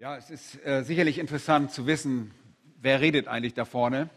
Ja, 0.00 0.16
es 0.16 0.30
ist 0.30 0.64
äh, 0.64 0.84
sicherlich 0.84 1.18
interessant 1.18 1.72
zu 1.72 1.88
wissen, 1.88 2.32
wer 2.80 3.00
redet 3.00 3.26
eigentlich 3.26 3.54
da 3.54 3.64
vorne. 3.64 4.08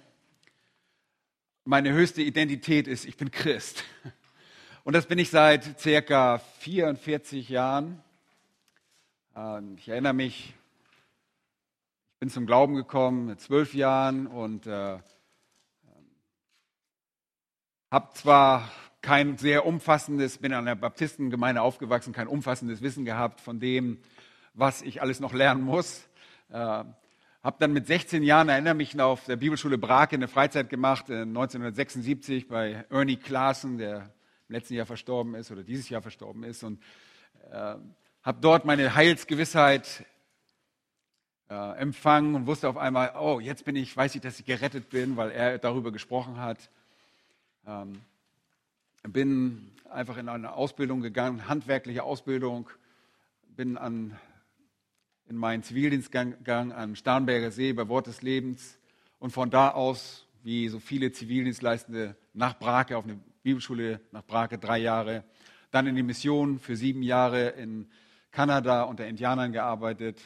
Meine 1.66 1.92
höchste 1.92 2.22
Identität 2.22 2.88
ist, 2.88 3.04
ich 3.04 3.18
bin 3.18 3.32
Christ. 3.32 3.84
Und 4.84 4.94
das 4.94 5.08
bin 5.08 5.18
ich 5.18 5.32
seit 5.32 5.80
circa 5.80 6.38
44 6.60 7.50
Jahren. 7.50 8.00
Ähm, 9.36 9.74
ich 9.76 9.90
erinnere 9.90 10.14
mich, 10.14 10.54
ich 12.14 12.20
bin 12.20 12.30
zum 12.30 12.46
Glauben 12.46 12.76
gekommen 12.76 13.26
mit 13.26 13.42
zwölf 13.42 13.74
Jahren 13.74 14.28
und 14.28 14.68
äh, 14.68 15.00
habe 17.90 18.14
zwar 18.14 18.70
kein 19.02 19.40
sehr 19.40 19.66
umfassendes, 19.66 20.38
bin 20.38 20.54
an 20.54 20.66
der 20.66 20.76
Baptistengemeinde 20.76 21.64
aufgewachsen, 21.64 22.14
kein 22.14 22.28
umfassendes 22.28 22.84
Wissen 22.84 23.04
gehabt 23.04 23.42
von 23.42 23.60
dem, 23.60 23.98
was 24.54 24.82
ich 24.82 25.02
alles 25.02 25.20
noch 25.20 25.34
lernen 25.34 25.64
muss. 25.64 26.08
Äh, 26.50 26.56
habe 27.44 27.58
dann 27.60 27.74
mit 27.74 27.88
16 27.88 28.22
Jahren, 28.24 28.50
erinnere 28.50 28.76
mich 28.76 28.94
noch, 28.94 29.06
auf 29.06 29.26
der 29.26 29.38
Bibelschule 29.38 29.78
Brake 29.78 30.16
eine 30.16 30.28
Freizeit 30.28 30.70
gemacht, 30.70 31.10
äh, 31.10 31.22
1976 31.22 32.48
bei 32.48 32.86
Ernie 32.90 33.18
Klaassen, 33.18 33.78
der 33.78 34.12
im 34.48 34.56
letzten 34.56 34.76
Jahr 34.76 34.86
verstorben 34.86 35.36
ist 35.36 35.52
oder 35.52 35.64
dieses 35.64 35.90
Jahr 35.90 36.02
verstorben 36.02 36.44
ist. 36.44 36.64
Und 36.64 36.82
äh, 37.52 37.76
habe 38.24 38.38
dort 38.42 38.66
meine 38.66 38.94
Heilsgewissheit 38.94 40.06
äh, 41.50 41.78
empfangen 41.80 42.36
und 42.36 42.48
wusste 42.48 42.70
auf 42.70 42.78
einmal, 42.78 43.14
oh, 43.20 43.40
jetzt 43.40 43.66
bin 43.66 43.76
ich, 43.76 43.96
weiß 43.96 44.16
ich, 44.16 44.22
dass 44.22 44.40
ich 44.40 44.46
gerettet 44.46 44.90
bin, 44.90 45.18
weil 45.18 45.32
er 45.32 45.58
darüber 45.58 45.92
gesprochen 45.92 46.40
hat. 46.40 46.70
Ähm, 47.66 48.02
bin 49.04 49.72
einfach 49.90 50.18
in 50.18 50.30
eine 50.30 50.54
Ausbildung 50.54 51.02
gegangen, 51.02 51.48
handwerkliche 51.48 52.04
Ausbildung, 52.04 52.70
bin 53.56 53.78
an 53.78 54.18
in 55.32 55.38
meinen 55.38 55.64
Zivildienst 55.64 56.12
gegangen 56.12 56.74
am 56.74 56.94
Starnberger 56.94 57.52
See 57.52 57.72
bei 57.72 57.88
Wort 57.88 58.08
des 58.08 58.22
Lebens 58.22 58.78
und 59.18 59.32
von 59.32 59.50
da 59.50 59.70
aus, 59.70 60.28
wie 60.44 60.68
so 60.68 60.78
viele 60.80 61.14
Zivildienstleistende, 61.14 62.18
nach 62.34 62.60
Brake 62.60 62.98
auf 62.98 63.06
eine 63.06 63.18
Bibelschule, 63.42 64.02
nach 64.12 64.26
Brake 64.26 64.58
drei 64.58 64.80
Jahre, 64.80 65.24
dann 65.72 65.88
in 65.88 65.96
die 65.96 66.04
Mission 66.04 66.60
für 66.60 66.76
sieben 66.76 67.02
Jahre 67.02 67.48
in 67.52 67.88
Kanada 68.32 68.84
unter 68.84 69.08
Indianern 69.08 69.54
gearbeitet, 69.54 70.20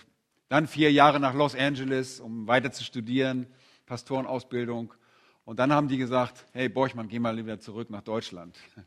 dann 0.49 0.65
vier 0.65 0.91
Jahre 0.91 1.19
nach 1.19 1.35
Los 1.35 1.53
Angeles, 1.53 2.19
um 2.19 2.47
weiter 2.47 2.71
zu 2.71 2.83
studieren, 2.83 3.45
Pastorenausbildung. 3.85 4.91
Und 5.43 5.59
dann 5.59 5.71
haben 5.71 5.87
die 5.87 5.99
gesagt, 5.99 6.47
hey 6.53 6.67
Borchmann, 6.67 7.09
geh 7.09 7.19
mal 7.19 7.37
wieder 7.37 7.59
zurück 7.59 7.91
nach 7.91 8.01
Deutschland. 8.01 8.57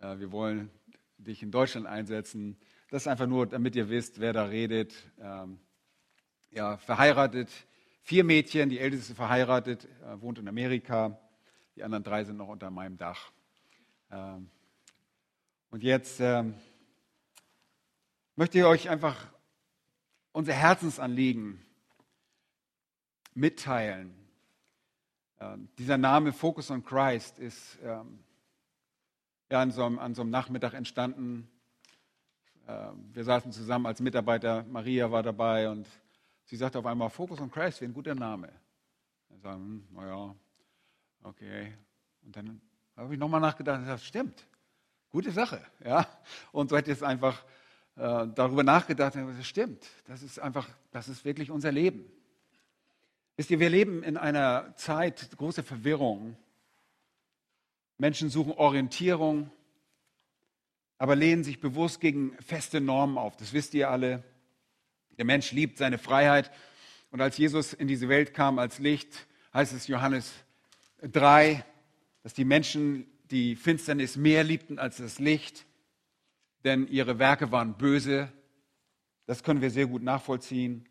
Äh, 0.00 0.18
wir 0.18 0.32
wollen 0.32 0.70
dich 1.18 1.40
in 1.44 1.52
Deutschland 1.52 1.86
einsetzen. 1.86 2.56
Das 2.90 3.02
ist 3.02 3.08
einfach 3.08 3.26
nur, 3.26 3.46
damit 3.46 3.74
ihr 3.76 3.88
wisst, 3.88 4.20
wer 4.20 4.32
da 4.32 4.44
redet. 4.44 4.94
Ähm, 5.18 5.58
ja, 6.50 6.76
verheiratet, 6.76 7.50
vier 8.02 8.24
Mädchen, 8.24 8.68
die 8.68 8.78
älteste 8.78 9.14
verheiratet, 9.14 9.88
äh, 10.02 10.20
wohnt 10.20 10.38
in 10.38 10.46
Amerika, 10.46 11.18
die 11.74 11.82
anderen 11.82 12.04
drei 12.04 12.24
sind 12.24 12.36
noch 12.36 12.48
unter 12.48 12.70
meinem 12.70 12.96
Dach. 12.96 13.32
Ähm, 14.10 14.50
und 15.70 15.82
jetzt 15.82 16.20
ähm, 16.20 16.54
möchte 18.36 18.58
ich 18.58 18.64
euch 18.64 18.88
einfach 18.90 19.26
unser 20.32 20.52
Herzensanliegen 20.52 21.64
mitteilen. 23.34 24.14
Ähm, 25.40 25.68
dieser 25.78 25.98
Name 25.98 26.32
Focus 26.32 26.70
on 26.70 26.84
Christ 26.84 27.38
ist 27.38 27.78
ähm, 27.82 28.20
ja, 29.50 29.60
an, 29.60 29.72
so 29.72 29.84
einem, 29.84 29.98
an 29.98 30.14
so 30.14 30.22
einem 30.22 30.30
Nachmittag 30.30 30.74
entstanden 30.74 31.48
wir 32.66 33.24
saßen 33.24 33.52
zusammen 33.52 33.86
als 33.86 34.00
Mitarbeiter, 34.00 34.64
Maria 34.64 35.10
war 35.10 35.22
dabei 35.22 35.68
und 35.68 35.86
sie 36.44 36.56
sagte 36.56 36.78
auf 36.78 36.86
einmal, 36.86 37.10
Focus 37.10 37.40
on 37.40 37.50
Christ 37.50 37.80
wäre 37.80 37.90
ein 37.90 37.94
guter 37.94 38.14
Name. 38.14 38.48
Wir 39.28 39.38
sagen, 39.38 39.60
hm, 39.60 39.88
naja, 39.90 40.34
okay. 41.22 41.74
Und 42.24 42.36
dann 42.36 42.60
habe 42.96 43.12
ich 43.12 43.20
nochmal 43.20 43.40
nachgedacht 43.40 43.78
und 43.78 43.84
gesagt, 43.84 44.02
stimmt, 44.02 44.46
gute 45.10 45.30
Sache. 45.30 45.60
Ja? 45.84 46.06
Und 46.52 46.70
so 46.70 46.76
hätte 46.76 46.90
ich 46.90 46.96
jetzt 46.96 47.04
einfach 47.04 47.44
äh, 47.96 48.26
darüber 48.34 48.62
nachgedacht 48.62 49.14
gesagt, 49.14 49.44
stimmt, 49.44 49.86
das 50.06 50.22
ist 50.22 50.38
einfach, 50.38 50.68
das 50.90 51.08
ist 51.08 51.24
wirklich 51.24 51.50
unser 51.50 51.70
Leben. 51.70 52.04
Wisst 53.36 53.50
ihr, 53.50 53.60
wir 53.60 53.70
leben 53.70 54.02
in 54.02 54.16
einer 54.16 54.74
Zeit 54.76 55.36
großer 55.36 55.62
Verwirrung. 55.62 56.36
Menschen 57.98 58.30
suchen 58.30 58.52
Orientierung, 58.52 59.50
aber 61.04 61.16
lehnen 61.16 61.44
sich 61.44 61.60
bewusst 61.60 62.00
gegen 62.00 62.34
feste 62.40 62.80
Normen 62.80 63.18
auf. 63.18 63.36
Das 63.36 63.52
wisst 63.52 63.74
ihr 63.74 63.90
alle. 63.90 64.24
Der 65.18 65.26
Mensch 65.26 65.52
liebt 65.52 65.76
seine 65.76 65.98
Freiheit. 65.98 66.50
Und 67.10 67.20
als 67.20 67.36
Jesus 67.36 67.74
in 67.74 67.88
diese 67.88 68.08
Welt 68.08 68.32
kam 68.32 68.58
als 68.58 68.78
Licht, 68.78 69.26
heißt 69.52 69.74
es 69.74 69.86
Johannes 69.86 70.32
3, 71.02 71.62
dass 72.22 72.32
die 72.32 72.46
Menschen 72.46 73.06
die 73.30 73.54
Finsternis 73.54 74.16
mehr 74.16 74.44
liebten 74.44 74.78
als 74.78 74.96
das 74.96 75.18
Licht, 75.18 75.66
denn 76.64 76.88
ihre 76.88 77.18
Werke 77.18 77.52
waren 77.52 77.76
böse. 77.76 78.32
Das 79.26 79.42
können 79.42 79.60
wir 79.60 79.70
sehr 79.70 79.86
gut 79.86 80.02
nachvollziehen. 80.02 80.88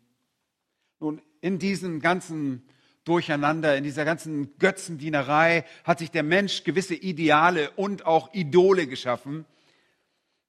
Nun, 1.00 1.20
in 1.40 1.58
diesem 1.58 1.98
ganzen 1.98 2.62
Durcheinander, 3.02 3.76
in 3.76 3.82
dieser 3.82 4.04
ganzen 4.04 4.56
Götzendienerei 4.58 5.64
hat 5.82 5.98
sich 5.98 6.12
der 6.12 6.22
Mensch 6.22 6.62
gewisse 6.62 6.94
Ideale 6.94 7.72
und 7.72 8.06
auch 8.06 8.32
Idole 8.32 8.86
geschaffen, 8.86 9.44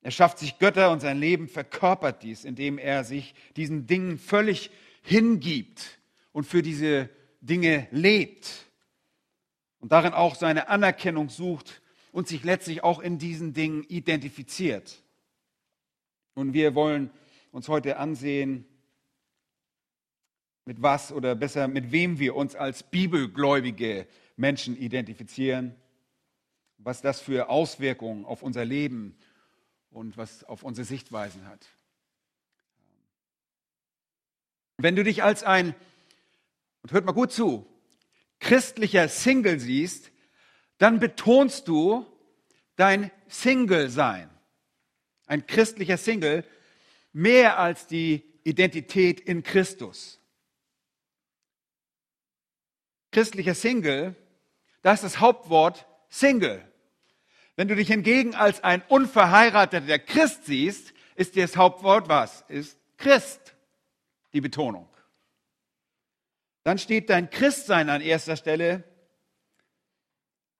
er 0.05 0.11
schafft 0.11 0.37
sich 0.37 0.59
Götter 0.59 0.91
und 0.91 0.99
sein 0.99 1.17
Leben 1.17 1.47
verkörpert 1.47 2.21
dies, 2.21 2.45
indem 2.45 2.77
er 2.77 3.03
sich 3.03 3.33
diesen 3.55 3.87
Dingen 3.87 4.19
völlig 4.19 4.69
hingibt 5.01 5.97
und 6.31 6.43
für 6.43 6.61
diese 6.61 7.09
Dinge 7.41 7.87
lebt 7.89 8.67
und 9.79 9.91
darin 9.91 10.13
auch 10.13 10.35
seine 10.35 10.69
Anerkennung 10.69 11.29
sucht 11.29 11.81
und 12.11 12.27
sich 12.27 12.43
letztlich 12.43 12.83
auch 12.83 12.99
in 12.99 13.17
diesen 13.17 13.53
Dingen 13.53 13.83
identifiziert. 13.85 15.01
Und 16.35 16.53
wir 16.53 16.75
wollen 16.75 17.09
uns 17.51 17.67
heute 17.67 17.97
ansehen, 17.97 18.63
mit 20.65 20.83
was 20.83 21.11
oder 21.11 21.33
besser 21.33 21.67
mit 21.67 21.91
wem 21.91 22.19
wir 22.19 22.35
uns 22.35 22.55
als 22.55 22.83
bibelgläubige 22.83 24.05
Menschen 24.35 24.77
identifizieren, 24.77 25.75
was 26.77 27.01
das 27.01 27.21
für 27.21 27.49
Auswirkungen 27.49 28.23
auf 28.23 28.43
unser 28.43 28.65
Leben 28.65 29.17
und 29.95 30.17
was 30.17 30.43
auf 30.43 30.63
unsere 30.63 30.85
Sichtweisen 30.85 31.47
hat. 31.47 31.65
Wenn 34.77 34.97
du 34.97 35.05
dich 35.05 35.23
als 35.23 35.43
ein, 35.43 35.73
und 36.83 36.91
hört 36.91 37.05
mal 37.05 37.13
gut 37.13 37.31
zu, 37.31 37.65
christlicher 38.39 39.07
Single 39.07 39.57
siehst, 39.57 40.11
dann 40.77 40.99
betonst 40.99 41.69
du 41.69 42.05
dein 42.75 43.09
Single-Sein. 43.29 44.29
Ein 45.27 45.47
christlicher 45.47 45.97
Single 45.97 46.43
mehr 47.13 47.57
als 47.57 47.87
die 47.87 48.21
Identität 48.43 49.21
in 49.21 49.43
Christus. 49.43 50.19
Christlicher 53.11 53.55
Single, 53.55 54.13
das 54.81 54.95
ist 54.95 55.13
das 55.13 55.19
Hauptwort 55.21 55.87
Single. 56.09 56.69
Wenn 57.55 57.67
du 57.67 57.75
dich 57.75 57.87
hingegen 57.87 58.35
als 58.35 58.63
ein 58.63 58.81
unverheirateter 58.89 59.99
Christ 59.99 60.45
siehst, 60.45 60.93
ist 61.15 61.35
dir 61.35 61.43
das 61.43 61.55
Hauptwort 61.55 62.09
was? 62.09 62.43
Ist 62.49 62.77
Christ 62.97 63.55
die 64.33 64.41
Betonung. 64.41 64.89
Dann 66.63 66.77
steht 66.77 67.09
dein 67.09 67.29
Christsein 67.29 67.89
an 67.89 68.01
erster 68.01 68.35
Stelle 68.35 68.83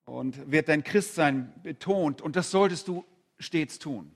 und 0.05 0.51
wird 0.51 0.69
dein 0.69 0.83
Christsein 0.83 1.53
betont 1.63 2.21
und 2.21 2.35
das 2.35 2.51
solltest 2.51 2.87
du 2.87 3.03
stets 3.39 3.79
tun. 3.79 4.11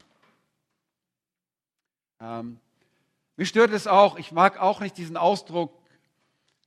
Ähm, 2.22 2.60
mich 3.36 3.50
stört 3.50 3.72
es 3.72 3.88
auch, 3.88 4.18
ich 4.18 4.32
mag 4.32 4.60
auch 4.60 4.82
nicht 4.82 4.98
diesen 4.98 5.18
Ausdruck 5.18 5.74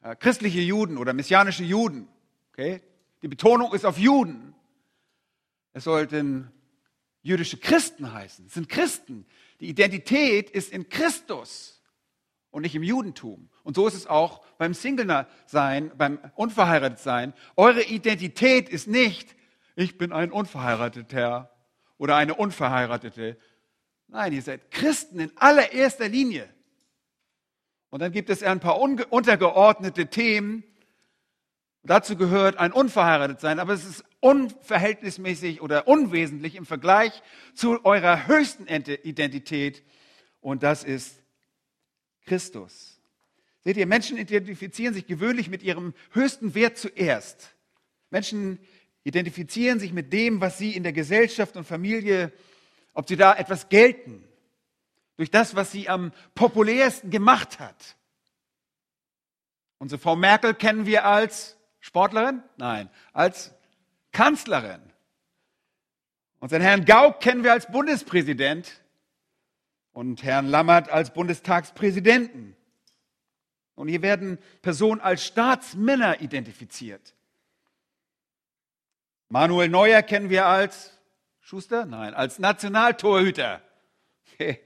äh, 0.02 0.16
christliche 0.16 0.60
Juden 0.60 0.98
oder 0.98 1.12
messianische 1.12 1.64
Juden. 1.64 2.08
Okay? 2.52 2.82
Die 3.22 3.28
Betonung 3.28 3.72
ist 3.72 3.86
auf 3.86 3.98
Juden. 3.98 4.54
Es 5.72 5.84
sollten 5.84 6.50
jüdische 7.22 7.56
Christen 7.56 8.12
heißen. 8.12 8.46
Es 8.46 8.54
sind 8.54 8.68
Christen. 8.68 9.26
Die 9.60 9.68
Identität 9.68 10.50
ist 10.50 10.72
in 10.72 10.88
Christus 10.88 11.82
und 12.50 12.62
nicht 12.62 12.74
im 12.74 12.82
Judentum. 12.82 13.48
Und 13.62 13.76
so 13.76 13.86
ist 13.86 13.94
es 13.94 14.06
auch 14.06 14.44
beim 14.58 14.74
Single-Sein, 14.74 15.92
beim 15.96 16.18
Unverheiratet-Sein. 16.34 17.32
Eure 17.56 17.82
Identität 17.82 18.68
ist 18.68 18.88
nicht, 18.88 19.34
ich 19.74 19.96
bin 19.96 20.12
ein 20.12 20.30
Unverheirateter 20.30 21.50
oder 21.96 22.16
eine 22.16 22.34
Unverheiratete. 22.34 23.38
Nein, 24.08 24.32
ihr 24.32 24.42
seid 24.42 24.70
Christen 24.70 25.20
in 25.20 25.32
allererster 25.36 26.08
Linie. 26.08 26.52
Und 27.88 28.00
dann 28.00 28.12
gibt 28.12 28.28
es 28.30 28.42
ein 28.42 28.60
paar 28.60 28.78
untergeordnete 28.78 30.08
Themen. 30.08 30.64
Dazu 31.82 32.16
gehört 32.16 32.58
ein 32.58 32.72
unverheiratet 32.72 33.40
sein, 33.40 33.58
aber 33.58 33.72
es 33.72 33.84
ist 33.84 34.04
unverhältnismäßig 34.22 35.60
oder 35.60 35.88
unwesentlich 35.88 36.54
im 36.54 36.64
Vergleich 36.64 37.22
zu 37.54 37.84
eurer 37.84 38.28
höchsten 38.28 38.66
Identität 38.68 39.82
und 40.40 40.62
das 40.62 40.84
ist 40.84 41.16
Christus. 42.24 43.00
Seht 43.64 43.76
ihr, 43.76 43.86
Menschen 43.86 44.16
identifizieren 44.16 44.94
sich 44.94 45.06
gewöhnlich 45.06 45.50
mit 45.50 45.62
ihrem 45.62 45.92
höchsten 46.12 46.54
Wert 46.54 46.78
zuerst. 46.78 47.54
Menschen 48.10 48.60
identifizieren 49.02 49.80
sich 49.80 49.92
mit 49.92 50.12
dem, 50.12 50.40
was 50.40 50.56
sie 50.56 50.76
in 50.76 50.84
der 50.84 50.92
Gesellschaft 50.92 51.56
und 51.56 51.64
Familie, 51.64 52.32
ob 52.94 53.08
sie 53.08 53.16
da 53.16 53.34
etwas 53.34 53.68
gelten, 53.68 54.24
durch 55.16 55.30
das, 55.30 55.56
was 55.56 55.72
sie 55.72 55.88
am 55.88 56.12
populärsten 56.36 57.10
gemacht 57.10 57.58
hat. 57.58 57.96
Unsere 59.78 60.00
Frau 60.00 60.14
Merkel 60.14 60.54
kennen 60.54 60.86
wir 60.86 61.06
als 61.06 61.56
Sportlerin? 61.80 62.42
Nein, 62.56 62.88
als 63.12 63.52
Kanzlerin. 64.12 64.80
Unseren 66.38 66.62
Herrn 66.62 66.84
Gauck 66.84 67.20
kennen 67.20 67.44
wir 67.44 67.52
als 67.52 67.70
Bundespräsident 67.70 68.82
und 69.92 70.22
Herrn 70.22 70.46
Lammert 70.46 70.90
als 70.90 71.12
Bundestagspräsidenten. 71.12 72.56
Und 73.74 73.88
hier 73.88 74.02
werden 74.02 74.38
Personen 74.60 75.00
als 75.00 75.24
Staatsmänner 75.24 76.20
identifiziert. 76.20 77.14
Manuel 79.28 79.68
Neuer 79.68 80.02
kennen 80.02 80.28
wir 80.30 80.46
als 80.46 80.98
Schuster? 81.40 81.86
Nein, 81.86 82.14
als 82.14 82.38
Nationaltorhüter. 82.38 83.62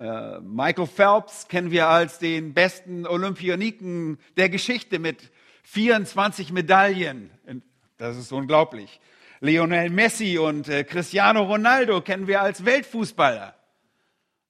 Äh, 0.00 0.38
Michael 0.42 0.86
Phelps 0.86 1.48
kennen 1.48 1.72
wir 1.72 1.88
als 1.88 2.20
den 2.20 2.54
besten 2.54 3.04
Olympioniken 3.04 4.18
der 4.36 4.48
Geschichte 4.48 5.00
mit 5.00 5.32
24 5.64 6.52
Medaillen. 6.52 7.32
Das 7.98 8.16
ist 8.16 8.32
unglaublich. 8.32 9.00
Lionel 9.40 9.90
Messi 9.90 10.38
und 10.38 10.68
äh, 10.68 10.84
Cristiano 10.84 11.42
Ronaldo 11.42 12.00
kennen 12.00 12.28
wir 12.28 12.40
als 12.40 12.64
Weltfußballer. 12.64 13.54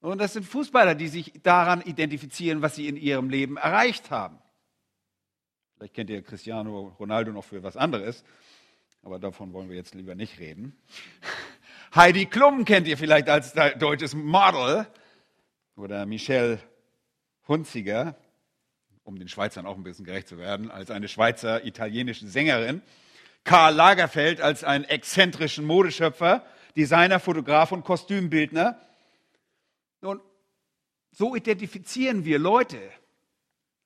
Und 0.00 0.18
das 0.18 0.34
sind 0.34 0.44
Fußballer, 0.44 0.94
die 0.94 1.08
sich 1.08 1.32
daran 1.42 1.80
identifizieren, 1.80 2.62
was 2.62 2.76
sie 2.76 2.86
in 2.86 2.96
ihrem 2.96 3.30
Leben 3.30 3.56
erreicht 3.56 4.10
haben. 4.10 4.38
Vielleicht 5.76 5.94
kennt 5.94 6.10
ihr 6.10 6.22
Cristiano 6.22 6.94
Ronaldo 7.00 7.32
noch 7.32 7.44
für 7.44 7.62
was 7.62 7.76
anderes, 7.76 8.22
aber 9.02 9.18
davon 9.18 9.52
wollen 9.54 9.70
wir 9.70 9.76
jetzt 9.76 9.94
lieber 9.94 10.14
nicht 10.14 10.38
reden. 10.38 10.76
Heidi 11.94 12.26
Klum 12.26 12.66
kennt 12.66 12.86
ihr 12.86 12.98
vielleicht 12.98 13.30
als 13.30 13.54
deutsches 13.78 14.14
Model 14.14 14.86
oder 15.74 16.04
Michelle 16.04 16.60
Hunziger, 17.46 18.14
um 19.04 19.18
den 19.18 19.28
Schweizern 19.28 19.64
auch 19.64 19.76
ein 19.76 19.84
bisschen 19.84 20.04
gerecht 20.04 20.28
zu 20.28 20.36
werden, 20.36 20.70
als 20.70 20.90
eine 20.90 21.08
Schweizer 21.08 21.64
italienische 21.64 22.28
Sängerin. 22.28 22.82
Karl 23.48 23.74
Lagerfeld 23.74 24.42
als 24.42 24.62
einen 24.62 24.84
exzentrischen 24.84 25.64
Modeschöpfer, 25.64 26.44
Designer, 26.76 27.18
Fotograf 27.18 27.72
und 27.72 27.82
Kostümbildner. 27.82 28.78
Nun, 30.02 30.20
so 31.12 31.34
identifizieren 31.34 32.26
wir 32.26 32.38
Leute 32.38 32.78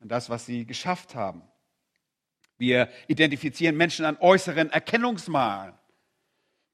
an 0.00 0.08
das, 0.08 0.28
was 0.28 0.46
sie 0.46 0.66
geschafft 0.66 1.14
haben. 1.14 1.42
Wir 2.58 2.88
identifizieren 3.06 3.76
Menschen 3.76 4.04
an 4.04 4.16
äußeren 4.18 4.68
Erkennungsmalen. 4.72 5.74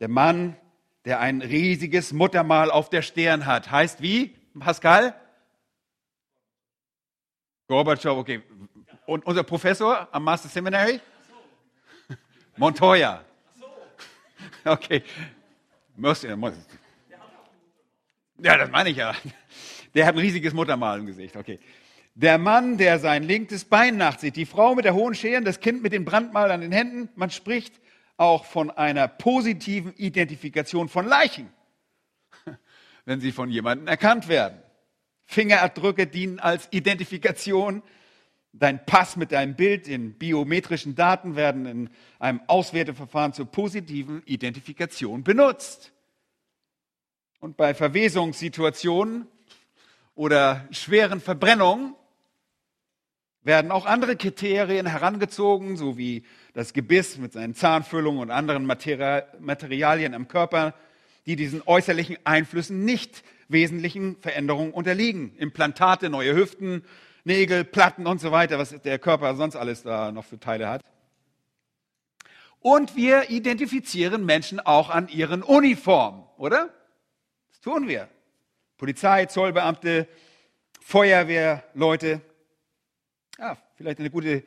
Der 0.01 0.09
Mann, 0.09 0.57
der 1.05 1.21
ein 1.21 1.43
riesiges 1.43 2.15
Muttermal 2.15 2.71
auf 2.71 2.89
der 2.89 3.03
Stirn 3.03 3.45
hat, 3.45 3.71
heißt 3.71 4.01
wie? 4.01 4.35
Pascal? 4.59 5.15
Gorbatschow, 7.67 8.17
okay. 8.17 8.43
Und 9.05 9.27
unser 9.27 9.43
Professor 9.43 10.09
am 10.11 10.25
Master 10.25 10.49
Seminary? 10.49 11.03
Montoya. 12.59 13.25
Okay. 14.65 15.03
Muss, 15.97 16.27
muss. 16.37 16.55
Ja, 18.39 18.57
das 18.57 18.71
meine 18.71 18.91
ich 18.91 18.97
ja. 18.97 19.15
Der 19.95 20.07
hat 20.07 20.15
ein 20.15 20.21
riesiges 20.21 20.53
Muttermal 20.53 20.99
im 20.99 21.07
Gesicht. 21.07 21.37
Okay. 21.37 21.59
Der 22.15 22.37
Mann, 22.39 22.77
der 22.77 22.99
sein 22.99 23.23
linkes 23.23 23.65
Bein 23.65 23.97
nachzieht, 23.97 24.37
die 24.37 24.47
Frau 24.47 24.75
mit 24.75 24.85
der 24.85 24.95
hohen 24.95 25.15
Schere, 25.15 25.41
das 25.43 25.61
Kind 25.61 25.83
mit 25.83 25.93
dem 25.93 26.05
Brandmal 26.05 26.51
an 26.51 26.61
den 26.61 26.73
Händen. 26.73 27.09
Man 27.15 27.31
spricht 27.31 27.75
auch 28.17 28.45
von 28.45 28.71
einer 28.71 29.07
positiven 29.07 29.95
Identifikation 29.95 30.89
von 30.89 31.07
Leichen, 31.07 31.49
wenn 33.05 33.21
sie 33.21 33.31
von 33.31 33.51
jemandem 33.51 33.87
erkannt 33.87 34.27
werden. 34.29 34.61
Fingerabdrücke 35.27 36.07
dienen 36.07 36.41
als 36.41 36.69
Identifikation. 36.73 37.83
Dein 38.53 38.85
Pass 38.87 39.17
mit 39.17 39.33
deinem 39.33 39.55
Bild 39.55 39.87
in 39.87 40.15
biometrischen 40.15 40.95
Daten 40.95 41.37
werden 41.37 41.67
in 41.67 41.91
einem 42.19 42.41
Auswerteverfahren 42.47 43.33
zur 43.33 43.47
positiven 43.47 44.23
Identifikation 44.25 45.23
benutzt. 45.23 45.93
Und 47.41 47.57
bei 47.57 47.75
Verwesungssituationen 47.75 49.27
oder 50.15 50.67
schweren 50.71 51.21
Verbrennungen 51.21 51.95
werden 53.43 53.71
auch 53.71 53.87
andere 53.87 54.17
Kriterien 54.17 54.87
herangezogen, 54.87 55.77
so 55.77 55.97
wie 55.97 56.25
das 56.55 56.73
Gebiss 56.73 57.19
mit 57.19 57.33
seinen 57.33 57.55
Zahnfüllungen 57.55 58.21
und 58.21 58.31
anderen 58.31 58.67
Materialien 58.67 60.15
am 60.15 60.27
Körper, 60.27 60.75
die 61.27 61.37
diesen 61.37 61.63
äußerlichen 61.65 62.19
Einflüssen 62.25 62.85
nicht 62.85 63.23
wesentlichen 63.49 64.17
Veränderungen 64.17 64.73
unterliegen. 64.73 65.35
Implantate, 65.37 66.11
neue 66.11 66.35
Hüften, 66.35 66.83
Nägel, 67.29 67.63
Platten 67.63 68.07
und 68.07 68.21
so 68.21 68.33
weiter, 68.33 68.59
was 68.59 68.71
der 68.83 68.99
Körper 68.99 69.37
sonst 69.37 69.55
alles 69.55 69.83
da 69.83 70.11
noch 70.11 70.25
für 70.25 70.41
Teile 70.41 70.69
hat. 70.69 70.83
Und 72.59 72.97
wir 72.97 73.31
identifizieren 73.31 74.25
Menschen 74.25 74.59
auch 74.59 74.91
an 74.91 75.09
ihren 75.09 75.43
Uniformen, 75.43 76.25
oder? 76.39 76.75
Das 77.51 77.61
tun 77.61 77.87
wir. 77.87 78.09
Polizei, 78.79 79.27
Zollbeamte, 79.27 80.09
Feuerwehrleute. 80.81 82.23
Ja, 83.39 83.59
vielleicht 83.77 84.01
eine 84.01 84.11
gute 84.11 84.43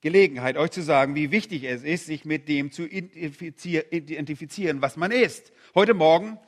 Gelegenheit, 0.00 0.56
euch 0.56 0.70
zu 0.70 0.82
sagen, 0.82 1.16
wie 1.16 1.32
wichtig 1.32 1.64
es 1.64 1.82
ist, 1.82 2.06
sich 2.06 2.24
mit 2.24 2.48
dem 2.48 2.70
zu 2.70 2.86
identifizieren, 2.86 4.80
was 4.80 4.96
man 4.96 5.10
ist. 5.10 5.52
Heute 5.74 5.94
Morgen 5.94 6.38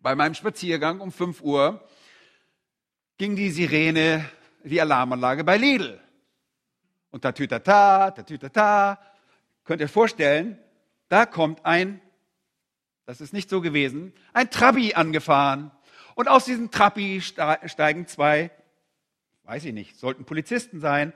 bei 0.00 0.14
meinem 0.14 0.34
Spaziergang 0.34 1.00
um 1.00 1.10
5 1.10 1.40
Uhr 1.40 1.88
ging 3.18 3.34
die 3.36 3.50
Sirene, 3.50 4.24
die 4.68 4.80
Alarmanlage 4.80 5.44
bei 5.44 5.56
Lidl. 5.56 6.00
Und 7.10 7.24
da 7.24 7.32
tütata, 7.32 8.10
da 8.10 8.22
tütata. 8.22 8.98
Könnt 9.64 9.80
ihr 9.80 9.88
vorstellen, 9.88 10.58
da 11.08 11.26
kommt 11.26 11.64
ein 11.64 12.00
das 13.06 13.20
ist 13.20 13.32
nicht 13.32 13.48
so 13.48 13.60
gewesen. 13.60 14.12
Ein 14.32 14.50
Trabi 14.50 14.94
angefahren. 14.94 15.70
Und 16.16 16.28
aus 16.28 16.44
diesem 16.44 16.70
Trabi 16.70 17.20
steigen 17.20 18.06
zwei, 18.08 18.50
weiß 19.44 19.64
ich 19.64 19.72
nicht, 19.72 19.96
sollten 19.96 20.24
Polizisten 20.24 20.80
sein. 20.80 21.12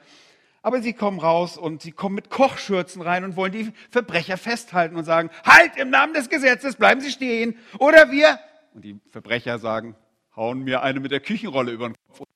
Aber 0.62 0.82
sie 0.82 0.92
kommen 0.92 1.18
raus 1.18 1.56
und 1.56 1.82
sie 1.82 1.90
kommen 1.90 2.14
mit 2.14 2.30
Kochschürzen 2.30 3.02
rein 3.02 3.24
und 3.24 3.34
wollen 3.34 3.52
die 3.52 3.72
Verbrecher 3.90 4.36
festhalten 4.36 4.94
und 4.94 5.04
sagen, 5.04 5.30
halt 5.44 5.76
im 5.76 5.90
Namen 5.90 6.12
des 6.12 6.28
Gesetzes, 6.28 6.76
bleiben 6.76 7.00
Sie 7.00 7.10
stehen. 7.10 7.58
Oder 7.78 8.10
wir, 8.10 8.38
und 8.74 8.84
die 8.84 9.00
Verbrecher 9.10 9.58
sagen, 9.58 9.96
hauen 10.36 10.62
mir 10.62 10.82
eine 10.82 11.00
mit 11.00 11.12
der 11.12 11.20
Küchenrolle 11.20 11.72
über 11.72 11.88
den 11.88 11.96
Kopf. 12.06 12.28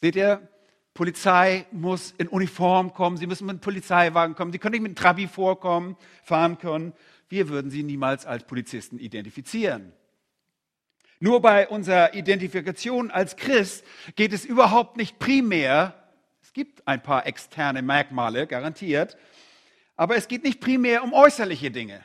Seht 0.00 0.16
ihr, 0.16 0.48
Polizei 0.94 1.66
muss 1.70 2.12
in 2.18 2.28
Uniform 2.28 2.92
kommen, 2.92 3.16
sie 3.16 3.26
müssen 3.26 3.46
mit 3.46 3.54
einem 3.54 3.60
Polizeiwagen 3.60 4.34
kommen, 4.34 4.52
sie 4.52 4.58
können 4.58 4.72
nicht 4.72 4.82
mit 4.82 4.90
einem 4.90 4.96
Trabi 4.96 5.28
vorkommen, 5.28 5.96
fahren 6.24 6.58
können 6.58 6.92
wir 7.28 7.48
würden 7.48 7.70
sie 7.70 7.82
niemals 7.82 8.26
als 8.26 8.44
Polizisten 8.44 8.98
identifizieren. 8.98 9.92
Nur 11.20 11.42
bei 11.42 11.68
unserer 11.68 12.14
Identifikation 12.14 13.10
als 13.10 13.36
Christ 13.36 13.84
geht 14.14 14.32
es 14.32 14.44
überhaupt 14.44 14.96
nicht 14.96 15.18
primär, 15.18 15.94
es 16.42 16.52
gibt 16.52 16.86
ein 16.86 17.02
paar 17.02 17.26
externe 17.26 17.82
Merkmale, 17.82 18.46
garantiert, 18.46 19.16
aber 19.96 20.16
es 20.16 20.28
geht 20.28 20.44
nicht 20.44 20.60
primär 20.60 21.02
um 21.02 21.12
äußerliche 21.12 21.70
Dinge. 21.70 22.04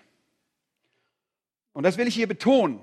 Und 1.73 1.83
das 1.83 1.97
will 1.97 2.07
ich 2.07 2.15
hier 2.15 2.27
betonen. 2.27 2.79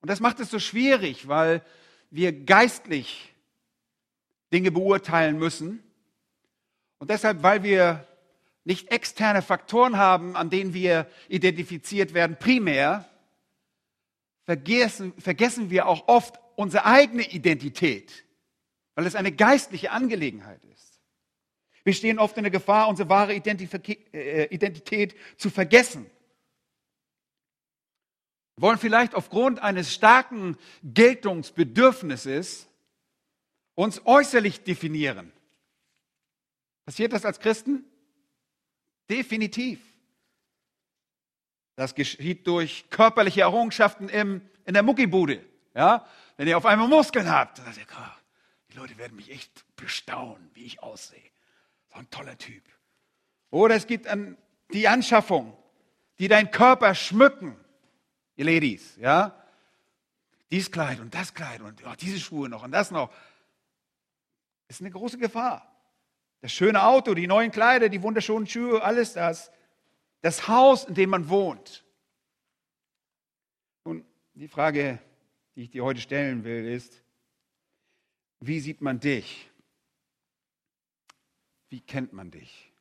Und 0.00 0.08
das 0.08 0.20
macht 0.20 0.40
es 0.40 0.50
so 0.50 0.60
schwierig, 0.60 1.26
weil 1.26 1.64
wir 2.10 2.32
geistlich 2.32 3.34
Dinge 4.52 4.70
beurteilen 4.70 5.38
müssen. 5.38 5.82
Und 6.98 7.10
deshalb, 7.10 7.42
weil 7.42 7.62
wir 7.62 8.06
nicht 8.64 8.90
externe 8.90 9.42
Faktoren 9.42 9.96
haben, 9.96 10.36
an 10.36 10.50
denen 10.50 10.74
wir 10.74 11.06
identifiziert 11.28 12.12
werden, 12.12 12.36
primär, 12.38 13.08
vergessen, 14.44 15.14
vergessen 15.18 15.70
wir 15.70 15.86
auch 15.86 16.08
oft 16.08 16.38
unsere 16.56 16.84
eigene 16.84 17.22
Identität, 17.22 18.24
weil 18.94 19.06
es 19.06 19.14
eine 19.14 19.32
geistliche 19.32 19.90
Angelegenheit 19.90 20.62
ist. 20.64 21.00
Wir 21.84 21.94
stehen 21.94 22.18
oft 22.18 22.36
in 22.36 22.42
der 22.42 22.50
Gefahr, 22.50 22.88
unsere 22.88 23.08
wahre 23.08 23.32
äh, 23.34 24.54
Identität 24.54 25.14
zu 25.38 25.48
vergessen. 25.48 26.04
Wir 28.56 28.62
wollen 28.62 28.78
vielleicht 28.78 29.14
aufgrund 29.14 29.62
eines 29.62 29.94
starken 29.94 30.58
Geltungsbedürfnisses 30.82 32.67
uns 33.78 34.04
äußerlich 34.04 34.64
definieren. 34.64 35.32
Passiert 36.84 37.12
das 37.12 37.24
als 37.24 37.38
Christen? 37.38 37.84
Definitiv. 39.08 39.78
Das 41.76 41.94
geschieht 41.94 42.44
durch 42.48 42.90
körperliche 42.90 43.42
Errungenschaften 43.42 44.08
im, 44.08 44.42
in 44.64 44.74
der 44.74 44.82
Muckibude. 44.82 45.44
Ja? 45.76 46.04
Wenn 46.36 46.48
ihr 46.48 46.56
auf 46.56 46.66
einmal 46.66 46.88
Muskeln 46.88 47.30
habt, 47.30 47.58
dann 47.58 47.66
sagt 47.66 47.78
ihr, 47.78 48.16
die 48.72 48.76
Leute 48.78 48.98
werden 48.98 49.14
mich 49.14 49.30
echt 49.30 49.64
bestaunen, 49.76 50.50
wie 50.54 50.64
ich 50.64 50.82
aussehe. 50.82 51.30
So 51.92 52.00
ein 52.00 52.10
toller 52.10 52.36
Typ. 52.36 52.64
Oder 53.50 53.76
es 53.76 53.86
gibt 53.86 54.08
an 54.08 54.36
die 54.72 54.88
Anschaffung, 54.88 55.56
die 56.18 56.26
deinen 56.26 56.50
Körper 56.50 56.96
schmücken. 56.96 57.56
Ihr 58.34 58.46
Ladies, 58.46 58.96
ja? 58.96 59.40
Dies 60.50 60.72
Kleid 60.72 60.98
und 60.98 61.14
das 61.14 61.32
Kleid 61.32 61.60
und 61.60 61.80
oh, 61.86 61.94
diese 62.00 62.18
Schuhe 62.18 62.48
noch 62.48 62.64
und 62.64 62.72
das 62.72 62.90
noch. 62.90 63.12
Ist 64.68 64.80
eine 64.80 64.90
große 64.90 65.18
Gefahr. 65.18 65.74
Das 66.40 66.52
schöne 66.52 66.84
Auto, 66.84 67.14
die 67.14 67.26
neuen 67.26 67.50
Kleider, 67.50 67.88
die 67.88 68.02
wunderschönen 68.02 68.46
Schuhe, 68.46 68.82
alles 68.82 69.14
das. 69.14 69.50
Das 70.20 70.46
Haus, 70.46 70.84
in 70.84 70.94
dem 70.94 71.10
man 71.10 71.28
wohnt. 71.28 71.84
Und 73.84 74.04
die 74.34 74.48
Frage, 74.48 75.00
die 75.56 75.62
ich 75.62 75.70
dir 75.70 75.84
heute 75.84 76.00
stellen 76.00 76.44
will, 76.44 76.66
ist, 76.66 77.02
wie 78.40 78.60
sieht 78.60 78.80
man 78.80 79.00
dich? 79.00 79.50
Wie 81.70 81.80
kennt 81.80 82.12
man 82.12 82.30
dich? 82.30 82.72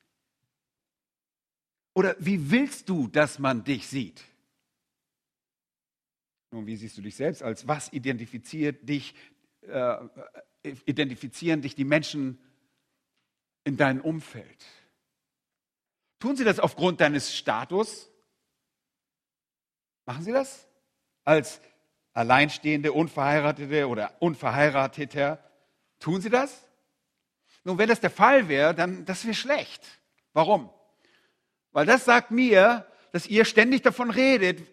Oder 1.95 2.15
wie 2.19 2.51
willst 2.51 2.89
du, 2.89 3.07
dass 3.07 3.39
man 3.39 3.63
dich 3.63 3.87
sieht? 3.87 4.23
Nun, 6.51 6.67
wie 6.67 6.75
siehst 6.75 6.97
du 6.97 7.01
dich 7.01 7.15
selbst? 7.15 7.41
Als 7.41 7.67
was 7.67 7.91
identifiziert 7.91 8.87
dich, 8.87 9.15
äh, 9.61 9.97
identifizieren 10.85 11.61
dich 11.61 11.75
die 11.75 11.85
Menschen 11.85 12.39
in 13.63 13.77
deinem 13.77 14.01
Umfeld? 14.01 14.65
Tun 16.19 16.35
sie 16.35 16.43
das 16.43 16.59
aufgrund 16.59 17.01
deines 17.01 17.35
Status? 17.35 18.09
Machen 20.05 20.23
sie 20.23 20.31
das? 20.31 20.67
Als 21.23 21.61
Alleinstehende, 22.13 22.93
Unverheiratete 22.93 23.87
oder 23.87 24.15
Unverheirateter? 24.19 25.43
Tun 25.99 26.21
sie 26.21 26.29
das? 26.29 26.63
Nun, 27.63 27.77
wenn 27.77 27.89
das 27.89 27.99
der 27.99 28.09
Fall 28.09 28.47
wäre, 28.47 28.73
dann 28.73 29.05
das 29.05 29.25
wäre 29.25 29.35
schlecht. 29.35 29.85
Warum? 30.33 30.69
Weil 31.71 31.85
das 31.85 32.05
sagt 32.05 32.31
mir, 32.31 32.87
dass 33.11 33.27
ihr 33.27 33.45
ständig 33.45 33.81
davon 33.81 34.09
redet, 34.09 34.65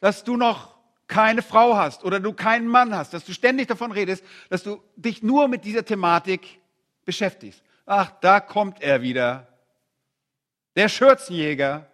dass 0.00 0.24
du 0.24 0.36
noch 0.36 0.79
keine 1.10 1.42
Frau 1.42 1.76
hast 1.76 2.04
oder 2.04 2.20
du 2.20 2.32
keinen 2.32 2.68
Mann 2.68 2.94
hast, 2.94 3.12
dass 3.12 3.24
du 3.24 3.32
ständig 3.32 3.66
davon 3.66 3.92
redest, 3.92 4.24
dass 4.48 4.62
du 4.62 4.82
dich 4.96 5.22
nur 5.22 5.48
mit 5.48 5.64
dieser 5.64 5.84
Thematik 5.84 6.60
beschäftigst. 7.04 7.62
Ach, 7.84 8.10
da 8.20 8.40
kommt 8.40 8.80
er 8.80 9.02
wieder. 9.02 9.48
Der 10.76 10.88
Schürzenjäger. 10.88 11.90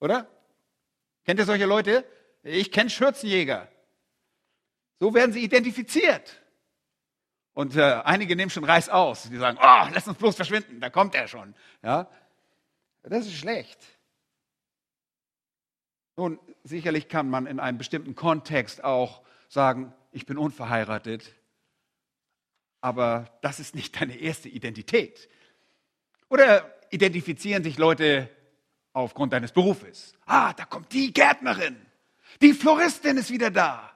Oder? 0.00 0.26
Kennt 1.24 1.38
ihr 1.38 1.46
solche 1.46 1.66
Leute? 1.66 2.04
Ich 2.42 2.72
kenne 2.72 2.90
Schürzenjäger. 2.90 3.68
So 4.98 5.14
werden 5.14 5.32
sie 5.32 5.44
identifiziert. 5.44 6.42
Und 7.54 7.76
äh, 7.76 8.00
einige 8.04 8.34
nehmen 8.34 8.50
schon 8.50 8.64
Reis 8.64 8.88
aus. 8.88 9.28
Die 9.30 9.36
sagen, 9.36 9.58
oh, 9.60 9.86
lass 9.94 10.08
uns 10.08 10.18
bloß 10.18 10.34
verschwinden, 10.34 10.80
da 10.80 10.90
kommt 10.90 11.14
er 11.14 11.28
schon. 11.28 11.54
Ja? 11.82 12.10
Das 13.02 13.26
ist 13.26 13.36
schlecht. 13.36 13.78
Nun, 16.20 16.38
sicherlich 16.64 17.08
kann 17.08 17.30
man 17.30 17.46
in 17.46 17.58
einem 17.58 17.78
bestimmten 17.78 18.14
Kontext 18.14 18.84
auch 18.84 19.22
sagen, 19.48 19.94
ich 20.12 20.26
bin 20.26 20.36
unverheiratet, 20.36 21.34
aber 22.82 23.38
das 23.40 23.58
ist 23.58 23.74
nicht 23.74 23.98
deine 23.98 24.18
erste 24.18 24.50
Identität. 24.50 25.30
Oder 26.28 26.78
identifizieren 26.90 27.64
sich 27.64 27.78
Leute 27.78 28.28
aufgrund 28.92 29.32
deines 29.32 29.52
Berufes. 29.52 30.12
Ah, 30.26 30.52
da 30.52 30.66
kommt 30.66 30.92
die 30.92 31.10
Gärtnerin, 31.10 31.86
die 32.42 32.52
Floristin 32.52 33.16
ist 33.16 33.30
wieder 33.30 33.50
da. 33.50 33.90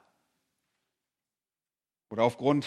Oder 2.09 2.23
aufgrund 2.23 2.67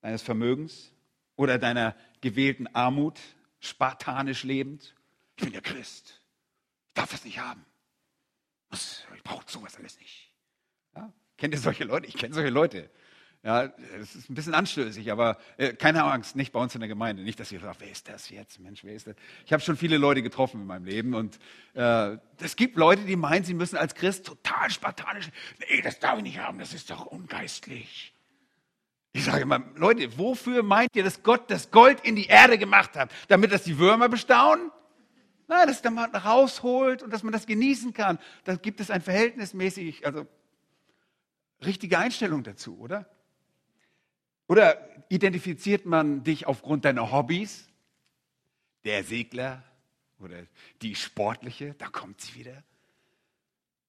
deines 0.00 0.22
Vermögens 0.22 0.92
oder 1.36 1.56
deiner 1.56 1.94
gewählten 2.20 2.66
Armut, 2.74 3.20
spartanisch 3.60 4.42
lebend. 4.42 4.96
Ich 5.36 5.44
bin 5.44 5.54
ja 5.54 5.60
Christ. 5.60 6.20
Ich 6.88 6.94
darf 6.94 7.12
das 7.12 7.24
nicht 7.24 7.38
haben. 7.38 7.64
Ich 8.72 9.22
brauche 9.22 9.44
sowas 9.46 9.76
alles 9.76 9.98
nicht. 9.98 10.32
Ja? 10.94 11.12
Kennt 11.36 11.54
ihr 11.54 11.60
solche 11.60 11.84
Leute? 11.84 12.06
Ich 12.06 12.14
kenne 12.14 12.34
solche 12.34 12.50
Leute. 12.50 12.90
Ja, 13.42 13.72
es 13.98 14.14
ist 14.14 14.28
ein 14.28 14.34
bisschen 14.34 14.52
anstößig, 14.52 15.10
aber 15.10 15.38
äh, 15.56 15.72
keine 15.72 16.04
Angst, 16.04 16.36
nicht 16.36 16.52
bei 16.52 16.60
uns 16.60 16.74
in 16.74 16.80
der 16.80 16.88
Gemeinde. 16.88 17.22
Nicht, 17.22 17.40
dass 17.40 17.50
ihr 17.50 17.60
sagt, 17.60 17.80
wer 17.80 17.90
ist 17.90 18.06
das 18.06 18.28
jetzt? 18.28 18.60
Mensch, 18.60 18.84
wer 18.84 18.94
ist 18.94 19.06
das? 19.06 19.14
Ich 19.46 19.52
habe 19.54 19.62
schon 19.62 19.78
viele 19.78 19.96
Leute 19.96 20.22
getroffen 20.22 20.60
in 20.60 20.66
meinem 20.66 20.84
Leben 20.84 21.14
und 21.14 21.38
äh, 21.72 22.18
es 22.38 22.54
gibt 22.56 22.76
Leute, 22.76 23.02
die 23.04 23.16
meinen, 23.16 23.42
sie 23.42 23.54
müssen 23.54 23.78
als 23.78 23.94
Christ 23.94 24.26
total 24.26 24.70
spartanisch. 24.70 25.30
Nee, 25.58 25.80
das 25.80 25.98
darf 25.98 26.18
ich 26.18 26.24
nicht 26.24 26.38
haben, 26.38 26.58
das 26.58 26.74
ist 26.74 26.90
doch 26.90 27.06
ungeistlich. 27.06 28.12
Ich 29.12 29.24
sage 29.24 29.40
immer, 29.40 29.62
Leute, 29.74 30.18
wofür 30.18 30.62
meint 30.62 30.94
ihr, 30.94 31.02
dass 31.02 31.22
Gott 31.22 31.50
das 31.50 31.70
Gold 31.70 32.00
in 32.02 32.16
die 32.16 32.26
Erde 32.26 32.58
gemacht 32.58 32.94
hat? 32.94 33.10
Damit 33.28 33.52
das 33.52 33.64
die 33.64 33.78
Würmer 33.78 34.10
bestaunen? 34.10 34.70
Nein, 35.50 35.66
dass 35.66 35.82
man 35.82 36.14
rausholt 36.14 37.02
und 37.02 37.12
dass 37.12 37.24
man 37.24 37.32
das 37.32 37.44
genießen 37.44 37.92
kann. 37.92 38.20
Da 38.44 38.54
gibt 38.54 38.78
es 38.78 38.88
ein 38.88 39.00
verhältnismäßig, 39.00 40.06
also 40.06 40.28
richtige 41.64 41.98
Einstellung 41.98 42.44
dazu, 42.44 42.78
oder? 42.78 43.10
Oder 44.46 44.88
identifiziert 45.08 45.86
man 45.86 46.22
dich 46.22 46.46
aufgrund 46.46 46.84
deiner 46.84 47.10
Hobbys? 47.10 47.68
Der 48.84 49.02
Segler 49.02 49.64
oder 50.20 50.36
die 50.82 50.94
Sportliche, 50.94 51.74
da 51.74 51.88
kommt 51.88 52.20
sie 52.20 52.36
wieder. 52.36 52.62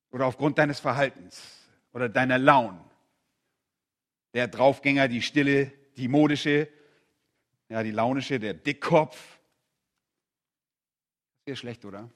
Oder 0.10 0.26
aufgrund 0.26 0.58
deines 0.58 0.80
Verhaltens 0.80 1.60
oder 1.94 2.10
deiner 2.10 2.40
Launen 2.40 2.82
der 4.34 4.48
Draufgänger, 4.48 5.08
die 5.08 5.22
Stille, 5.22 5.72
die 5.96 6.08
modische, 6.08 6.70
ja, 7.70 7.84
die 7.84 7.92
launische, 7.92 8.40
der 8.40 8.56
Dickkopf. 8.56 9.38
Sehr 11.52 11.58
schlecht, 11.58 11.84
oder? 11.84 12.10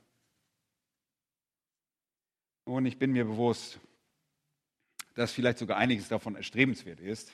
Und 2.64 2.86
ich 2.86 2.98
bin 2.98 3.12
mir 3.12 3.26
bewusst, 3.26 3.82
dass 5.14 5.34
vielleicht 5.34 5.58
sogar 5.58 5.76
einiges 5.76 6.08
davon 6.08 6.38
erstrebenswert 6.38 7.02
ist. 7.02 7.34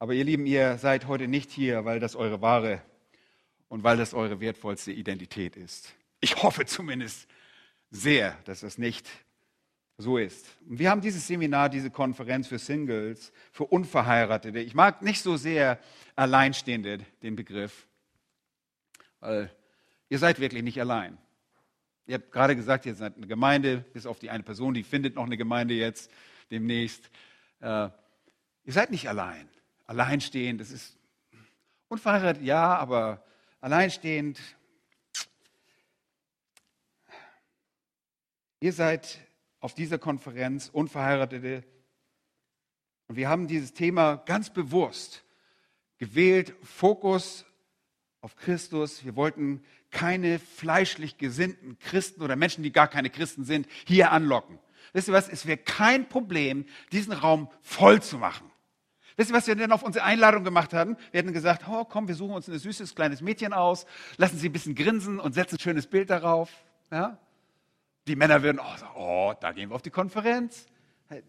Aber 0.00 0.14
ihr 0.14 0.24
Lieben, 0.24 0.46
ihr 0.46 0.78
seid 0.78 1.06
heute 1.06 1.28
nicht 1.28 1.52
hier, 1.52 1.84
weil 1.84 2.00
das 2.00 2.16
eure 2.16 2.42
wahre 2.42 2.82
und 3.68 3.84
weil 3.84 3.96
das 3.96 4.14
eure 4.14 4.40
wertvollste 4.40 4.90
Identität 4.90 5.54
ist. 5.54 5.94
Ich 6.18 6.42
hoffe 6.42 6.66
zumindest 6.66 7.28
sehr, 7.92 8.36
dass 8.42 8.62
das 8.62 8.76
nicht 8.76 9.08
so 9.98 10.18
ist. 10.18 10.44
Und 10.68 10.80
wir 10.80 10.90
haben 10.90 11.02
dieses 11.02 11.24
Seminar, 11.28 11.68
diese 11.68 11.92
Konferenz 11.92 12.48
für 12.48 12.58
Singles, 12.58 13.30
für 13.52 13.66
Unverheiratete. 13.66 14.58
Ich 14.58 14.74
mag 14.74 15.02
nicht 15.02 15.22
so 15.22 15.36
sehr 15.36 15.78
Alleinstehende 16.16 16.98
den 17.22 17.36
Begriff, 17.36 17.86
weil 19.20 19.52
ihr 20.08 20.18
seid 20.18 20.40
wirklich 20.40 20.62
nicht 20.62 20.80
allein. 20.80 21.18
Ihr 22.06 22.14
habt 22.14 22.30
gerade 22.30 22.54
gesagt, 22.54 22.86
ihr 22.86 22.94
seid 22.94 23.16
eine 23.16 23.26
Gemeinde, 23.26 23.84
bis 23.92 24.06
auf 24.06 24.18
die 24.18 24.30
eine 24.30 24.44
Person, 24.44 24.74
die 24.74 24.84
findet 24.84 25.16
noch 25.16 25.24
eine 25.24 25.36
Gemeinde 25.36 25.74
jetzt 25.74 26.10
demnächst. 26.50 27.10
Äh, 27.60 27.88
ihr 28.64 28.72
seid 28.72 28.90
nicht 28.90 29.08
allein. 29.08 29.48
Alleinstehend, 29.86 30.60
das 30.60 30.70
ist 30.70 30.96
unverheiratet, 31.88 32.42
ja, 32.42 32.76
aber 32.76 33.24
alleinstehend. 33.60 34.40
Ihr 38.60 38.72
seid 38.72 39.18
auf 39.60 39.74
dieser 39.74 39.98
Konferenz, 39.98 40.68
Unverheiratete. 40.72 41.64
Und 43.08 43.16
wir 43.16 43.28
haben 43.28 43.48
dieses 43.48 43.72
Thema 43.72 44.16
ganz 44.16 44.50
bewusst 44.52 45.24
gewählt, 45.98 46.54
Fokus 46.62 47.44
auf 48.20 48.36
Christus. 48.36 49.04
Wir 49.04 49.16
wollten 49.16 49.64
keine 49.96 50.38
fleischlich 50.38 51.16
gesinnten 51.16 51.78
Christen 51.78 52.20
oder 52.20 52.36
Menschen, 52.36 52.62
die 52.62 52.70
gar 52.70 52.86
keine 52.86 53.08
Christen 53.08 53.44
sind, 53.44 53.66
hier 53.86 54.12
anlocken. 54.12 54.58
Wisst 54.92 55.08
ihr 55.08 55.14
was? 55.14 55.26
Es 55.26 55.46
wäre 55.46 55.56
kein 55.56 56.06
Problem, 56.06 56.66
diesen 56.92 57.14
Raum 57.14 57.48
voll 57.62 58.02
zu 58.02 58.18
machen. 58.18 58.50
Wisst 59.16 59.30
ihr, 59.30 59.34
was 59.34 59.46
wir 59.46 59.56
denn 59.56 59.72
auf 59.72 59.82
unsere 59.82 60.04
Einladung 60.04 60.44
gemacht 60.44 60.74
haben? 60.74 60.98
Wir 61.12 61.20
hätten 61.20 61.32
gesagt, 61.32 61.64
oh, 61.66 61.86
komm, 61.86 62.08
wir 62.08 62.14
suchen 62.14 62.34
uns 62.34 62.46
ein 62.46 62.58
süßes 62.58 62.94
kleines 62.94 63.22
Mädchen 63.22 63.54
aus, 63.54 63.86
lassen 64.18 64.36
sie 64.36 64.50
ein 64.50 64.52
bisschen 64.52 64.74
grinsen 64.74 65.18
und 65.18 65.32
setzen 65.32 65.56
ein 65.56 65.60
schönes 65.60 65.86
Bild 65.86 66.10
darauf. 66.10 66.50
Ja? 66.90 67.16
Die 68.06 68.16
Männer 68.16 68.42
würden, 68.42 68.60
oh, 68.60 68.98
oh, 68.98 69.34
da 69.40 69.52
gehen 69.52 69.70
wir 69.70 69.76
auf 69.76 69.82
die 69.82 69.90
Konferenz. 69.90 70.66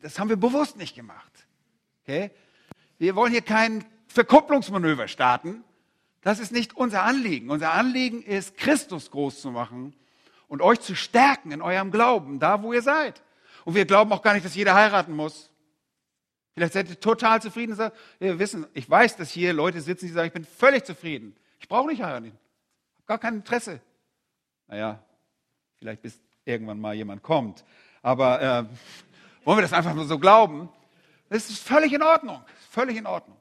Das 0.01 0.19
haben 0.19 0.27
wir 0.27 0.35
bewusst 0.35 0.75
nicht 0.75 0.93
gemacht. 0.93 1.31
Okay? 2.03 2.31
Wir 2.97 3.15
wollen 3.15 3.31
hier 3.31 3.43
kein 3.43 3.85
Verkupplungsmanöver 4.07 5.07
starten. 5.07 5.63
Das 6.21 6.39
ist 6.39 6.51
nicht 6.51 6.75
unser 6.75 7.03
Anliegen. 7.03 7.49
Unser 7.49 7.73
Anliegen 7.73 8.21
ist, 8.21 8.57
Christus 8.57 9.11
groß 9.11 9.41
zu 9.41 9.51
machen 9.51 9.93
und 10.47 10.61
euch 10.61 10.79
zu 10.79 10.95
stärken 10.95 11.51
in 11.51 11.61
eurem 11.61 11.91
Glauben, 11.91 12.39
da 12.39 12.63
wo 12.63 12.73
ihr 12.73 12.81
seid. 12.81 13.21
Und 13.65 13.75
wir 13.75 13.85
glauben 13.85 14.11
auch 14.11 14.21
gar 14.21 14.33
nicht, 14.33 14.45
dass 14.45 14.55
jeder 14.55 14.75
heiraten 14.75 15.13
muss. 15.13 15.51
Vielleicht 16.53 16.73
seid 16.73 16.89
ihr 16.89 16.99
total 16.99 17.41
zufrieden 17.41 17.73
und 17.73 17.77
sagt, 17.77 17.95
wir 18.19 18.39
wissen, 18.39 18.65
ich 18.73 18.89
weiß, 18.89 19.15
dass 19.17 19.29
hier 19.29 19.53
Leute 19.53 19.79
sitzen, 19.79 20.07
die 20.07 20.11
sagen, 20.11 20.27
ich 20.27 20.33
bin 20.33 20.45
völlig 20.45 20.85
zufrieden. 20.85 21.35
Ich 21.59 21.67
brauche 21.67 21.87
nicht 21.87 22.01
heiraten. 22.01 22.25
Ich 22.25 22.31
habe 22.31 23.05
gar 23.05 23.19
kein 23.19 23.35
Interesse. 23.35 23.79
Naja, 24.67 25.03
vielleicht 25.77 26.01
bist 26.01 26.19
irgendwann 26.45 26.79
mal 26.79 26.95
jemand 26.95 27.21
kommt. 27.21 27.63
Aber 28.01 28.41
äh, 28.41 28.65
wollen 29.45 29.57
wir 29.59 29.61
das 29.61 29.73
einfach 29.73 29.93
nur 29.93 30.05
so 30.05 30.17
glauben? 30.17 30.69
Das 31.29 31.49
ist 31.49 31.59
völlig 31.59 31.93
in 31.93 32.01
Ordnung. 32.01 32.41
Völlig 32.69 32.97
in 32.97 33.05
Ordnung. 33.05 33.36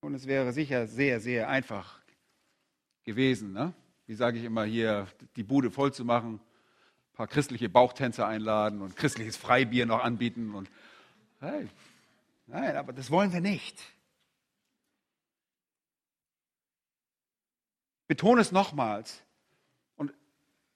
Und 0.00 0.14
es 0.14 0.26
wäre 0.26 0.52
sicher 0.52 0.86
sehr, 0.86 1.20
sehr 1.20 1.48
einfach 1.48 2.00
gewesen, 3.04 3.52
ne? 3.52 3.74
wie 4.06 4.14
sage 4.14 4.38
ich 4.38 4.44
immer 4.44 4.64
hier, 4.64 5.06
die 5.36 5.42
Bude 5.42 5.70
voll 5.70 5.92
zu 5.92 6.04
machen, 6.04 6.34
ein 6.34 7.14
paar 7.14 7.28
christliche 7.28 7.68
Bauchtänzer 7.68 8.26
einladen 8.26 8.82
und 8.82 8.96
christliches 8.96 9.36
Freibier 9.36 9.86
noch 9.86 10.02
anbieten. 10.02 10.54
Und, 10.54 10.70
hey, 11.40 11.68
nein, 12.46 12.76
aber 12.76 12.92
das 12.92 13.10
wollen 13.10 13.32
wir 13.32 13.40
nicht. 13.40 13.78
betone 18.10 18.40
es 18.40 18.50
nochmals. 18.50 19.22
Und 19.94 20.12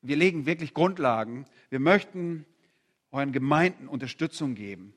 wir 0.02 0.14
legen 0.14 0.47
wirklich 0.47 0.73
Grundlagen. 0.73 1.47
Wir 1.69 1.81
möchten 1.81 2.47
euren 3.11 3.33
Gemeinden 3.33 3.88
Unterstützung 3.88 4.54
geben. 4.54 4.95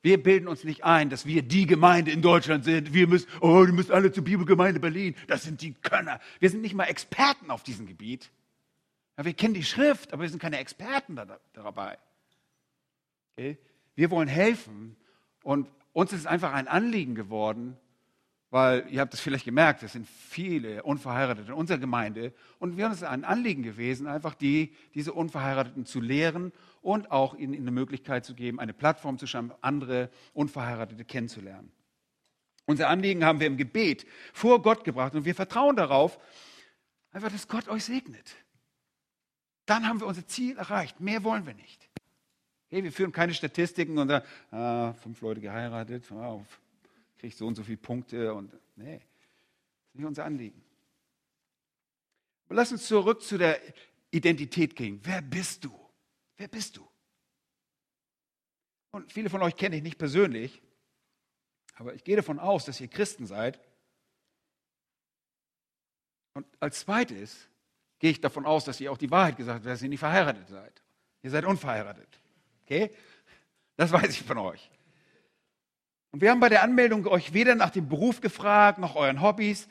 Wir 0.00 0.22
bilden 0.22 0.46
uns 0.46 0.62
nicht 0.62 0.84
ein, 0.84 1.10
dass 1.10 1.26
wir 1.26 1.42
die 1.42 1.66
Gemeinde 1.66 2.12
in 2.12 2.22
Deutschland 2.22 2.64
sind. 2.64 2.94
Wir 2.94 3.08
müssen, 3.08 3.28
oh, 3.40 3.64
die 3.64 3.72
müssen 3.72 3.92
alle 3.92 4.12
zur 4.12 4.24
Bibelgemeinde 4.24 4.78
Berlin. 4.78 5.16
Das 5.26 5.42
sind 5.42 5.60
die 5.60 5.74
Könner. 5.74 6.20
Wir 6.38 6.50
sind 6.50 6.60
nicht 6.60 6.74
mal 6.74 6.84
Experten 6.84 7.50
auf 7.50 7.64
diesem 7.64 7.86
Gebiet. 7.86 8.30
Ja, 9.16 9.24
wir 9.24 9.34
kennen 9.34 9.54
die 9.54 9.64
Schrift, 9.64 10.12
aber 10.12 10.22
wir 10.22 10.28
sind 10.28 10.40
keine 10.40 10.58
Experten 10.58 11.16
da, 11.16 11.40
dabei. 11.52 11.98
Okay? 13.32 13.58
Wir 13.96 14.10
wollen 14.10 14.28
helfen 14.28 14.96
und 15.42 15.68
uns 15.92 16.12
ist 16.12 16.28
einfach 16.28 16.52
ein 16.52 16.68
Anliegen 16.68 17.16
geworden, 17.16 17.76
weil 18.50 18.86
ihr 18.90 19.00
habt 19.00 19.12
es 19.12 19.20
vielleicht 19.20 19.44
gemerkt, 19.44 19.82
es 19.82 19.92
sind 19.92 20.08
viele 20.08 20.82
Unverheiratete 20.82 21.48
in 21.48 21.54
unserer 21.54 21.78
Gemeinde 21.78 22.32
und 22.58 22.76
wir 22.76 22.86
haben 22.86 22.92
es 22.92 23.02
ein 23.02 23.24
Anliegen 23.24 23.62
gewesen, 23.62 24.06
einfach 24.06 24.34
die, 24.34 24.74
diese 24.94 25.12
Unverheirateten 25.12 25.84
zu 25.84 26.00
lehren 26.00 26.52
und 26.80 27.10
auch 27.10 27.34
ihnen 27.34 27.54
eine 27.54 27.70
Möglichkeit 27.70 28.24
zu 28.24 28.34
geben, 28.34 28.58
eine 28.58 28.72
Plattform 28.72 29.18
zu 29.18 29.26
schaffen, 29.26 29.52
andere 29.60 30.10
Unverheiratete 30.32 31.04
kennenzulernen. 31.04 31.70
Unser 32.64 32.88
Anliegen 32.88 33.24
haben 33.24 33.40
wir 33.40 33.46
im 33.46 33.56
Gebet 33.56 34.06
vor 34.32 34.62
Gott 34.62 34.84
gebracht 34.84 35.14
und 35.14 35.24
wir 35.24 35.34
vertrauen 35.34 35.76
darauf, 35.76 36.18
einfach, 37.12 37.30
dass 37.30 37.48
Gott 37.48 37.68
euch 37.68 37.84
segnet. 37.84 38.36
Dann 39.66 39.86
haben 39.86 40.00
wir 40.00 40.06
unser 40.06 40.26
Ziel 40.26 40.56
erreicht. 40.56 41.00
Mehr 41.00 41.24
wollen 41.24 41.46
wir 41.46 41.54
nicht. 41.54 41.88
Hey, 42.70 42.84
wir 42.84 42.92
führen 42.92 43.12
keine 43.12 43.32
Statistiken 43.34 43.98
und 43.98 44.08
sagen, 44.08 44.26
ah, 44.50 44.92
fünf 44.94 45.20
Leute 45.20 45.40
geheiratet, 45.40 46.04
ah, 46.12 46.38
kriege 47.18 47.34
so 47.34 47.46
und 47.46 47.54
so 47.54 47.62
viele 47.62 47.78
Punkte 47.78 48.32
und 48.32 48.52
nee, 48.76 48.98
das 48.98 49.88
ist 49.88 49.94
nicht 49.94 50.06
unser 50.06 50.24
Anliegen. 50.24 50.62
Aber 52.46 52.54
lass 52.54 52.72
uns 52.72 52.86
zurück 52.86 53.22
zu 53.22 53.36
der 53.36 53.60
Identität 54.10 54.74
gehen. 54.74 55.00
Wer 55.02 55.20
bist 55.20 55.64
du? 55.64 55.72
Wer 56.36 56.48
bist 56.48 56.76
du? 56.76 56.88
Und 58.90 59.12
viele 59.12 59.28
von 59.28 59.42
euch 59.42 59.56
kenne 59.56 59.76
ich 59.76 59.82
nicht 59.82 59.98
persönlich, 59.98 60.62
aber 61.74 61.94
ich 61.94 62.04
gehe 62.04 62.16
davon 62.16 62.38
aus, 62.38 62.64
dass 62.64 62.80
ihr 62.80 62.88
Christen 62.88 63.26
seid. 63.26 63.60
Und 66.34 66.46
als 66.60 66.80
zweites 66.80 67.48
gehe 67.98 68.10
ich 68.10 68.20
davon 68.20 68.46
aus, 68.46 68.64
dass 68.64 68.80
ihr 68.80 68.90
auch 68.90 68.98
die 68.98 69.10
Wahrheit 69.10 69.36
gesagt 69.36 69.56
habt, 69.56 69.66
dass 69.66 69.82
ihr 69.82 69.88
nicht 69.88 69.98
verheiratet 69.98 70.48
seid. 70.48 70.82
Ihr 71.22 71.30
seid 71.30 71.44
unverheiratet. 71.44 72.08
Okay? 72.64 72.94
Das 73.76 73.92
weiß 73.92 74.10
ich 74.10 74.22
von 74.22 74.38
euch. 74.38 74.70
Und 76.18 76.22
wir 76.22 76.32
haben 76.32 76.40
bei 76.40 76.48
der 76.48 76.64
Anmeldung 76.64 77.06
euch 77.06 77.32
weder 77.32 77.54
nach 77.54 77.70
dem 77.70 77.88
Beruf 77.88 78.20
gefragt, 78.20 78.80
noch 78.80 78.96
euren 78.96 79.22
Hobbys. 79.22 79.68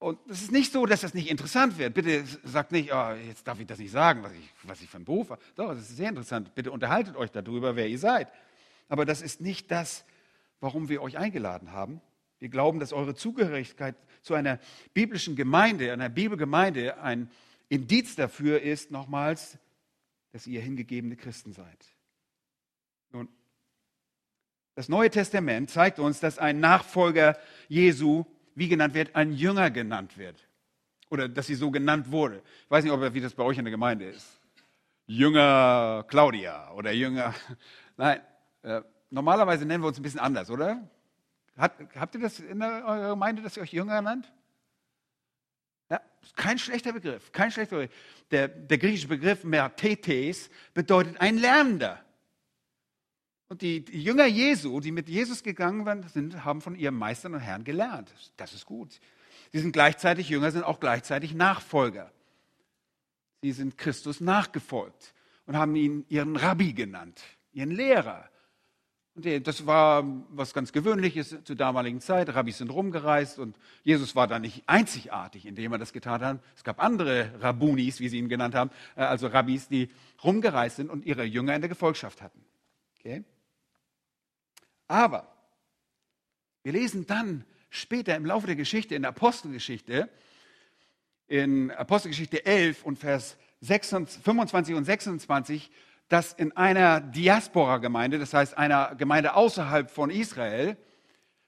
Und 0.00 0.18
es 0.28 0.42
ist 0.42 0.50
nicht 0.50 0.72
so, 0.72 0.86
dass 0.86 1.02
das 1.02 1.14
nicht 1.14 1.30
interessant 1.30 1.78
wird. 1.78 1.94
Bitte 1.94 2.24
sagt 2.42 2.72
nicht, 2.72 2.92
oh, 2.92 3.12
jetzt 3.28 3.46
darf 3.46 3.60
ich 3.60 3.66
das 3.68 3.78
nicht 3.78 3.92
sagen, 3.92 4.24
was 4.24 4.32
ich, 4.32 4.50
was 4.64 4.82
ich 4.82 4.90
für 4.90 4.96
einen 4.96 5.04
Beruf 5.04 5.30
habe. 5.30 5.40
Doch, 5.54 5.68
das 5.68 5.88
ist 5.88 5.96
sehr 5.96 6.08
interessant. 6.08 6.52
Bitte 6.56 6.72
unterhaltet 6.72 7.14
euch 7.14 7.30
darüber, 7.30 7.76
wer 7.76 7.86
ihr 7.86 8.00
seid. 8.00 8.26
Aber 8.88 9.04
das 9.04 9.22
ist 9.22 9.40
nicht 9.40 9.70
das, 9.70 10.04
warum 10.58 10.88
wir 10.88 11.00
euch 11.00 11.16
eingeladen 11.16 11.70
haben. 11.70 12.00
Wir 12.40 12.48
glauben, 12.48 12.80
dass 12.80 12.92
eure 12.92 13.14
Zugehörigkeit 13.14 13.94
zu 14.22 14.34
einer 14.34 14.58
biblischen 14.94 15.36
Gemeinde, 15.36 15.92
einer 15.92 16.08
Bibelgemeinde, 16.08 17.00
ein 17.00 17.30
Indiz 17.68 18.16
dafür 18.16 18.62
ist, 18.62 18.90
nochmals, 18.90 19.58
dass 20.32 20.48
ihr 20.48 20.60
hingegebene 20.60 21.14
Christen 21.14 21.52
seid. 21.52 21.86
Das 24.80 24.88
Neue 24.88 25.10
Testament 25.10 25.68
zeigt 25.68 25.98
uns, 25.98 26.20
dass 26.20 26.38
ein 26.38 26.58
Nachfolger 26.58 27.36
Jesu, 27.68 28.24
wie 28.54 28.66
genannt 28.66 28.94
wird, 28.94 29.14
ein 29.14 29.34
Jünger 29.34 29.70
genannt 29.70 30.16
wird. 30.16 30.48
Oder 31.10 31.28
dass 31.28 31.48
sie 31.48 31.54
so 31.54 31.70
genannt 31.70 32.10
wurde. 32.10 32.40
Ich 32.64 32.70
weiß 32.70 32.84
nicht, 32.84 32.92
ob, 32.94 33.12
wie 33.12 33.20
das 33.20 33.34
bei 33.34 33.42
euch 33.42 33.58
in 33.58 33.66
der 33.66 33.72
Gemeinde 33.72 34.06
ist. 34.06 34.40
Jünger 35.06 36.06
Claudia 36.08 36.72
oder 36.72 36.92
Jünger. 36.92 37.34
Nein, 37.98 38.22
äh, 38.62 38.80
normalerweise 39.10 39.66
nennen 39.66 39.82
wir 39.82 39.88
uns 39.88 39.98
ein 39.98 40.02
bisschen 40.02 40.20
anders, 40.20 40.50
oder? 40.50 40.88
Hat, 41.58 41.74
habt 41.96 42.14
ihr 42.14 42.22
das 42.22 42.40
in 42.40 42.60
der, 42.60 42.82
eurer 42.86 43.10
Gemeinde, 43.10 43.42
dass 43.42 43.58
ihr 43.58 43.62
euch 43.62 43.74
Jünger 43.74 44.00
nennt? 44.00 44.32
Ja, 45.90 46.00
kein 46.36 46.58
schlechter 46.58 46.94
Begriff, 46.94 47.32
kein 47.32 47.50
schlechter 47.50 47.76
Begriff. 47.76 47.94
Der, 48.30 48.48
der 48.48 48.78
griechische 48.78 49.08
Begriff 49.08 49.44
Mertetes 49.44 50.48
bedeutet 50.72 51.20
ein 51.20 51.36
Lernender. 51.36 52.02
Und 53.50 53.62
die, 53.62 53.84
Jünger 53.90 54.26
Jesu, 54.26 54.78
die 54.78 54.92
mit 54.92 55.08
Jesus 55.08 55.42
gegangen 55.42 56.04
sind, 56.08 56.44
haben 56.44 56.60
von 56.60 56.76
ihrem 56.76 56.96
Meister 56.96 57.28
und 57.28 57.40
Herrn 57.40 57.64
gelernt. 57.64 58.14
Das 58.36 58.54
ist 58.54 58.64
gut. 58.64 59.00
Sie 59.50 59.58
sind 59.58 59.72
gleichzeitig 59.72 60.28
Jünger, 60.28 60.52
sind 60.52 60.62
auch 60.62 60.78
gleichzeitig 60.78 61.34
Nachfolger. 61.34 62.12
Sie 63.42 63.50
sind 63.50 63.76
Christus 63.76 64.20
nachgefolgt 64.20 65.14
und 65.46 65.56
haben 65.56 65.74
ihn 65.74 66.04
ihren 66.08 66.36
Rabbi 66.36 66.74
genannt, 66.74 67.20
ihren 67.52 67.72
Lehrer. 67.72 68.30
Und 69.16 69.26
das 69.48 69.66
war 69.66 70.04
was 70.28 70.54
ganz 70.54 70.70
Gewöhnliches 70.70 71.36
zur 71.42 71.56
damaligen 71.56 72.00
Zeit. 72.00 72.32
Rabbis 72.32 72.58
sind 72.58 72.70
rumgereist 72.70 73.40
und 73.40 73.58
Jesus 73.82 74.14
war 74.14 74.28
da 74.28 74.38
nicht 74.38 74.62
einzigartig, 74.68 75.44
indem 75.44 75.72
er 75.72 75.78
das 75.78 75.92
getan 75.92 76.20
hat. 76.20 76.38
Es 76.54 76.62
gab 76.62 76.80
andere 76.80 77.32
Rabunis, 77.42 77.98
wie 77.98 78.08
sie 78.08 78.18
ihn 78.18 78.28
genannt 78.28 78.54
haben, 78.54 78.70
äh, 78.94 79.00
also 79.00 79.26
Rabbis, 79.26 79.66
die 79.66 79.90
rumgereist 80.22 80.76
sind 80.76 80.88
und 80.88 81.04
ihre 81.04 81.24
Jünger 81.24 81.56
in 81.56 81.62
der 81.62 81.68
Gefolgschaft 81.68 82.22
hatten. 82.22 82.44
Okay? 83.00 83.24
Aber 84.90 85.32
wir 86.64 86.72
lesen 86.72 87.06
dann 87.06 87.44
später 87.68 88.16
im 88.16 88.26
Laufe 88.26 88.48
der 88.48 88.56
Geschichte, 88.56 88.96
in 88.96 89.02
der 89.02 89.10
Apostelgeschichte, 89.10 90.10
in 91.28 91.70
Apostelgeschichte 91.70 92.44
11 92.44 92.82
und 92.82 92.98
Vers 92.98 93.36
25 93.62 94.74
und 94.74 94.84
26, 94.84 95.70
dass 96.08 96.32
in 96.32 96.56
einer 96.56 97.00
Diaspora-Gemeinde, 97.00 98.18
das 98.18 98.34
heißt 98.34 98.58
einer 98.58 98.96
Gemeinde 98.96 99.34
außerhalb 99.34 99.88
von 99.88 100.10
Israel, 100.10 100.76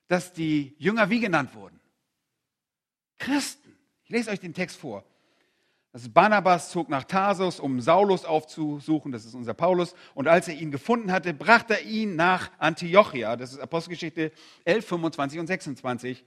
dass 0.07 0.33
die 0.33 0.77
Jünger 0.79 1.11
wie 1.11 1.19
genannt 1.19 1.53
wurden? 1.57 1.81
Christen. 3.19 3.77
Ich 4.05 4.11
lese 4.11 4.31
euch 4.31 4.39
den 4.39 4.55
Text 4.55 4.77
vor. 4.77 5.05
Das 5.93 6.09
Barnabas 6.09 6.71
zog 6.71 6.89
nach 6.89 7.05
Tarsus, 7.05 7.61
um 7.61 7.83
Saulus 7.83 8.25
aufzusuchen, 8.25 9.13
das 9.13 9.27
ist 9.27 9.35
unser 9.35 9.53
Paulus, 9.53 9.95
und 10.15 10.27
als 10.27 10.49
er 10.49 10.55
ihn 10.55 10.71
gefunden 10.71 11.13
hatte, 11.13 11.35
brachte 11.35 11.75
er 11.75 11.83
ihn 11.83 12.17
nach 12.17 12.51
Antiochia, 12.59 13.37
das 13.37 13.53
ist 13.53 13.59
Apostelgeschichte 13.59 14.33
11, 14.65 14.87
25 14.87 15.39
und 15.39 15.47
26. 15.47 16.25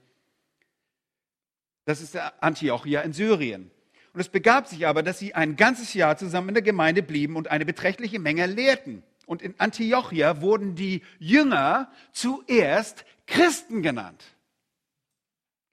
Das 1.84 2.00
ist 2.00 2.16
Antiochia 2.40 3.00
in 3.00 3.12
Syrien. 3.12 3.72
Und 4.12 4.20
es 4.20 4.28
begab 4.28 4.68
sich 4.68 4.86
aber, 4.86 5.02
dass 5.02 5.18
sie 5.18 5.34
ein 5.34 5.56
ganzes 5.56 5.94
Jahr 5.94 6.16
zusammen 6.16 6.48
in 6.48 6.54
der 6.54 6.62
Gemeinde 6.62 7.02
blieben 7.02 7.36
und 7.36 7.48
eine 7.48 7.66
beträchtliche 7.66 8.18
Menge 8.18 8.46
lehrten. 8.46 9.02
Und 9.26 9.42
in 9.42 9.58
Antiochia 9.58 10.40
wurden 10.40 10.76
die 10.76 11.02
Jünger 11.18 11.90
zuerst 12.12 13.04
Christen 13.26 13.82
genannt. 13.82 14.22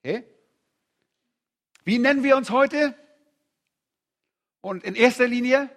Okay? 0.04 0.24
Wie 1.84 2.00
nennen 2.00 2.24
wir 2.24 2.36
uns 2.36 2.50
heute? 2.50 2.96
Und 4.64 4.86
in 4.86 4.96
erster 4.96 5.28
Linie 5.28 5.70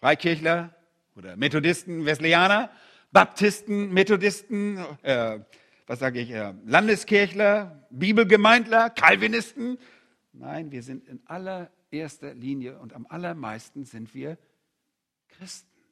Freikirchler 0.00 0.74
oder 1.14 1.36
Methodisten, 1.36 2.06
Wesleyaner, 2.06 2.70
Baptisten, 3.12 3.92
Methodisten, 3.92 4.78
äh, 5.02 5.40
was 5.86 5.98
sage 5.98 6.20
ich, 6.20 6.30
äh, 6.30 6.54
Landeskirchler, 6.64 7.86
Bibelgemeindler, 7.90 8.88
Calvinisten. 8.88 9.76
Nein, 10.32 10.72
wir 10.72 10.82
sind 10.82 11.06
in 11.06 11.20
allererster 11.26 12.32
Linie 12.32 12.78
und 12.78 12.94
am 12.94 13.06
allermeisten 13.10 13.84
sind 13.84 14.14
wir 14.14 14.38
Christen. 15.28 15.82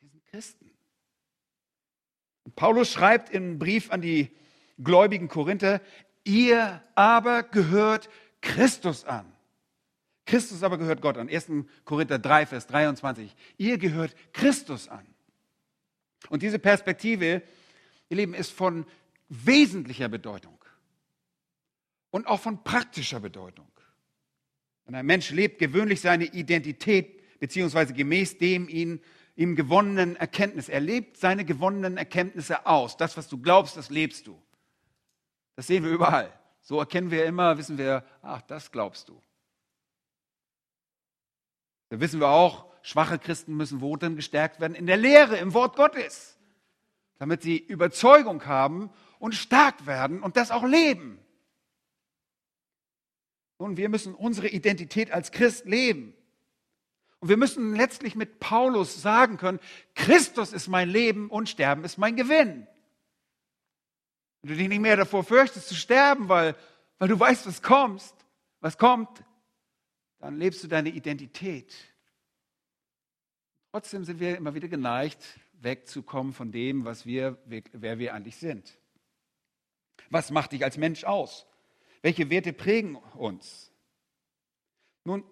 Wir 0.00 0.08
sind 0.08 0.24
Christen. 0.24 0.70
Und 2.44 2.56
Paulus 2.56 2.90
schreibt 2.90 3.28
im 3.28 3.58
Brief 3.58 3.90
an 3.90 4.00
die 4.00 4.30
gläubigen 4.82 5.28
Korinther, 5.28 5.82
ihr 6.24 6.82
aber 6.94 7.42
gehört 7.42 8.08
Christus 8.40 9.04
an. 9.04 9.35
Christus 10.26 10.62
aber 10.62 10.76
gehört 10.76 11.00
Gott 11.00 11.16
an. 11.16 11.28
1. 11.28 11.50
Korinther 11.84 12.18
3, 12.18 12.46
Vers 12.46 12.66
23. 12.66 13.34
Ihr 13.56 13.78
gehört 13.78 14.14
Christus 14.32 14.88
an. 14.88 15.06
Und 16.28 16.42
diese 16.42 16.58
Perspektive, 16.58 17.42
ihr 18.08 18.16
Leben, 18.16 18.34
ist 18.34 18.50
von 18.50 18.84
wesentlicher 19.28 20.08
Bedeutung 20.08 20.58
und 22.10 22.26
auch 22.26 22.40
von 22.40 22.62
praktischer 22.62 23.20
Bedeutung. 23.20 23.70
Und 24.84 24.94
ein 24.94 25.06
Mensch 25.06 25.30
lebt 25.30 25.58
gewöhnlich 25.58 26.00
seine 26.00 26.24
Identität 26.24 27.38
beziehungsweise 27.38 27.92
gemäß 27.92 28.38
dem 28.38 28.68
ihn, 28.68 29.00
ihm 29.36 29.54
gewonnenen 29.54 30.16
Erkenntnis. 30.16 30.68
Er 30.68 30.80
lebt 30.80 31.18
seine 31.18 31.44
gewonnenen 31.44 31.96
Erkenntnisse 31.96 32.66
aus. 32.66 32.96
Das, 32.96 33.16
was 33.16 33.28
du 33.28 33.38
glaubst, 33.38 33.76
das 33.76 33.90
lebst 33.90 34.26
du. 34.26 34.40
Das 35.54 35.66
sehen 35.66 35.84
wir 35.84 35.90
überall. 35.90 36.32
So 36.62 36.78
erkennen 36.78 37.10
wir 37.10 37.26
immer, 37.26 37.58
wissen 37.58 37.78
wir, 37.78 38.04
ach, 38.22 38.42
das 38.42 38.72
glaubst 38.72 39.08
du. 39.08 39.20
Da 41.88 42.00
wissen 42.00 42.20
wir 42.20 42.28
auch, 42.28 42.66
schwache 42.82 43.18
Christen 43.18 43.56
müssen 43.56 43.80
worin 43.80 44.16
gestärkt 44.16 44.60
werden? 44.60 44.74
In 44.74 44.86
der 44.86 44.96
Lehre, 44.96 45.36
im 45.36 45.54
Wort 45.54 45.76
Gottes, 45.76 46.38
damit 47.18 47.42
sie 47.42 47.58
Überzeugung 47.58 48.46
haben 48.46 48.90
und 49.18 49.34
stark 49.34 49.86
werden 49.86 50.22
und 50.22 50.36
das 50.36 50.50
auch 50.50 50.64
leben. 50.64 51.18
Nun, 53.58 53.76
wir 53.76 53.88
müssen 53.88 54.14
unsere 54.14 54.48
Identität 54.48 55.10
als 55.10 55.32
Christ 55.32 55.64
leben. 55.64 56.14
Und 57.20 57.30
wir 57.30 57.38
müssen 57.38 57.74
letztlich 57.74 58.14
mit 58.14 58.38
Paulus 58.38 59.00
sagen 59.00 59.38
können, 59.38 59.58
Christus 59.94 60.52
ist 60.52 60.68
mein 60.68 60.88
Leben 60.88 61.30
und 61.30 61.48
Sterben 61.48 61.84
ist 61.84 61.96
mein 61.96 62.16
Gewinn. 62.16 62.66
Wenn 64.42 64.50
du 64.50 64.56
dich 64.56 64.68
nicht 64.68 64.80
mehr 64.80 64.96
davor 64.96 65.24
fürchtest 65.24 65.68
zu 65.68 65.74
sterben, 65.74 66.28
weil, 66.28 66.54
weil 66.98 67.08
du 67.08 67.18
weißt, 67.18 67.46
was 67.46 67.62
kommt, 67.62 68.02
was 68.60 68.76
kommt, 68.76 69.24
dann 70.26 70.38
lebst 70.38 70.64
du 70.64 70.66
deine 70.66 70.88
Identität. 70.88 71.72
Trotzdem 73.70 74.02
sind 74.02 74.18
wir 74.18 74.36
immer 74.36 74.54
wieder 74.54 74.66
geneigt, 74.66 75.24
wegzukommen 75.52 76.32
von 76.32 76.50
dem, 76.50 76.84
was 76.84 77.06
wir, 77.06 77.38
wer 77.44 78.00
wir 78.00 78.12
eigentlich 78.12 78.36
sind. 78.36 78.76
Was 80.10 80.32
macht 80.32 80.50
dich 80.50 80.64
als 80.64 80.78
Mensch 80.78 81.04
aus? 81.04 81.46
Welche 82.02 82.28
Werte 82.28 82.52
prägen 82.52 82.96
uns? 82.96 83.70
Nun, 85.04 85.22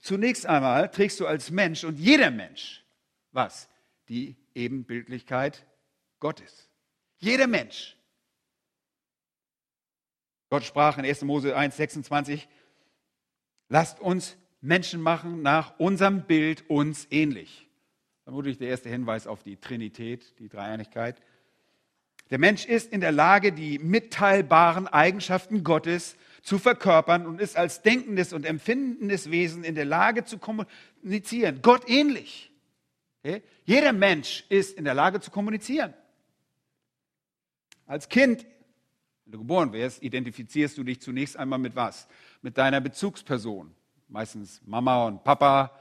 zunächst 0.00 0.46
einmal 0.46 0.90
trägst 0.90 1.20
du 1.20 1.26
als 1.26 1.50
Mensch 1.50 1.84
und 1.84 1.98
jeder 1.98 2.30
Mensch 2.30 2.82
was? 3.32 3.68
Die 4.08 4.34
Ebenbildlichkeit 4.54 5.66
Gottes. 6.20 6.70
Jeder 7.18 7.48
Mensch. 7.48 7.98
Gott 10.48 10.64
sprach 10.64 10.96
in 10.96 11.04
1. 11.04 11.20
Mose 11.20 11.54
1, 11.54 11.76
26, 11.76 12.48
lasst 13.68 14.00
uns 14.00 14.36
Menschen 14.60 15.00
machen 15.00 15.42
nach 15.42 15.78
unserem 15.78 16.22
Bild 16.22 16.68
uns 16.68 17.06
ähnlich. 17.10 17.68
Vermutlich 18.24 18.58
der 18.58 18.68
erste 18.68 18.88
Hinweis 18.88 19.26
auf 19.26 19.42
die 19.42 19.56
Trinität, 19.56 20.38
die 20.38 20.48
Dreieinigkeit. 20.48 21.16
Der 22.30 22.38
Mensch 22.38 22.66
ist 22.66 22.92
in 22.92 23.00
der 23.00 23.12
Lage, 23.12 23.52
die 23.52 23.78
mitteilbaren 23.78 24.86
Eigenschaften 24.86 25.64
Gottes 25.64 26.16
zu 26.42 26.58
verkörpern 26.58 27.26
und 27.26 27.40
ist 27.40 27.56
als 27.56 27.82
denkendes 27.82 28.32
und 28.32 28.44
empfindendes 28.44 29.30
Wesen 29.30 29.64
in 29.64 29.74
der 29.74 29.86
Lage 29.86 30.24
zu 30.24 30.38
kommunizieren. 30.38 31.60
Gott 31.62 31.88
ähnlich. 31.88 32.50
Okay? 33.22 33.42
Jeder 33.64 33.92
Mensch 33.92 34.44
ist 34.48 34.76
in 34.76 34.84
der 34.84 34.94
Lage 34.94 35.20
zu 35.20 35.30
kommunizieren. 35.30 35.94
Als 37.86 38.08
Kind, 38.08 38.44
wenn 39.24 39.32
du 39.32 39.38
geboren 39.38 39.72
wirst, 39.72 40.02
identifizierst 40.02 40.76
du 40.76 40.84
dich 40.84 41.00
zunächst 41.00 41.36
einmal 41.36 41.58
mit 41.58 41.74
was? 41.74 42.08
Mit 42.40 42.56
deiner 42.56 42.80
Bezugsperson. 42.80 43.74
Meistens 44.08 44.62
Mama 44.64 45.06
und 45.06 45.24
Papa, 45.24 45.76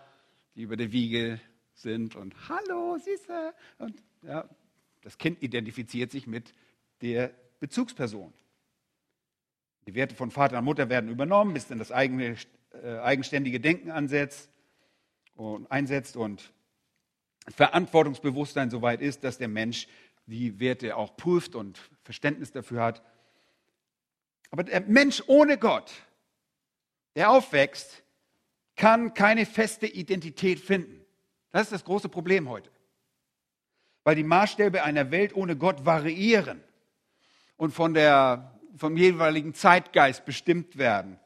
die 0.55 0.63
über 0.63 0.75
der 0.75 0.91
Wiege 0.91 1.39
sind 1.73 2.15
und 2.15 2.35
Hallo, 2.49 2.97
Süße. 2.97 3.53
Und 3.77 4.03
ja, 4.23 4.49
das 5.01 5.17
Kind 5.17 5.41
identifiziert 5.41 6.11
sich 6.11 6.27
mit 6.27 6.53
der 7.01 7.31
Bezugsperson. 7.59 8.33
Die 9.85 9.95
Werte 9.95 10.15
von 10.15 10.31
Vater 10.31 10.57
und 10.57 10.65
Mutter 10.65 10.89
werden 10.89 11.09
übernommen, 11.09 11.53
bis 11.53 11.67
dann 11.67 11.79
das 11.79 11.91
eigene, 11.91 12.35
äh, 12.83 12.97
eigenständige 12.97 13.59
Denken 13.59 13.91
ansetzt 13.91 14.49
und 15.35 15.71
einsetzt 15.71 16.17
und 16.17 16.51
Verantwortungsbewusstsein 17.49 18.69
soweit 18.69 19.01
ist, 19.01 19.23
dass 19.23 19.37
der 19.37 19.47
Mensch 19.47 19.87
die 20.25 20.59
Werte 20.59 20.97
auch 20.97 21.15
prüft 21.15 21.55
und 21.55 21.79
Verständnis 22.03 22.51
dafür 22.51 22.83
hat. 22.83 23.01
Aber 24.51 24.63
der 24.63 24.81
Mensch 24.81 25.23
ohne 25.27 25.57
Gott, 25.57 25.93
der 27.17 27.31
aufwächst, 27.31 28.01
kann 28.77 29.13
keine 29.13 29.45
feste 29.45 29.87
Identität 29.87 30.61
finden. 30.61 31.05
Das 31.51 31.63
ist 31.63 31.73
das 31.73 31.83
große 31.83 32.07
Problem 32.07 32.47
heute 32.47 32.71
weil 34.07 34.15
die 34.15 34.23
Maßstäbe 34.23 34.83
einer 34.83 35.11
Welt 35.11 35.35
ohne 35.35 35.57
Gott 35.57 35.85
variieren 35.85 36.63
und 37.57 37.71
von 37.71 37.93
der, 37.93 38.57
vom 38.77 38.95
jeweiligen 38.95 39.53
Zeitgeist 39.53 40.23
bestimmt 40.23 40.77
werden. 40.77 41.19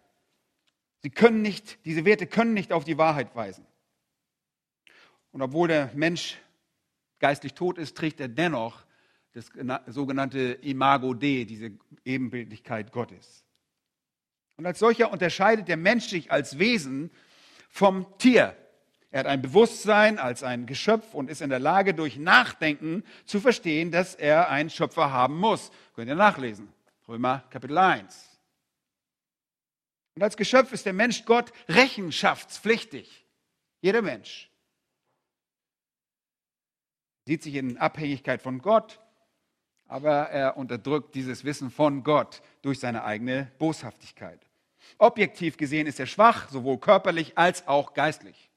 Sie 1.04 1.12
können 1.12 1.44
nicht, 1.44 1.86
diese 1.86 2.06
Werte 2.06 2.26
können 2.26 2.56
nicht 2.56 2.74
auf 2.74 2.84
die 2.84 2.98
Wahrheit 2.98 3.36
weisen. 3.36 3.68
Und 5.32 5.44
obwohl 5.44 5.68
der 5.68 5.92
Mensch 5.94 6.40
geistlich 7.20 7.54
tot 7.54 7.78
ist, 7.78 7.96
trägt 7.96 8.20
er 8.20 8.30
dennoch 8.30 8.84
das 9.34 9.52
sogenannte 9.86 10.40
Imago 10.64 11.14
Dei, 11.14 11.46
diese 11.48 11.74
Ebenbildlichkeit 12.04 12.92
Gottes. 12.92 13.46
Und 14.62 14.68
als 14.68 14.78
solcher 14.78 15.12
unterscheidet 15.12 15.68
der 15.70 15.76
Mensch 15.76 16.08
sich 16.08 16.32
als 16.32 16.60
Wesen 16.60 17.10
vom 17.68 18.06
Tier. 18.20 18.56
Er 19.10 19.22
hat 19.22 19.26
ein 19.26 19.42
Bewusstsein 19.42 20.20
als 20.20 20.44
ein 20.44 20.68
Geschöpf 20.68 21.16
und 21.16 21.32
ist 21.32 21.42
in 21.42 21.50
der 21.50 21.58
Lage, 21.58 21.96
durch 21.96 22.18
Nachdenken 22.18 23.04
zu 23.26 23.40
verstehen, 23.40 23.90
dass 23.90 24.14
er 24.14 24.52
einen 24.52 24.70
Schöpfer 24.70 25.12
haben 25.12 25.36
muss. 25.36 25.72
Könnt 25.96 26.10
ihr 26.10 26.16
nachlesen. 26.16 26.72
Römer 27.08 27.44
Kapitel 27.50 27.76
1. 27.76 28.40
Und 30.14 30.22
als 30.22 30.38
Geschöpf 30.38 30.72
ist 30.74 30.86
der 30.86 30.94
Mensch 30.94 31.26
Gott 31.26 31.52
rechenschaftspflichtig. 31.68 33.26
Jeder 33.82 34.04
Mensch 34.04 34.52
sieht 37.26 37.42
sich 37.42 37.56
in 37.56 37.80
Abhängigkeit 37.80 38.44
von 38.44 38.62
Gott, 38.62 39.00
aber 39.88 40.30
er 40.30 40.56
unterdrückt 40.56 41.16
dieses 41.16 41.46
Wissen 41.46 41.72
von 41.72 42.04
Gott 42.04 42.44
durch 42.62 42.80
seine 42.80 43.04
eigene 43.04 43.52
Boshaftigkeit. 43.58 44.51
Objektiv 44.98 45.58
gesehen 45.58 45.88
ist 45.88 46.00
er 46.00 46.06
schwach, 46.06 46.50
sowohl 46.50 46.80
körperlich 46.80 47.38
als 47.38 47.68
auch 47.68 47.94
geistlich 47.94 48.52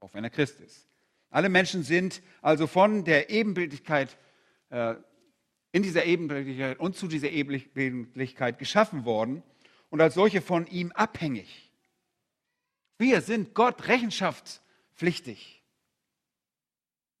auch 0.00 0.12
wenn 0.14 0.24
er 0.24 0.30
Christ 0.30 0.60
ist. 0.60 0.88
Alle 1.28 1.48
Menschen 1.48 1.84
sind 1.84 2.22
also 2.42 2.66
von 2.66 3.04
der 3.04 3.30
Ebenbildlichkeit, 3.30 4.16
äh, 4.70 4.96
in 5.72 5.82
dieser 5.82 6.04
Ebenbildlichkeit 6.04 6.80
und 6.80 6.96
zu 6.96 7.06
dieser 7.06 7.30
Ebenbildlichkeit 7.30 8.58
geschaffen 8.58 9.04
worden 9.04 9.42
und 9.90 10.00
als 10.00 10.14
solche 10.14 10.40
von 10.40 10.66
ihm 10.66 10.90
abhängig. 10.92 11.70
Wir 12.98 13.20
sind 13.20 13.54
Gott 13.54 13.86
rechenschaftspflichtig. 13.86 15.62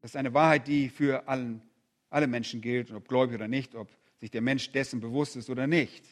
Das 0.00 0.12
ist 0.12 0.16
eine 0.16 0.34
Wahrheit, 0.34 0.66
die 0.66 0.88
für 0.88 1.28
allen, 1.28 1.62
alle 2.08 2.26
Menschen 2.26 2.60
gilt, 2.60 2.90
ob 2.90 3.06
gläubig 3.06 3.36
oder 3.36 3.48
nicht, 3.48 3.74
ob 3.74 3.88
sich 4.18 4.30
der 4.30 4.40
Mensch 4.40 4.72
dessen 4.72 5.00
bewusst 5.00 5.36
ist 5.36 5.48
oder 5.48 5.66
nicht. 5.66 6.04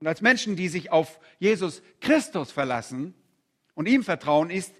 Und 0.00 0.06
als 0.06 0.20
Menschen, 0.20 0.56
die 0.56 0.68
sich 0.68 0.92
auf 0.92 1.18
Jesus 1.38 1.82
Christus 2.00 2.52
verlassen 2.52 3.14
und 3.74 3.88
ihm 3.88 4.04
vertrauen, 4.04 4.50
ist 4.50 4.74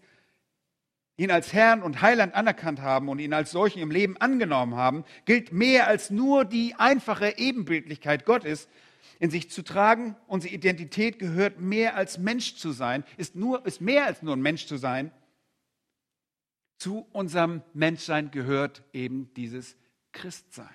ihn 1.17 1.33
als 1.33 1.53
Herrn 1.53 1.83
und 1.83 2.01
Heiland 2.01 2.35
anerkannt 2.35 2.81
haben 2.81 3.09
und 3.09 3.19
ihn 3.19 3.33
als 3.33 3.51
solchen 3.51 3.81
im 3.81 3.91
Leben 3.91 4.17
angenommen 4.19 4.77
haben, 4.77 5.05
gilt 5.25 5.53
mehr 5.53 5.89
als 5.89 6.11
nur 6.11 6.45
die 6.45 6.75
einfache 6.77 7.37
Ebenbildlichkeit 7.37 8.25
Gottes 8.25 8.69
in 9.19 9.31
sich 9.31 9.51
zu 9.51 9.63
tragen. 9.63 10.17
Unsere 10.29 10.55
Identität 10.55 11.19
gehört 11.19 11.59
mehr 11.61 11.97
als 11.97 12.19
Mensch 12.19 12.55
zu 12.55 12.71
sein, 12.71 13.05
ist, 13.17 13.35
nur, 13.35 13.67
ist 13.67 13.81
mehr 13.81 14.07
als 14.07 14.23
nur 14.23 14.37
ein 14.37 14.43
Mensch 14.43 14.67
zu 14.67 14.77
sein. 14.77 15.11
Zu 16.77 17.09
unserem 17.11 17.63
Menschsein 17.75 18.31
gehört 18.31 18.85
eben 18.93 19.35
dieses 19.35 19.77
Christsein. 20.13 20.69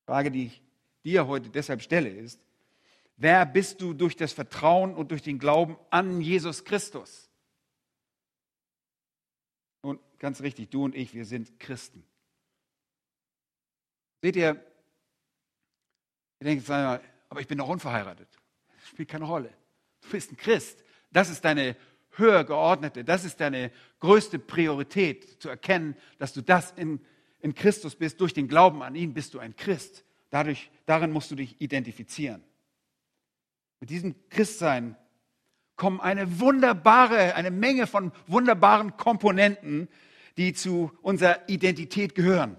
Die 0.00 0.06
Frage, 0.06 0.30
die 0.32 0.46
ich 0.46 0.65
dir 1.06 1.26
heute 1.26 1.48
deshalb 1.50 1.82
stelle, 1.82 2.10
ist, 2.10 2.40
wer 3.16 3.46
bist 3.46 3.80
du 3.80 3.94
durch 3.94 4.16
das 4.16 4.32
Vertrauen 4.32 4.94
und 4.94 5.12
durch 5.12 5.22
den 5.22 5.38
Glauben 5.38 5.76
an 5.90 6.20
Jesus 6.20 6.64
Christus? 6.64 7.30
Nun, 9.82 10.00
ganz 10.18 10.40
richtig, 10.42 10.68
du 10.70 10.84
und 10.84 10.94
ich, 10.94 11.14
wir 11.14 11.24
sind 11.24 11.60
Christen. 11.60 12.04
Seht 14.20 14.34
ihr, 14.34 14.60
ihr 16.40 16.44
denkt, 16.44 16.68
aber 16.68 17.40
ich 17.40 17.46
bin 17.46 17.58
noch 17.58 17.68
unverheiratet. 17.68 18.28
Das 18.80 18.88
spielt 18.88 19.08
keine 19.08 19.26
Rolle. 19.26 19.52
Du 20.00 20.08
bist 20.10 20.32
ein 20.32 20.36
Christ. 20.36 20.82
Das 21.12 21.30
ist 21.30 21.44
deine 21.44 21.76
höher 22.18 22.44
geordnete, 22.44 23.04
das 23.04 23.24
ist 23.24 23.40
deine 23.40 23.70
größte 24.00 24.38
Priorität, 24.38 25.40
zu 25.40 25.50
erkennen, 25.50 25.96
dass 26.18 26.32
du 26.32 26.40
das 26.40 26.72
in, 26.72 27.04
in 27.40 27.54
Christus 27.54 27.94
bist. 27.94 28.20
Durch 28.20 28.32
den 28.32 28.48
Glauben 28.48 28.82
an 28.82 28.94
ihn 28.94 29.14
bist 29.14 29.34
du 29.34 29.38
ein 29.38 29.54
Christ. 29.54 30.05
Dadurch, 30.36 30.70
darin 30.84 31.12
musst 31.12 31.30
du 31.30 31.34
dich 31.34 31.58
identifizieren. 31.62 32.44
Mit 33.80 33.88
diesem 33.88 34.14
Christsein 34.28 34.94
kommen 35.76 35.98
eine 35.98 36.40
wunderbare, 36.40 37.34
eine 37.36 37.50
Menge 37.50 37.86
von 37.86 38.12
wunderbaren 38.26 38.98
Komponenten, 38.98 39.88
die 40.36 40.52
zu 40.52 40.92
unserer 41.00 41.48
Identität 41.48 42.14
gehören. 42.14 42.58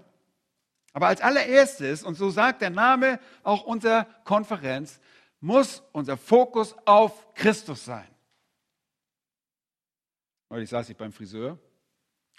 Aber 0.92 1.06
als 1.06 1.20
allererstes, 1.20 2.02
und 2.02 2.16
so 2.16 2.30
sagt 2.30 2.62
der 2.62 2.70
Name 2.70 3.20
auch 3.44 3.62
unserer 3.62 4.06
Konferenz, 4.24 4.98
muss 5.38 5.84
unser 5.92 6.16
Fokus 6.16 6.74
auf 6.84 7.32
Christus 7.34 7.84
sein. 7.84 8.08
Neulich 10.50 10.68
saß 10.68 10.88
ich 10.88 10.96
beim 10.96 11.12
Friseur, 11.12 11.60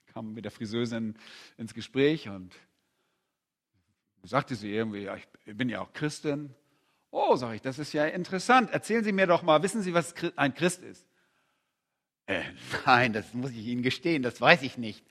kam 0.07 0.33
mit 0.33 0.43
der 0.43 0.51
Friseurin 0.51 1.15
ins 1.55 1.73
Gespräch 1.73 2.27
und 2.27 2.53
Sagte 4.23 4.55
sie 4.55 4.71
irgendwie, 4.71 5.03
ja, 5.03 5.15
ich 5.15 5.27
bin 5.45 5.69
ja 5.69 5.81
auch 5.81 5.93
Christin. 5.93 6.53
Oh, 7.11 7.35
sage 7.35 7.55
ich, 7.55 7.61
das 7.61 7.79
ist 7.79 7.93
ja 7.93 8.05
interessant. 8.05 8.71
Erzählen 8.71 9.03
Sie 9.03 9.11
mir 9.11 9.25
doch 9.25 9.41
mal, 9.41 9.63
wissen 9.63 9.81
Sie, 9.81 9.93
was 9.93 10.13
ein 10.35 10.53
Christ 10.53 10.83
ist? 10.83 11.05
Äh, 12.27 12.43
nein, 12.85 13.13
das 13.13 13.33
muss 13.33 13.51
ich 13.51 13.65
Ihnen 13.65 13.81
gestehen, 13.81 14.21
das 14.21 14.39
weiß 14.39 14.61
ich 14.61 14.77
nicht. 14.77 15.03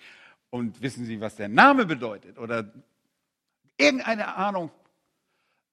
Und 0.51 0.81
wissen 0.81 1.05
Sie, 1.05 1.21
was 1.21 1.37
der 1.37 1.49
Name 1.49 1.87
bedeutet? 1.87 2.39
Oder 2.39 2.73
irgendeine 3.77 4.37
Ahnung? 4.37 4.71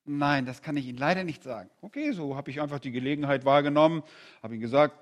Nein, 0.05 0.45
das 0.45 0.61
kann 0.61 0.77
ich 0.77 0.87
Ihnen 0.87 0.97
leider 0.97 1.23
nicht 1.23 1.43
sagen. 1.43 1.69
Okay, 1.81 2.11
so 2.11 2.35
habe 2.35 2.49
ich 2.49 2.61
einfach 2.61 2.79
die 2.79 2.91
Gelegenheit 2.91 3.45
wahrgenommen, 3.45 4.03
habe 4.41 4.55
Ihnen 4.55 4.61
gesagt, 4.61 4.95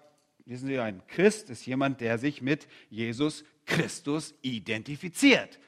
wissen 0.46 0.68
Sie, 0.68 0.80
ein 0.80 1.02
Christ 1.08 1.50
ist 1.50 1.66
jemand, 1.66 2.02
der 2.02 2.18
sich 2.18 2.42
mit 2.42 2.68
Jesus 2.90 3.46
Christus 3.66 4.34
identifiziert. 4.42 5.60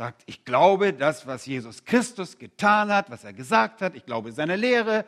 Sagt, 0.00 0.22
ich 0.24 0.46
glaube 0.46 0.94
das, 0.94 1.26
was 1.26 1.44
Jesus 1.44 1.84
Christus 1.84 2.38
getan 2.38 2.90
hat, 2.90 3.10
was 3.10 3.22
er 3.22 3.34
gesagt 3.34 3.82
hat, 3.82 3.94
ich 3.94 4.06
glaube 4.06 4.32
seine 4.32 4.56
Lehre. 4.56 5.04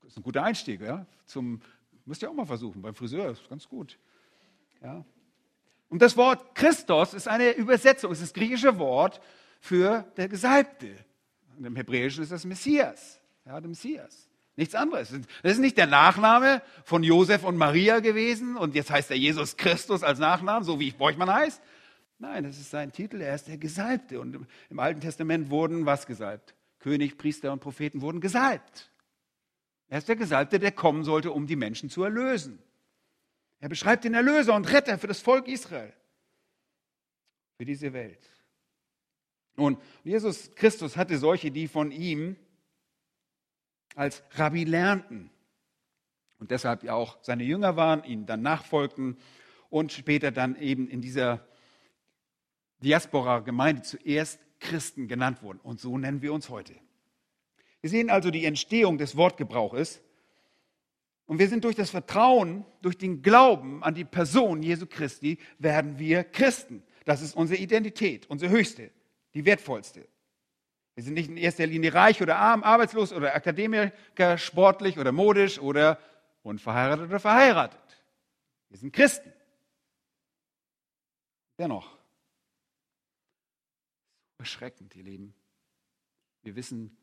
Das 0.00 0.12
ist 0.12 0.16
ein 0.16 0.22
guter 0.22 0.42
Einstieg, 0.42 0.80
ja, 0.80 1.04
zum 1.26 1.60
Müsst 2.06 2.22
ihr 2.22 2.30
auch 2.30 2.34
mal 2.34 2.46
versuchen, 2.46 2.80
beim 2.80 2.94
Friseur 2.94 3.30
ist 3.30 3.46
ganz 3.50 3.68
gut. 3.68 3.98
Ja. 4.82 5.04
Und 5.90 6.00
das 6.00 6.16
Wort 6.16 6.54
Christos 6.54 7.12
ist 7.12 7.28
eine 7.28 7.50
Übersetzung, 7.50 8.10
es 8.10 8.22
ist 8.22 8.28
das 8.28 8.32
griechische 8.32 8.78
Wort 8.78 9.20
für 9.60 10.10
der 10.16 10.28
Gesalbte. 10.28 10.96
Im 11.58 11.76
Hebräischen 11.76 12.22
ist 12.22 12.32
das 12.32 12.46
Messias, 12.46 13.20
ja, 13.44 13.60
der 13.60 13.68
Messias. 13.68 14.30
Nichts 14.56 14.74
anderes. 14.74 15.14
Das 15.42 15.52
ist 15.52 15.58
nicht 15.58 15.76
der 15.76 15.88
Nachname 15.88 16.62
von 16.84 17.02
Josef 17.02 17.44
und 17.44 17.58
Maria 17.58 18.00
gewesen 18.00 18.56
und 18.56 18.74
jetzt 18.74 18.90
heißt 18.90 19.10
er 19.10 19.18
Jesus 19.18 19.58
Christus 19.58 20.02
als 20.02 20.18
Nachname, 20.18 20.64
so 20.64 20.80
wie 20.80 20.88
ich 20.88 20.96
Borchmann 20.96 21.30
heißt. 21.30 21.60
Nein, 22.20 22.44
das 22.44 22.58
ist 22.58 22.70
sein 22.70 22.92
Titel, 22.92 23.22
er 23.22 23.34
ist 23.34 23.48
der 23.48 23.56
Gesalbte. 23.56 24.20
Und 24.20 24.46
im 24.68 24.78
Alten 24.78 25.00
Testament 25.00 25.48
wurden 25.48 25.86
was 25.86 26.06
gesalbt? 26.06 26.54
König, 26.78 27.16
Priester 27.16 27.50
und 27.50 27.60
Propheten 27.60 28.02
wurden 28.02 28.20
gesalbt. 28.20 28.90
Er 29.88 29.98
ist 29.98 30.08
der 30.08 30.16
Gesalbte, 30.16 30.58
der 30.58 30.70
kommen 30.70 31.02
sollte, 31.02 31.32
um 31.32 31.46
die 31.46 31.56
Menschen 31.56 31.88
zu 31.88 32.04
erlösen. 32.04 32.62
Er 33.58 33.70
beschreibt 33.70 34.04
den 34.04 34.12
Erlöser 34.12 34.54
und 34.54 34.70
Retter 34.70 34.98
für 34.98 35.06
das 35.06 35.20
Volk 35.20 35.48
Israel, 35.48 35.94
für 37.56 37.64
diese 37.64 37.94
Welt. 37.94 38.28
Und 39.56 39.78
Jesus 40.04 40.54
Christus 40.54 40.98
hatte 40.98 41.16
solche, 41.16 41.50
die 41.50 41.68
von 41.68 41.90
ihm 41.90 42.36
als 43.94 44.22
Rabbi 44.32 44.64
lernten 44.64 45.30
und 46.38 46.50
deshalb 46.50 46.82
ja 46.82 46.92
auch 46.92 47.18
seine 47.22 47.44
Jünger 47.44 47.76
waren, 47.76 48.04
ihnen 48.04 48.26
dann 48.26 48.42
nachfolgten 48.42 49.16
und 49.70 49.92
später 49.92 50.30
dann 50.30 50.56
eben 50.56 50.86
in 50.86 51.00
dieser 51.00 51.46
Diaspora-Gemeinde 52.82 53.82
zuerst 53.82 54.40
Christen 54.58 55.08
genannt 55.08 55.42
wurden. 55.42 55.60
Und 55.60 55.80
so 55.80 55.98
nennen 55.98 56.22
wir 56.22 56.32
uns 56.32 56.48
heute. 56.48 56.74
Wir 57.80 57.90
sehen 57.90 58.10
also 58.10 58.30
die 58.30 58.44
Entstehung 58.44 58.98
des 58.98 59.16
Wortgebrauches. 59.16 60.02
Und 61.26 61.38
wir 61.38 61.48
sind 61.48 61.64
durch 61.64 61.76
das 61.76 61.90
Vertrauen, 61.90 62.64
durch 62.82 62.98
den 62.98 63.22
Glauben 63.22 63.82
an 63.82 63.94
die 63.94 64.04
Person 64.04 64.62
Jesu 64.62 64.86
Christi, 64.86 65.38
werden 65.58 65.98
wir 65.98 66.24
Christen. 66.24 66.82
Das 67.04 67.22
ist 67.22 67.34
unsere 67.34 67.60
Identität, 67.60 68.28
unsere 68.28 68.50
höchste, 68.50 68.90
die 69.34 69.44
wertvollste. 69.44 70.06
Wir 70.94 71.04
sind 71.04 71.14
nicht 71.14 71.30
in 71.30 71.36
erster 71.36 71.66
Linie 71.66 71.94
reich 71.94 72.20
oder 72.20 72.36
arm, 72.36 72.62
arbeitslos 72.62 73.12
oder 73.12 73.34
Akademiker, 73.34 74.36
sportlich 74.36 74.98
oder 74.98 75.12
modisch 75.12 75.58
oder 75.58 75.98
unverheiratet 76.42 77.06
oder 77.06 77.20
verheiratet. 77.20 77.80
Wir 78.68 78.78
sind 78.78 78.92
Christen. 78.92 79.32
Dennoch, 81.58 81.99
erschreckend, 84.40 84.96
ihr 84.96 85.04
Lieben. 85.04 85.34
Wir 86.42 86.56
wissen 86.56 86.96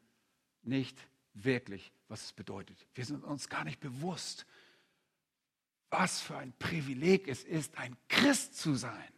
nicht 0.64 0.98
wirklich, 1.34 1.92
was 2.08 2.26
es 2.26 2.34
bedeutet. 2.34 2.86
Wir 2.96 3.06
sind 3.06 3.24
uns 3.24 3.48
gar 3.50 3.64
nicht 3.64 3.80
bewusst, 3.80 4.46
was 5.90 6.20
für 6.22 6.38
ein 6.38 6.54
Privileg 6.60 7.28
es 7.28 7.44
ist, 7.44 7.78
ein 7.78 7.96
Christ 8.10 8.58
zu 8.58 8.76
sein. 8.76 9.14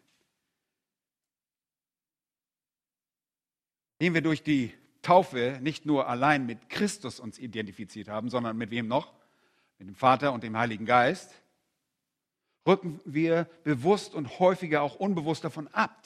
Indem 3.98 4.14
wir 4.14 4.22
durch 4.22 4.44
die 4.44 4.74
Taufe 5.02 5.60
nicht 5.62 5.86
nur 5.86 6.08
allein 6.08 6.46
mit 6.46 6.70
Christus 6.70 7.20
uns 7.20 7.40
identifiziert 7.40 8.08
haben, 8.08 8.30
sondern 8.30 8.58
mit 8.58 8.70
wem 8.70 8.88
noch? 8.88 9.14
Mit 9.78 9.88
dem 9.88 9.96
Vater 9.96 10.34
und 10.34 10.44
dem 10.44 10.58
Heiligen 10.58 10.86
Geist, 10.86 11.34
rücken 12.68 13.00
wir 13.06 13.46
bewusst 13.64 14.14
und 14.14 14.40
häufiger 14.40 14.82
auch 14.82 14.96
unbewusst 14.96 15.44
davon 15.44 15.68
ab, 15.70 16.06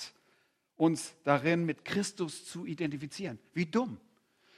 uns 0.76 1.16
darin 1.24 1.66
mit 1.66 1.86
Christus 1.86 2.46
zu 2.46 2.66
identifizieren. 2.66 3.40
Wie 3.54 3.66
dumm. 3.66 3.98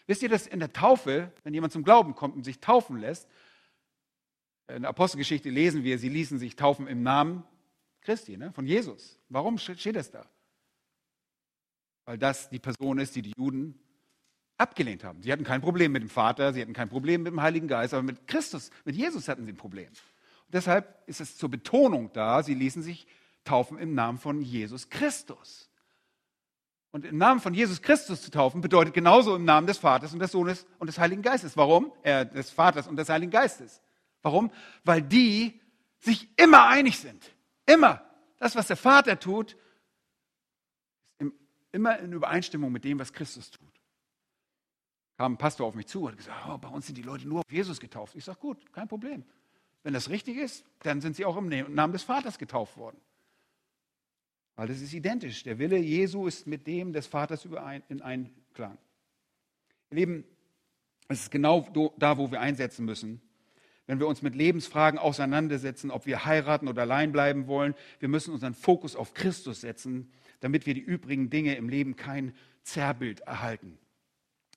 Wisst 0.07 0.23
ihr, 0.23 0.29
dass 0.29 0.47
in 0.47 0.59
der 0.59 0.71
Taufe, 0.71 1.31
wenn 1.43 1.53
jemand 1.53 1.73
zum 1.73 1.83
Glauben 1.83 2.15
kommt 2.15 2.35
und 2.35 2.43
sich 2.43 2.59
taufen 2.59 2.97
lässt, 2.97 3.27
in 4.67 4.81
der 4.81 4.89
Apostelgeschichte 4.89 5.49
lesen 5.49 5.83
wir, 5.83 5.99
sie 5.99 6.09
ließen 6.09 6.39
sich 6.39 6.55
taufen 6.55 6.87
im 6.87 7.03
Namen 7.03 7.43
Christi, 8.01 8.37
ne, 8.37 8.51
von 8.53 8.65
Jesus. 8.65 9.19
Warum 9.29 9.57
steht 9.57 9.95
das 9.95 10.11
da? 10.11 10.25
Weil 12.05 12.17
das 12.17 12.49
die 12.49 12.59
Person 12.59 12.99
ist, 12.99 13.15
die 13.15 13.23
die 13.23 13.33
Juden 13.35 13.79
abgelehnt 14.57 15.03
haben. 15.03 15.21
Sie 15.21 15.31
hatten 15.31 15.43
kein 15.43 15.61
Problem 15.61 15.91
mit 15.91 16.01
dem 16.01 16.09
Vater, 16.09 16.53
sie 16.53 16.61
hatten 16.61 16.73
kein 16.73 16.89
Problem 16.89 17.23
mit 17.23 17.33
dem 17.33 17.41
Heiligen 17.41 17.67
Geist, 17.67 17.93
aber 17.93 18.03
mit 18.03 18.27
Christus, 18.27 18.69
mit 18.85 18.95
Jesus 18.95 19.27
hatten 19.27 19.45
sie 19.45 19.51
ein 19.51 19.57
Problem. 19.57 19.87
Und 19.87 20.53
deshalb 20.53 21.03
ist 21.07 21.19
es 21.19 21.35
zur 21.37 21.49
Betonung 21.49 22.11
da, 22.13 22.43
sie 22.43 22.53
ließen 22.53 22.83
sich 22.83 23.07
taufen 23.43 23.77
im 23.77 23.93
Namen 23.93 24.17
von 24.17 24.41
Jesus 24.41 24.89
Christus. 24.89 25.69
Und 26.95 27.03
im 27.03 27.17
Namen 27.17 27.41
von 27.41 27.53
Jesus 27.53 27.81
Christus 27.81 28.21
zu 28.21 28.31
taufen 28.31 28.61
bedeutet 28.61 28.93
genauso 28.93 29.35
im 29.35 29.43
Namen 29.43 29.67
des 29.67 29.77
Vaters 29.77 30.13
und 30.13 30.19
des 30.19 30.31
Sohnes 30.31 30.65
und 30.79 30.87
des 30.87 30.97
Heiligen 30.97 31.21
Geistes. 31.21 31.57
Warum? 31.57 31.91
Äh, 32.03 32.25
des 32.25 32.51
Vaters 32.51 32.87
und 32.87 32.95
des 32.95 33.09
Heiligen 33.09 33.33
Geistes. 33.33 33.81
Warum? 34.21 34.49
Weil 34.85 35.01
die 35.01 35.59
sich 35.99 36.29
immer 36.37 36.69
einig 36.69 36.97
sind. 36.97 37.21
Immer. 37.65 38.01
Das, 38.37 38.55
was 38.55 38.67
der 38.67 38.77
Vater 38.77 39.19
tut, 39.19 39.57
ist 41.17 41.33
immer 41.73 41.99
in 41.99 42.13
Übereinstimmung 42.13 42.71
mit 42.71 42.85
dem, 42.85 42.97
was 42.97 43.11
Christus 43.11 43.51
tut. 43.51 43.73
Kam 45.17 45.33
ein 45.33 45.37
Pastor 45.37 45.67
auf 45.67 45.75
mich 45.75 45.87
zu 45.87 46.03
und 46.03 46.11
hat 46.11 46.17
gesagt, 46.17 46.45
oh, 46.47 46.57
bei 46.57 46.69
uns 46.69 46.85
sind 46.85 46.97
die 46.97 47.01
Leute 47.01 47.27
nur 47.27 47.39
auf 47.39 47.51
Jesus 47.51 47.81
getauft. 47.81 48.15
Ich 48.15 48.23
sage, 48.23 48.39
gut, 48.39 48.71
kein 48.71 48.87
Problem. 48.87 49.25
Wenn 49.83 49.93
das 49.93 50.09
richtig 50.09 50.37
ist, 50.37 50.63
dann 50.83 51.01
sind 51.01 51.17
sie 51.17 51.25
auch 51.25 51.35
im 51.35 51.49
Namen 51.49 51.91
des 51.91 52.03
Vaters 52.03 52.37
getauft 52.37 52.77
worden. 52.77 53.01
Weil 54.55 54.67
das 54.67 54.81
ist 54.81 54.93
identisch. 54.93 55.43
Der 55.43 55.59
Wille 55.59 55.77
Jesu 55.77 56.27
ist 56.27 56.47
mit 56.47 56.65
dem 56.67 56.93
des 56.93 57.07
Vaters 57.07 57.45
in 57.89 58.01
Einklang. 58.01 58.77
Ihr 59.91 59.97
Lieben, 59.97 60.23
es 61.07 61.23
ist 61.23 61.31
genau 61.31 61.93
da, 61.97 62.17
wo 62.17 62.31
wir 62.31 62.41
einsetzen 62.41 62.85
müssen. 62.85 63.21
Wenn 63.87 63.99
wir 63.99 64.07
uns 64.07 64.21
mit 64.21 64.33
Lebensfragen 64.33 64.97
auseinandersetzen, 64.97 65.91
ob 65.91 66.05
wir 66.07 66.25
heiraten 66.25 66.67
oder 66.67 66.83
allein 66.83 67.11
bleiben 67.11 67.47
wollen, 67.47 67.75
wir 67.99 68.09
müssen 68.09 68.33
unseren 68.33 68.55
Fokus 68.55 68.95
auf 68.95 69.13
Christus 69.13 69.61
setzen, 69.61 70.11
damit 70.39 70.65
wir 70.65 70.73
die 70.73 70.81
übrigen 70.81 71.29
Dinge 71.29 71.55
im 71.55 71.69
Leben 71.69 71.95
kein 71.95 72.33
Zerrbild 72.63 73.19
erhalten. 73.21 73.77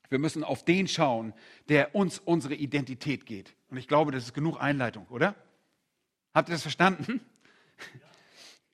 Wir 0.08 0.18
müssen 0.18 0.44
auf 0.44 0.64
den 0.64 0.88
schauen, 0.88 1.34
der 1.68 1.94
uns 1.94 2.18
unsere 2.18 2.54
Identität 2.54 3.26
geht. 3.26 3.54
Und 3.68 3.76
ich 3.76 3.88
glaube, 3.88 4.12
das 4.12 4.24
ist 4.24 4.32
genug 4.32 4.58
Einleitung, 4.58 5.06
oder? 5.08 5.34
Habt 6.32 6.48
ihr 6.48 6.52
das 6.52 6.62
verstanden? 6.62 7.20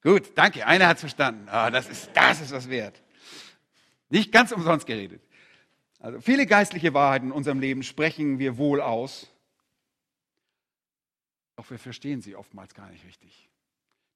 Gut, 0.04 0.36
danke. 0.36 0.66
Einer 0.66 0.86
hat 0.86 0.98
es 0.98 1.00
verstanden. 1.00 1.48
Oh, 1.48 1.70
das, 1.70 1.88
ist, 1.88 2.10
das 2.12 2.42
ist 2.42 2.52
was 2.52 2.68
wert. 2.68 3.02
Nicht 4.10 4.30
ganz 4.30 4.52
umsonst 4.52 4.86
geredet. 4.86 5.22
Also 5.98 6.20
viele 6.20 6.46
geistliche 6.46 6.92
Wahrheiten 6.92 7.28
in 7.28 7.32
unserem 7.32 7.58
Leben 7.58 7.82
sprechen 7.82 8.38
wir 8.38 8.58
wohl 8.58 8.82
aus, 8.82 9.26
doch 11.56 11.70
wir 11.70 11.78
verstehen 11.78 12.20
sie 12.20 12.36
oftmals 12.36 12.74
gar 12.74 12.90
nicht 12.90 13.06
richtig. 13.06 13.48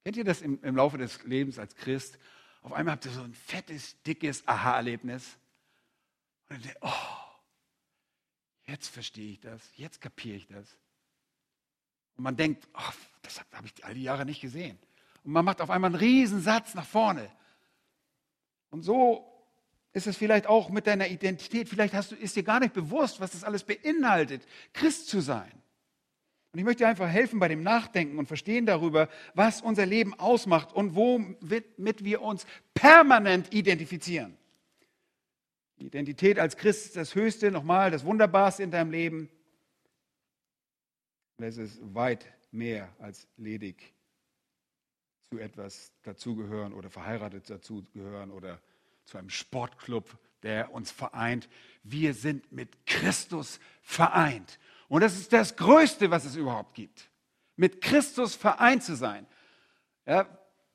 Kennt 0.03 0.15
ihr 0.15 0.23
das 0.23 0.41
im, 0.41 0.61
im 0.63 0.75
Laufe 0.75 0.99
des 0.99 1.23
Lebens 1.23 1.57
als 1.57 1.75
Christ? 1.75 2.19
Auf 2.61 2.73
einmal 2.73 2.93
habt 2.93 3.05
ihr 3.05 3.11
so 3.11 3.23
ein 3.23 3.33
fettes, 3.33 3.99
dickes 4.03 4.47
Aha-Erlebnis. 4.47 5.37
Und 6.49 6.57
dann 6.57 6.61
denkt, 6.61 6.77
oh, 6.81 6.91
jetzt 8.67 8.89
verstehe 8.89 9.31
ich 9.31 9.39
das, 9.39 9.61
jetzt 9.75 10.01
kapiere 10.01 10.37
ich 10.37 10.45
das. 10.45 10.77
Und 12.15 12.23
man 12.23 12.35
denkt, 12.35 12.67
oh, 12.75 12.93
das 13.23 13.43
habe 13.51 13.65
ich 13.65 13.83
all 13.83 13.95
die 13.95 14.03
Jahre 14.03 14.25
nicht 14.25 14.41
gesehen. 14.41 14.77
Und 15.23 15.31
man 15.31 15.45
macht 15.45 15.61
auf 15.61 15.69
einmal 15.69 15.89
einen 15.89 15.99
Riesensatz 15.99 16.75
nach 16.75 16.85
vorne. 16.85 17.29
Und 18.71 18.83
so 18.83 19.25
ist 19.93 20.07
es 20.07 20.17
vielleicht 20.17 20.47
auch 20.47 20.69
mit 20.69 20.87
deiner 20.87 21.07
Identität. 21.07 21.67
Vielleicht 21.67 21.93
hast 21.93 22.11
du, 22.11 22.15
ist 22.15 22.35
dir 22.35 22.43
gar 22.43 22.59
nicht 22.59 22.73
bewusst, 22.73 23.19
was 23.19 23.31
das 23.31 23.43
alles 23.43 23.63
beinhaltet, 23.63 24.43
Christ 24.73 25.07
zu 25.07 25.21
sein. 25.21 25.51
Und 26.51 26.59
ich 26.59 26.65
möchte 26.65 26.83
dir 26.83 26.87
einfach 26.87 27.07
helfen 27.07 27.39
bei 27.39 27.47
dem 27.47 27.61
Nachdenken 27.61 28.17
und 28.17 28.27
Verstehen 28.27 28.65
darüber, 28.65 29.07
was 29.35 29.61
unser 29.61 29.85
Leben 29.85 30.13
ausmacht 30.15 30.73
und 30.73 30.95
womit 30.95 32.03
wir 32.03 32.21
uns 32.21 32.45
permanent 32.73 33.53
identifizieren. 33.53 34.35
Die 35.79 35.85
Identität 35.85 36.39
als 36.39 36.57
Christ 36.57 36.87
ist 36.87 36.95
das 36.95 37.15
Höchste, 37.15 37.51
nochmal, 37.51 37.91
das 37.91 38.03
Wunderbarste 38.03 38.63
in 38.63 38.71
deinem 38.71 38.91
Leben. 38.91 39.29
Und 41.37 41.45
es 41.45 41.57
ist 41.57 41.79
weit 41.93 42.25
mehr 42.51 42.89
als 42.99 43.27
ledig 43.37 43.93
zu 45.29 45.37
etwas 45.37 45.93
dazugehören 46.03 46.73
oder 46.73 46.89
verheiratet 46.89 47.49
dazugehören 47.49 48.31
oder 48.31 48.59
zu 49.05 49.17
einem 49.17 49.29
Sportclub 49.29 50.17
der 50.43 50.73
uns 50.73 50.91
vereint. 50.91 51.49
Wir 51.83 52.13
sind 52.13 52.51
mit 52.51 52.85
Christus 52.85 53.59
vereint. 53.81 54.59
Und 54.87 55.01
das 55.01 55.17
ist 55.17 55.33
das 55.33 55.55
Größte, 55.55 56.11
was 56.11 56.25
es 56.25 56.35
überhaupt 56.35 56.73
gibt. 56.75 57.09
Mit 57.55 57.81
Christus 57.81 58.35
vereint 58.35 58.83
zu 58.83 58.95
sein. 58.95 59.27
Ja, 60.05 60.25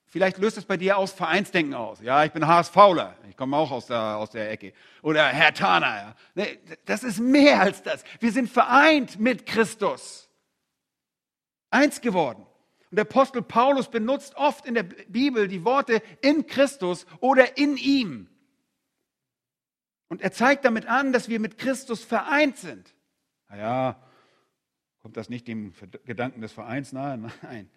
vielleicht 0.06 0.38
löst 0.38 0.58
es 0.58 0.66
bei 0.66 0.76
dir 0.76 0.98
aus 0.98 1.12
Vereinsdenken 1.12 1.74
aus. 1.74 2.00
Ja, 2.00 2.24
ich 2.24 2.32
bin 2.32 2.46
HSVler. 2.46 3.16
Ich 3.28 3.36
komme 3.36 3.56
auch 3.56 3.70
aus 3.70 3.86
der, 3.86 4.18
aus 4.18 4.30
der 4.30 4.50
Ecke. 4.50 4.74
Oder 5.02 5.28
Herr 5.28 5.54
Taner. 5.54 6.14
Nee, 6.34 6.60
das 6.84 7.02
ist 7.02 7.18
mehr 7.18 7.60
als 7.60 7.82
das. 7.82 8.04
Wir 8.20 8.32
sind 8.32 8.50
vereint 8.50 9.18
mit 9.18 9.46
Christus. 9.46 10.28
Eins 11.70 12.00
geworden. 12.00 12.46
Und 12.94 12.98
der 12.98 13.06
Apostel 13.06 13.42
Paulus 13.42 13.90
benutzt 13.90 14.36
oft 14.36 14.66
in 14.66 14.74
der 14.74 14.84
Bibel 14.84 15.48
die 15.48 15.64
Worte 15.64 16.00
in 16.20 16.46
Christus 16.46 17.06
oder 17.18 17.58
in 17.58 17.76
ihm. 17.76 18.28
Und 20.06 20.22
er 20.22 20.30
zeigt 20.30 20.64
damit 20.64 20.86
an, 20.86 21.12
dass 21.12 21.28
wir 21.28 21.40
mit 21.40 21.58
Christus 21.58 22.04
vereint 22.04 22.56
sind. 22.56 22.94
Naja, 23.48 24.00
kommt 25.00 25.16
das 25.16 25.28
nicht 25.28 25.48
dem 25.48 25.72
Gedanken 26.04 26.40
des 26.40 26.52
Vereins 26.52 26.92
nahe? 26.92 27.18
Nein. 27.42 27.68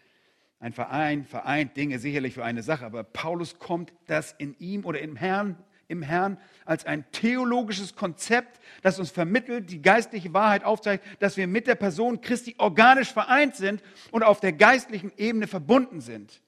Ein 0.60 0.74
Verein 0.74 1.26
vereint 1.26 1.76
Dinge 1.76 1.98
sicherlich 1.98 2.36
für 2.36 2.46
eine 2.46 2.62
Sache, 2.62 2.86
aber 2.86 3.04
Paulus 3.04 3.58
kommt 3.58 3.96
das 4.06 4.34
in 4.34 4.56
ihm 4.60 4.86
oder 4.86 5.00
im 5.00 5.16
Herrn, 5.16 5.58
im 5.88 6.02
Herrn 6.02 6.40
als 6.66 6.86
ein 6.86 7.10
theologisches 7.12 7.96
Konzept, 7.96 8.60
das 8.82 9.00
uns 9.00 9.12
vermittelt, 9.12 9.70
die 9.70 9.82
geistliche 9.82 10.34
Wahrheit 10.34 10.64
aufzeigt, 10.64 11.06
dass 11.22 11.38
wir 11.38 11.48
mit 11.48 11.68
der 11.68 11.76
Person 11.76 12.22
Christi 12.22 12.56
organisch 12.58 13.14
vereint 13.14 13.56
sind 13.56 13.82
und 14.12 14.24
auf 14.24 14.40
der 14.40 14.54
geistlichen 14.54 15.12
Ebene 15.18 15.48
verbunden 15.48 16.02
sind. 16.02 16.42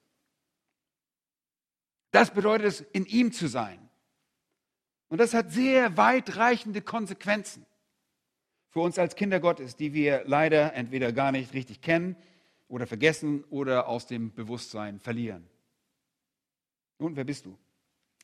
Das 2.10 2.30
bedeutet 2.32 2.66
es, 2.66 2.80
in 2.92 3.06
ihm 3.06 3.32
zu 3.32 3.46
sein. 3.46 3.78
Und 5.08 5.18
das 5.18 5.34
hat 5.34 5.50
sehr 5.50 5.96
weitreichende 5.96 6.82
Konsequenzen 6.82 7.66
für 8.68 8.80
uns 8.80 8.98
als 8.98 9.16
Kinder 9.16 9.40
Gottes, 9.40 9.76
die 9.76 9.92
wir 9.92 10.22
leider 10.26 10.74
entweder 10.74 11.12
gar 11.12 11.32
nicht 11.32 11.52
richtig 11.54 11.80
kennen 11.80 12.16
oder 12.68 12.86
vergessen 12.86 13.42
oder 13.50 13.88
aus 13.88 14.06
dem 14.06 14.32
Bewusstsein 14.32 15.00
verlieren. 15.00 15.48
Nun, 16.98 17.16
wer 17.16 17.24
bist 17.24 17.46
du? 17.46 17.58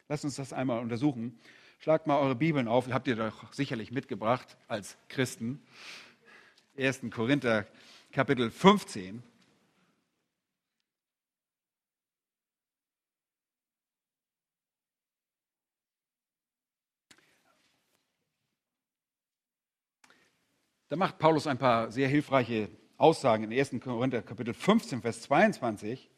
Lass 0.09 0.25
uns 0.25 0.37
das 0.37 0.53
einmal 0.53 0.81
untersuchen. 0.81 1.39
Schlagt 1.79 2.07
mal 2.07 2.19
eure 2.19 2.37
Bibeln 2.37 2.69
auf, 2.69 2.89
habt 2.89 3.09
ihr 3.09 3.17
doch 3.17 3.53
sicherlich 3.53 3.91
mitgebracht 3.91 4.57
als 4.69 4.97
Christen. 5.09 5.61
1. 6.79 7.03
Korinther 7.11 7.67
Kapitel 8.13 8.51
15. 8.51 9.23
Da 20.89 20.95
macht 20.95 21.19
Paulus 21.19 21.49
ein 21.49 21.59
paar 21.59 21.91
sehr 21.91 22.07
hilfreiche 22.09 22.69
Aussagen 22.97 23.51
in 23.51 23.59
1. 23.59 23.81
Korinther 23.83 24.23
Kapitel 24.23 24.55
15, 24.55 25.03
Vers 25.03 25.21
22. 25.23 26.09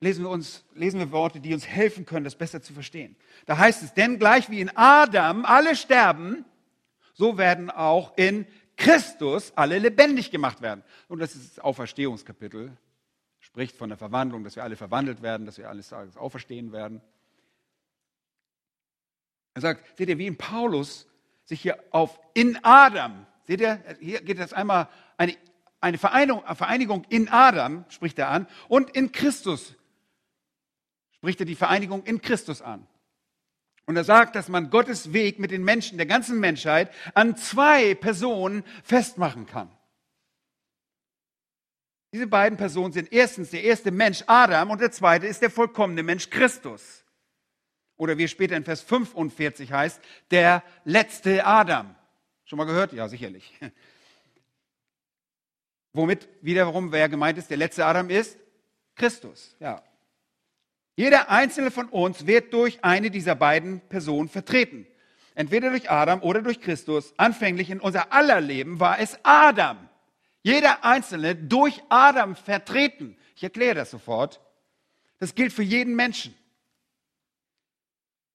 Lesen 0.00 0.24
wir, 0.24 0.30
uns, 0.30 0.64
lesen 0.74 1.00
wir 1.00 1.12
Worte, 1.12 1.40
die 1.40 1.54
uns 1.54 1.66
helfen 1.66 2.04
können, 2.04 2.24
das 2.24 2.34
besser 2.34 2.60
zu 2.60 2.72
verstehen. 2.72 3.16
Da 3.46 3.56
heißt 3.58 3.82
es, 3.82 3.94
denn 3.94 4.18
gleich 4.18 4.50
wie 4.50 4.60
in 4.60 4.70
Adam 4.76 5.44
alle 5.44 5.76
sterben, 5.76 6.44
so 7.14 7.38
werden 7.38 7.70
auch 7.70 8.16
in 8.16 8.46
Christus 8.76 9.52
alle 9.56 9.78
lebendig 9.78 10.30
gemacht 10.30 10.60
werden. 10.60 10.82
Und 11.08 11.20
das 11.20 11.34
ist 11.34 11.56
das 11.56 11.64
Auferstehungskapitel, 11.64 12.76
spricht 13.38 13.76
von 13.76 13.88
der 13.88 13.98
Verwandlung, 13.98 14.44
dass 14.44 14.56
wir 14.56 14.64
alle 14.64 14.76
verwandelt 14.76 15.22
werden, 15.22 15.46
dass 15.46 15.58
wir 15.58 15.70
Tages 15.88 16.16
auferstehen 16.16 16.72
werden. 16.72 17.00
Er 19.54 19.62
sagt, 19.62 19.96
seht 19.96 20.08
ihr, 20.08 20.18
wie 20.18 20.26
in 20.26 20.36
Paulus 20.36 21.06
sich 21.44 21.62
hier 21.62 21.78
auf 21.90 22.18
in 22.34 22.58
Adam 22.64 23.26
Seht 23.46 23.60
ihr, 23.60 23.82
hier 24.00 24.22
geht 24.22 24.38
es 24.38 24.52
einmal 24.52 24.88
eine, 25.16 25.36
eine 25.80 25.98
Vereinigung, 25.98 26.42
Vereinigung 26.54 27.04
in 27.10 27.28
Adam, 27.28 27.84
spricht 27.88 28.18
er 28.18 28.30
an, 28.30 28.46
und 28.68 28.90
in 28.90 29.12
Christus 29.12 29.74
spricht 31.24 31.40
er 31.40 31.46
die 31.46 31.54
Vereinigung 31.54 32.04
in 32.04 32.20
Christus 32.20 32.60
an. 32.60 32.86
Und 33.86 33.96
er 33.96 34.04
sagt, 34.04 34.36
dass 34.36 34.50
man 34.50 34.68
Gottes 34.68 35.14
Weg 35.14 35.38
mit 35.38 35.52
den 35.52 35.64
Menschen, 35.64 35.96
der 35.96 36.06
ganzen 36.06 36.38
Menschheit, 36.38 36.92
an 37.14 37.34
zwei 37.34 37.94
Personen 37.94 38.62
festmachen 38.82 39.46
kann. 39.46 39.70
Diese 42.12 42.26
beiden 42.26 42.58
Personen 42.58 42.92
sind 42.92 43.10
erstens 43.10 43.52
der 43.52 43.64
erste 43.64 43.90
Mensch 43.90 44.22
Adam 44.26 44.70
und 44.70 44.82
der 44.82 44.92
zweite 44.92 45.26
ist 45.26 45.40
der 45.40 45.48
vollkommene 45.48 46.02
Mensch 46.02 46.28
Christus. 46.28 47.06
Oder 47.96 48.18
wie 48.18 48.28
später 48.28 48.54
in 48.54 48.64
Vers 48.64 48.82
45 48.82 49.72
heißt, 49.72 50.02
der 50.30 50.62
letzte 50.84 51.46
Adam. 51.46 51.94
Schon 52.44 52.58
mal 52.58 52.66
gehört? 52.66 52.92
Ja, 52.92 53.08
sicherlich. 53.08 53.58
Womit 55.94 56.28
wiederum, 56.42 56.92
wer 56.92 57.08
gemeint 57.08 57.38
ist, 57.38 57.48
der 57.48 57.56
letzte 57.56 57.86
Adam 57.86 58.10
ist? 58.10 58.36
Christus. 58.94 59.56
Ja. 59.58 59.82
Jeder 60.96 61.28
einzelne 61.28 61.70
von 61.70 61.88
uns 61.88 62.26
wird 62.26 62.52
durch 62.52 62.84
eine 62.84 63.10
dieser 63.10 63.34
beiden 63.34 63.80
Personen 63.88 64.28
vertreten. 64.28 64.86
Entweder 65.34 65.70
durch 65.70 65.90
Adam 65.90 66.22
oder 66.22 66.42
durch 66.42 66.60
Christus. 66.60 67.12
Anfänglich 67.16 67.70
in 67.70 67.80
unser 67.80 68.12
aller 68.12 68.40
Leben 68.40 68.78
war 68.78 69.00
es 69.00 69.18
Adam. 69.24 69.88
Jeder 70.42 70.84
einzelne 70.84 71.34
durch 71.34 71.82
Adam 71.88 72.36
vertreten. 72.36 73.16
Ich 73.34 73.42
erkläre 73.42 73.74
das 73.74 73.90
sofort. 73.90 74.40
Das 75.18 75.34
gilt 75.34 75.52
für 75.52 75.62
jeden 75.62 75.96
Menschen. 75.96 76.34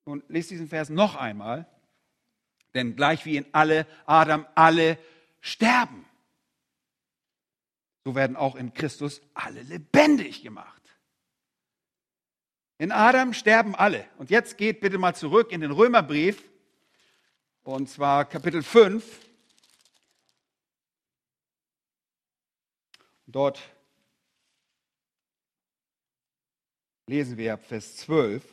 Und 0.04 0.24
lest 0.28 0.50
diesen 0.50 0.68
Vers 0.68 0.90
noch 0.90 1.16
einmal. 1.16 1.68
Denn 2.74 2.96
gleich 2.96 3.26
wie 3.26 3.38
in 3.38 3.46
alle 3.52 3.88
Adam 4.06 4.46
alle 4.56 4.98
sterben, 5.42 6.06
so 8.04 8.16
werden 8.16 8.36
auch 8.36 8.56
in 8.56 8.74
Christus 8.74 9.22
alle 9.34 9.62
lebendig 9.64 10.44
gemacht. 10.44 10.79
In 12.80 12.94
Adam 12.94 13.34
sterben 13.34 13.76
alle. 13.76 14.08
Und 14.18 14.30
jetzt 14.30 14.58
geht 14.58 14.80
bitte 14.80 14.98
mal 14.98 15.14
zurück 15.14 15.52
in 15.52 15.60
den 15.60 15.72
Römerbrief, 15.72 16.50
und 17.64 17.90
zwar 17.90 18.24
Kapitel 18.24 18.64
5. 18.64 19.04
Dort 23.28 23.62
lesen 27.06 27.38
wir 27.38 27.54
ab 27.54 27.66
Vers 27.66 27.98
12. 27.98 28.44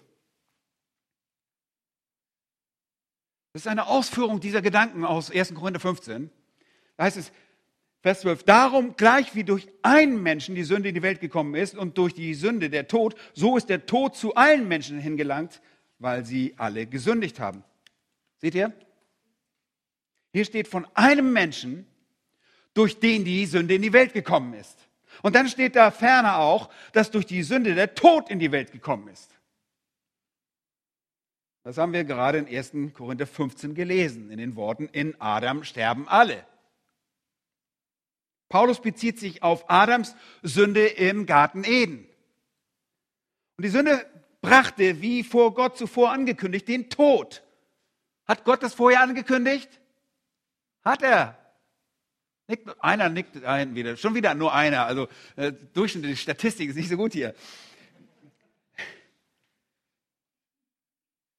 Das 3.53 3.63
ist 3.63 3.69
eine 3.69 3.87
Ausführung 3.87 4.41
dieser 4.41 4.61
Gedanken 4.61 5.05
aus 5.05 5.31
1. 5.31 5.55
Korinther 5.55 5.81
15. 5.81 6.31
Da 6.97 7.05
heißt 7.05 7.17
es, 7.17 7.31
Vers 8.07 8.21
12, 8.21 8.45
darum 8.45 8.95
gleich 8.95 9.35
wie 9.35 9.43
durch 9.43 9.67
einen 9.83 10.23
Menschen 10.23 10.55
die 10.55 10.63
Sünde 10.63 10.91
in 10.91 10.95
die 10.95 11.03
Welt 11.03 11.21
gekommen 11.21 11.57
ist 11.57 11.75
und 11.77 11.99
durch 11.99 12.15
die 12.15 12.35
Sünde 12.35 12.71
der 12.71 12.87
Tod, 12.87 13.17
so 13.35 13.57
ist 13.57 13.69
der 13.69 13.85
Tod 13.85 14.15
zu 14.15 14.37
allen 14.37 14.69
Menschen 14.69 15.01
hingelangt, 15.01 15.61
weil 15.99 16.25
sie 16.25 16.55
alle 16.57 16.87
gesündigt 16.87 17.41
haben. 17.41 17.65
Seht 18.37 18.55
ihr? 18.55 18.73
Hier 20.33 20.45
steht 20.45 20.69
von 20.69 20.87
einem 20.95 21.33
Menschen, 21.33 21.85
durch 22.75 23.01
den 23.01 23.25
die 23.25 23.45
Sünde 23.45 23.75
in 23.75 23.83
die 23.83 23.93
Welt 23.93 24.13
gekommen 24.13 24.55
ist. 24.55 24.87
Und 25.23 25.35
dann 25.35 25.49
steht 25.49 25.75
da 25.75 25.91
ferner 25.91 26.39
auch, 26.39 26.71
dass 26.93 27.11
durch 27.11 27.27
die 27.27 27.43
Sünde 27.43 27.75
der 27.75 27.97
Tod 27.97 28.31
in 28.31 28.39
die 28.39 28.53
Welt 28.53 28.71
gekommen 28.71 29.09
ist. 29.09 29.33
Das 31.65 31.77
haben 31.77 31.93
wir 31.93 32.05
gerade 32.05 32.39
in 32.39 32.47
1. 32.47 32.71
Korinther 32.95 33.27
15 33.27 33.75
gelesen, 33.75 34.31
in 34.31 34.39
den 34.39 34.55
Worten, 34.55 34.89
in 34.93 35.21
Adam 35.21 35.65
sterben 35.65 36.07
alle. 36.07 36.47
Paulus 38.49 38.81
bezieht 38.81 39.19
sich 39.19 39.43
auf 39.43 39.69
Adams 39.69 40.15
Sünde 40.43 40.87
im 40.87 41.27
Garten 41.27 41.65
Eden. 41.65 42.09
Und 43.57 43.65
die 43.65 43.71
Sünde 43.71 44.07
brachte, 44.41 45.01
wie 45.01 45.25
vor 45.25 45.55
Gott 45.55 45.77
zuvor 45.77 46.13
angekündigt, 46.13 46.69
den 46.69 46.89
Tod. 46.89 47.43
Hat 48.27 48.45
Gott 48.45 48.63
das 48.63 48.75
vorher 48.75 49.01
angekündigt? 49.01 49.81
Hat 50.85 51.03
er. 51.03 51.39
Nickt, 52.49 52.81
einer 52.81 53.09
nickt 53.09 53.45
ein 53.45 53.75
wieder, 53.75 53.97
schon 53.97 54.15
wieder 54.15 54.35
nur 54.35 54.55
einer. 54.55 54.87
Also 54.87 55.09
äh, 55.35 55.53
durchschnittliche 55.75 56.17
Statistik 56.17 56.71
ist 56.71 56.77
nicht 56.77 56.89
so 56.89 56.97
gut 56.97 57.13
hier. 57.13 57.35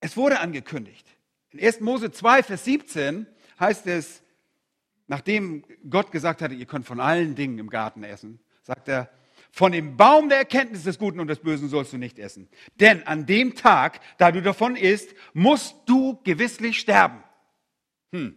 Es 0.02 0.18
wurde 0.18 0.40
angekündigt. 0.40 1.08
In 1.52 1.64
1. 1.64 1.80
Mose 1.80 2.12
2, 2.12 2.44
Vers 2.44 2.66
17 2.66 3.26
heißt 3.60 3.88
es, 3.88 4.22
nachdem 5.08 5.64
Gott 5.90 6.12
gesagt 6.12 6.42
hatte, 6.42 6.54
ihr 6.54 6.66
könnt 6.66 6.86
von 6.86 7.00
allen 7.00 7.36
Dingen 7.36 7.60
im 7.60 7.70
Garten 7.70 8.04
essen, 8.04 8.40
sagt 8.64 8.88
er, 8.88 9.10
von 9.52 9.72
dem 9.72 9.98
Baum 9.98 10.30
der 10.30 10.40
Erkenntnis 10.40 10.84
des 10.84 11.00
Guten 11.00 11.20
und 11.20 11.28
des 11.28 11.40
Bösen 11.40 11.70
sollst 11.70 11.94
du 11.94 11.98
nicht 11.98 12.20
essen. 12.20 12.48
Denn 12.80 13.08
an 13.08 13.26
dem 13.26 13.56
Tag, 13.56 14.00
da 14.18 14.32
du 14.32 14.42
davon 14.42 14.76
isst, 14.76 15.16
musst 15.34 15.76
du 15.86 16.22
gewisslich 16.24 16.78
sterben. 16.78 17.24
Hm. 18.12 18.36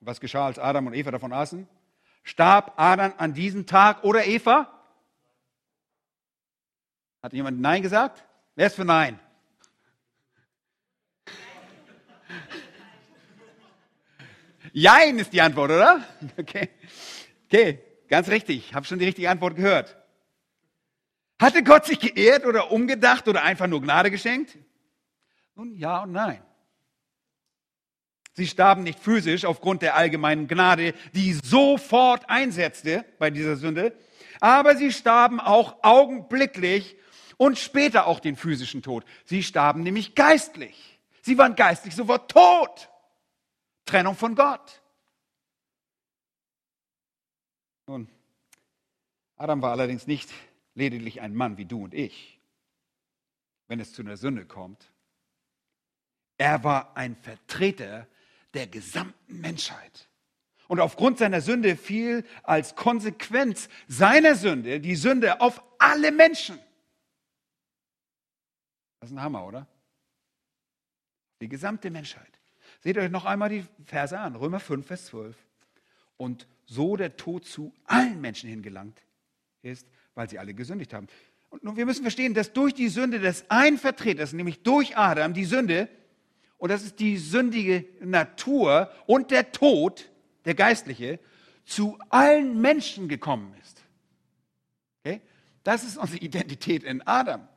Was 0.00 0.20
geschah, 0.20 0.46
als 0.46 0.58
Adam 0.58 0.86
und 0.86 0.94
Eva 0.94 1.10
davon 1.10 1.32
aßen? 1.32 1.66
Starb 2.24 2.74
Adam 2.76 3.14
an 3.16 3.32
diesem 3.32 3.66
Tag 3.66 4.04
oder 4.04 4.26
Eva? 4.26 4.70
Hat 7.22 7.32
jemand 7.32 7.60
Nein 7.60 7.82
gesagt? 7.82 8.26
Wer 8.54 8.66
ist 8.66 8.76
für 8.76 8.84
Nein? 8.84 9.18
Jein 14.76 15.20
ist 15.20 15.32
die 15.32 15.40
Antwort, 15.40 15.70
oder? 15.70 16.02
Okay. 16.36 16.68
Okay, 17.46 17.78
ganz 18.08 18.28
richtig. 18.28 18.56
Ich 18.56 18.74
habe 18.74 18.84
schon 18.84 18.98
die 18.98 19.04
richtige 19.04 19.30
Antwort 19.30 19.54
gehört. 19.54 19.96
Hatte 21.40 21.62
Gott 21.62 21.86
sich 21.86 22.00
geehrt 22.00 22.44
oder 22.44 22.72
umgedacht 22.72 23.28
oder 23.28 23.44
einfach 23.44 23.68
nur 23.68 23.80
Gnade 23.80 24.10
geschenkt? 24.10 24.58
Nun, 25.54 25.76
ja 25.76 26.02
und 26.02 26.10
nein. 26.10 26.42
Sie 28.32 28.48
starben 28.48 28.82
nicht 28.82 28.98
physisch 28.98 29.44
aufgrund 29.44 29.82
der 29.82 29.94
allgemeinen 29.94 30.48
Gnade, 30.48 30.94
die 31.12 31.34
sofort 31.34 32.28
einsetzte 32.28 33.04
bei 33.20 33.30
dieser 33.30 33.54
Sünde, 33.54 33.96
aber 34.40 34.76
sie 34.76 34.90
starben 34.90 35.38
auch 35.38 35.84
augenblicklich 35.84 36.96
und 37.36 37.58
später 37.58 38.08
auch 38.08 38.18
den 38.18 38.34
physischen 38.34 38.82
Tod. 38.82 39.04
Sie 39.24 39.44
starben 39.44 39.84
nämlich 39.84 40.16
geistlich. 40.16 40.98
Sie 41.22 41.38
waren 41.38 41.54
geistlich 41.54 41.94
sofort 41.94 42.28
tot. 42.28 42.90
Trennung 43.84 44.16
von 44.16 44.34
Gott. 44.34 44.82
Nun, 47.86 48.08
Adam 49.36 49.60
war 49.62 49.72
allerdings 49.72 50.06
nicht 50.06 50.30
lediglich 50.74 51.20
ein 51.20 51.34
Mann 51.34 51.56
wie 51.56 51.66
du 51.66 51.84
und 51.84 51.94
ich, 51.94 52.40
wenn 53.68 53.80
es 53.80 53.92
zu 53.92 54.02
einer 54.02 54.16
Sünde 54.16 54.46
kommt. 54.46 54.90
Er 56.38 56.64
war 56.64 56.96
ein 56.96 57.14
Vertreter 57.16 58.08
der 58.54 58.66
gesamten 58.66 59.40
Menschheit. 59.40 60.08
Und 60.66 60.80
aufgrund 60.80 61.18
seiner 61.18 61.40
Sünde 61.40 61.76
fiel 61.76 62.24
als 62.42 62.74
Konsequenz 62.74 63.68
seiner 63.86 64.34
Sünde 64.34 64.80
die 64.80 64.96
Sünde 64.96 65.40
auf 65.40 65.62
alle 65.78 66.10
Menschen. 66.10 66.58
Das 69.00 69.10
ist 69.10 69.16
ein 69.16 69.22
Hammer, 69.22 69.46
oder? 69.46 69.66
Die 71.40 71.48
gesamte 71.48 71.90
Menschheit. 71.90 72.40
Seht 72.84 72.98
euch 72.98 73.10
noch 73.10 73.24
einmal 73.24 73.48
die 73.48 73.64
Verse 73.86 74.18
an, 74.18 74.36
Römer 74.36 74.60
5, 74.60 74.86
Vers 74.86 75.06
12. 75.06 75.34
Und 76.18 76.46
so 76.66 76.96
der 76.96 77.16
Tod 77.16 77.46
zu 77.46 77.72
allen 77.86 78.20
Menschen 78.20 78.50
hingelangt 78.50 79.00
ist, 79.62 79.88
weil 80.14 80.28
sie 80.28 80.38
alle 80.38 80.52
gesündigt 80.52 80.92
haben. 80.92 81.06
Und 81.48 81.78
wir 81.78 81.86
müssen 81.86 82.02
verstehen, 82.02 82.34
dass 82.34 82.52
durch 82.52 82.74
die 82.74 82.90
Sünde 82.90 83.20
des 83.20 83.50
einen 83.50 83.78
Vertreters, 83.78 84.34
nämlich 84.34 84.62
durch 84.62 84.98
Adam, 84.98 85.32
die 85.32 85.46
Sünde, 85.46 85.88
und 86.58 86.68
das 86.68 86.82
ist 86.82 87.00
die 87.00 87.16
sündige 87.16 87.86
Natur 88.00 88.90
und 89.06 89.30
der 89.30 89.50
Tod, 89.50 90.10
der 90.44 90.54
geistliche, 90.54 91.20
zu 91.64 91.98
allen 92.10 92.60
Menschen 92.60 93.08
gekommen 93.08 93.54
ist. 93.62 93.82
Okay? 95.00 95.22
Das 95.62 95.84
ist 95.84 95.96
unsere 95.96 96.18
Identität 96.18 96.84
in 96.84 97.00
Adam. 97.06 97.48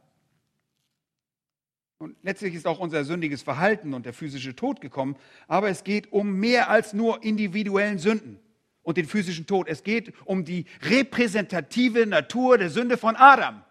Und 1.99 2.15
letztlich 2.21 2.53
ist 2.53 2.67
auch 2.67 2.79
unser 2.79 3.03
sündiges 3.05 3.41
Verhalten 3.41 3.93
und 3.93 4.05
der 4.05 4.13
physische 4.13 4.55
Tod 4.55 4.81
gekommen. 4.81 5.15
Aber 5.47 5.69
es 5.69 5.83
geht 5.83 6.11
um 6.11 6.33
mehr 6.33 6.69
als 6.69 6.93
nur 6.93 7.23
individuellen 7.23 7.97
Sünden 7.97 8.39
und 8.83 8.97
den 8.97 9.07
physischen 9.07 9.47
Tod. 9.47 9.67
Es 9.67 9.83
geht 9.83 10.13
um 10.25 10.45
die 10.45 10.65
repräsentative 10.81 12.05
Natur 12.05 12.59
der 12.59 12.69
Sünde 12.69 12.97
von 12.97 13.15
Adam. 13.15 13.63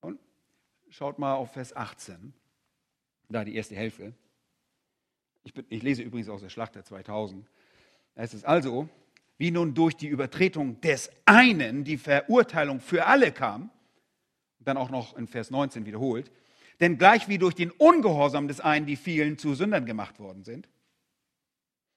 Und 0.00 0.18
schaut 0.88 1.18
mal 1.18 1.34
auf 1.34 1.52
Vers 1.52 1.76
18, 1.76 2.32
da 3.28 3.44
die 3.44 3.54
erste 3.54 3.76
Hälfte. 3.76 4.14
Ich, 5.44 5.52
bin, 5.52 5.66
ich 5.68 5.82
lese 5.82 6.02
übrigens 6.02 6.30
aus 6.30 6.40
der 6.40 6.48
Schlachter 6.48 6.84
2000. 6.84 7.46
Da 8.14 8.22
ist 8.22 8.32
es 8.32 8.44
also, 8.44 8.88
wie 9.36 9.50
nun 9.50 9.74
durch 9.74 9.94
die 9.94 10.08
Übertretung 10.08 10.80
des 10.80 11.10
einen 11.26 11.84
die 11.84 11.98
Verurteilung 11.98 12.80
für 12.80 13.04
alle 13.04 13.30
kam, 13.30 13.70
dann 14.58 14.76
auch 14.78 14.90
noch 14.90 15.16
in 15.16 15.28
Vers 15.28 15.50
19 15.50 15.86
wiederholt, 15.86 16.32
denn 16.80 16.98
gleich 16.98 17.28
wie 17.28 17.38
durch 17.38 17.54
den 17.54 17.70
Ungehorsam 17.70 18.48
des 18.48 18.60
einen 18.60 18.86
die 18.86 18.96
vielen 18.96 19.38
zu 19.38 19.54
Sündern 19.54 19.86
gemacht 19.86 20.18
worden 20.18 20.44
sind. 20.44 20.68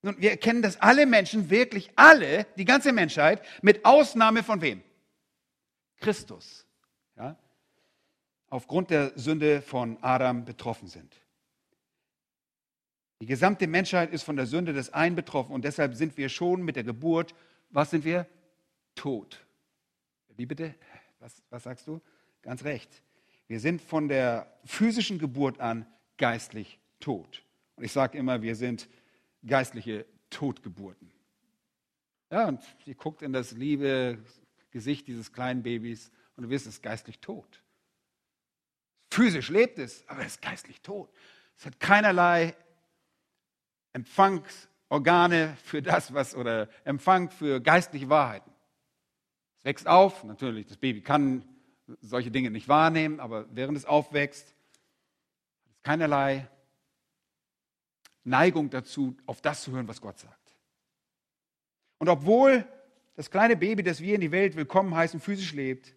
Nun, 0.01 0.15
wir 0.19 0.31
erkennen, 0.31 0.61
dass 0.61 0.79
alle 0.79 1.05
Menschen, 1.05 1.49
wirklich 1.49 1.91
alle, 1.95 2.45
die 2.57 2.65
ganze 2.65 2.93
Menschheit, 2.93 3.45
mit 3.61 3.83
Ausnahme 3.83 4.43
von 4.43 4.61
wem? 4.61 4.81
Christus, 5.97 6.65
ja, 7.17 7.37
aufgrund 8.47 8.89
der 8.89 9.11
Sünde 9.17 9.61
von 9.61 9.97
Adam 10.01 10.45
betroffen 10.45 10.87
sind. 10.87 11.13
Die 13.21 13.25
gesamte 13.25 13.67
Menschheit 13.67 14.11
ist 14.11 14.23
von 14.23 14.37
der 14.37 14.45
Sünde 14.45 14.71
des 14.71 14.93
einen 14.93 15.15
betroffen 15.17 15.53
und 15.53 15.65
deshalb 15.65 15.95
sind 15.95 16.15
wir 16.15 16.29
schon 16.29 16.63
mit 16.63 16.77
der 16.77 16.85
Geburt, 16.85 17.35
was 17.69 17.91
sind 17.91 18.05
wir? 18.05 18.25
Tot. 18.95 19.45
Wie 20.37 20.45
bitte? 20.45 20.73
Was, 21.19 21.43
was 21.49 21.63
sagst 21.63 21.85
du? 21.85 21.99
Ganz 22.41 22.63
recht. 22.63 23.03
Wir 23.49 23.59
sind 23.59 23.81
von 23.81 24.07
der 24.07 24.47
physischen 24.63 25.17
Geburt 25.17 25.59
an 25.59 25.87
geistlich 26.17 26.79
tot. 26.99 27.43
Und 27.75 27.83
ich 27.83 27.91
sage 27.91 28.15
immer, 28.15 28.43
wir 28.43 28.55
sind 28.55 28.87
geistliche 29.43 30.05
Totgeburten. 30.29 31.11
Ja, 32.31 32.47
und 32.47 32.61
ihr 32.85 32.93
guckt 32.93 33.23
in 33.23 33.33
das 33.33 33.53
liebe 33.53 34.19
Gesicht 34.69 35.07
dieses 35.07 35.33
kleinen 35.33 35.63
Babys 35.63 36.11
und 36.35 36.43
du 36.43 36.49
wirst 36.51 36.67
es 36.67 36.83
geistlich 36.83 37.19
tot. 37.21 37.63
Physisch 39.09 39.49
lebt 39.49 39.79
es, 39.79 40.07
aber 40.07 40.21
es 40.21 40.33
ist 40.33 40.43
geistlich 40.43 40.81
tot. 40.81 41.09
Es 41.57 41.65
hat 41.65 41.79
keinerlei 41.79 42.55
Empfangsorgane 43.93 45.57
für 45.63 45.81
das, 45.81 46.13
was 46.13 46.35
oder 46.35 46.69
Empfang 46.83 47.31
für 47.31 47.59
geistliche 47.59 48.09
Wahrheiten. 48.09 48.51
Es 49.57 49.65
wächst 49.65 49.87
auf, 49.87 50.23
natürlich, 50.23 50.67
das 50.67 50.77
Baby 50.77 51.01
kann 51.01 51.43
solche 52.01 52.31
Dinge 52.31 52.51
nicht 52.51 52.67
wahrnehmen, 52.67 53.19
aber 53.19 53.45
während 53.51 53.77
es 53.77 53.85
aufwächst, 53.85 54.47
hat 54.47 55.75
es 55.75 55.83
keinerlei 55.83 56.47
Neigung 58.23 58.69
dazu, 58.69 59.17
auf 59.25 59.41
das 59.41 59.63
zu 59.63 59.71
hören, 59.71 59.87
was 59.87 60.01
Gott 60.01 60.19
sagt. 60.19 60.55
Und 61.97 62.09
obwohl 62.09 62.67
das 63.15 63.29
kleine 63.31 63.57
Baby, 63.57 63.83
das 63.83 64.01
wir 64.01 64.15
in 64.15 64.21
die 64.21 64.31
Welt 64.31 64.55
willkommen 64.55 64.95
heißen, 64.95 65.19
physisch 65.19 65.53
lebt 65.53 65.95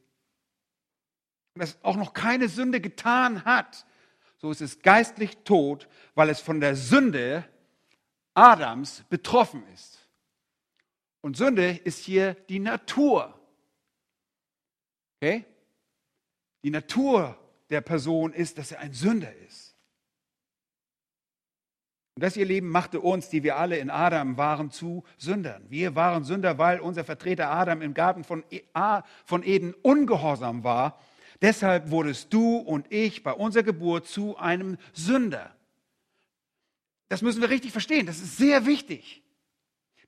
und 1.55 1.61
das 1.61 1.79
auch 1.85 1.97
noch 1.97 2.15
keine 2.15 2.49
Sünde 2.49 2.81
getan 2.81 3.45
hat, 3.45 3.87
so 4.39 4.51
ist 4.51 4.61
es 4.61 4.81
geistlich 4.81 5.37
tot, 5.45 5.89
weil 6.15 6.29
es 6.31 6.41
von 6.41 6.61
der 6.61 6.75
Sünde 6.75 7.45
Adams 8.35 9.05
betroffen 9.09 9.65
ist. 9.69 9.99
Und 11.21 11.37
Sünde 11.37 11.71
ist 11.85 12.05
hier 12.05 12.35
die 12.35 12.59
Natur. 12.59 13.39
Okay? 15.21 15.45
Die 16.63 16.71
Natur 16.71 17.39
der 17.71 17.81
Person 17.81 18.33
ist, 18.33 18.59
dass 18.59 18.73
er 18.73 18.81
ein 18.81 18.93
Sünder 18.93 19.35
ist. 19.49 19.73
Und 22.15 22.23
das, 22.23 22.37
ihr 22.37 22.45
Lieben, 22.45 22.69
machte 22.69 23.01
uns, 23.01 23.31
die 23.31 23.43
wir 23.43 23.57
alle 23.57 23.79
in 23.79 23.89
Adam 23.89 24.37
waren, 24.37 24.71
zu 24.71 25.03
Sündern. 25.17 25.65
Wir 25.71 25.95
waren 25.95 26.25
Sünder, 26.25 26.59
weil 26.59 26.79
unser 26.79 27.05
Vertreter 27.05 27.51
Adam 27.51 27.81
im 27.81 27.95
Garten 27.95 28.23
e, 28.51 28.61
von 29.25 29.43
Eden 29.43 29.73
ungehorsam 29.83 30.63
war. 30.63 31.01
Deshalb 31.41 31.91
wurdest 31.91 32.33
du 32.33 32.59
und 32.59 32.93
ich 32.93 33.23
bei 33.23 33.33
unserer 33.33 33.63
Geburt 33.63 34.07
zu 34.07 34.37
einem 34.37 34.77
Sünder. 34.93 35.57
Das 37.09 37.23
müssen 37.23 37.41
wir 37.41 37.51
richtig 37.51 37.73
verstehen. 37.73 38.07
Das 38.07 38.19
ist 38.19 38.37
sehr 38.37 38.67
wichtig. 38.67 39.23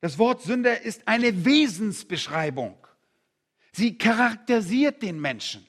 Das 0.01 0.19
Wort 0.19 0.43
Sünder 0.43 0.83
ist 0.83 1.09
eine 1.09 1.45
Wesensbeschreibung. 1.45 2.77
Sie 3.73 3.97
charakterisiert 3.97 5.03
den 5.03 5.21
Menschen. 5.21 5.67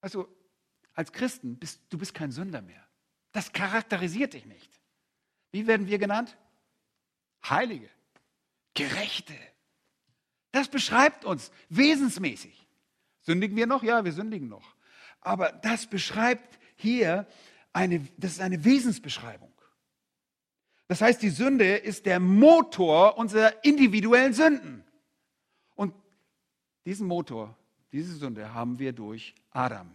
Also 0.00 0.28
als 0.94 1.12
Christen 1.12 1.56
bist 1.58 1.80
du 1.90 1.98
bist 1.98 2.14
kein 2.14 2.30
Sünder 2.30 2.62
mehr. 2.62 2.84
Das 3.32 3.52
charakterisiert 3.52 4.34
dich 4.34 4.46
nicht. 4.46 4.80
Wie 5.52 5.66
werden 5.66 5.86
wir 5.86 5.98
genannt? 5.98 6.36
Heilige, 7.48 7.88
Gerechte. 8.74 9.34
Das 10.52 10.68
beschreibt 10.68 11.24
uns 11.24 11.50
wesensmäßig. 11.68 12.66
Sündigen 13.22 13.56
wir 13.56 13.66
noch? 13.66 13.82
Ja, 13.82 14.04
wir 14.04 14.12
sündigen 14.12 14.48
noch. 14.48 14.74
Aber 15.20 15.52
das 15.52 15.86
beschreibt 15.86 16.58
hier 16.76 17.26
eine, 17.72 18.06
das 18.16 18.32
ist 18.32 18.40
eine 18.40 18.64
Wesensbeschreibung. 18.64 19.52
Das 20.88 21.00
heißt, 21.00 21.22
die 21.22 21.30
Sünde 21.30 21.76
ist 21.76 22.06
der 22.06 22.18
Motor 22.18 23.16
unserer 23.16 23.64
individuellen 23.64 24.32
Sünden. 24.32 24.84
Und 25.76 25.94
diesen 26.84 27.06
Motor 27.06 27.56
diese 27.92 28.14
Sünde 28.14 28.54
haben 28.54 28.78
wir 28.78 28.92
durch 28.92 29.34
Adam 29.50 29.90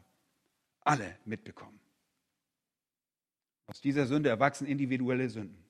alle 0.82 1.18
mitbekommen. 1.26 1.80
Aus 3.68 3.82
dieser 3.82 4.06
Sünde 4.06 4.30
erwachsen 4.30 4.68
individuelle 4.68 5.30
Sünden. 5.30 5.64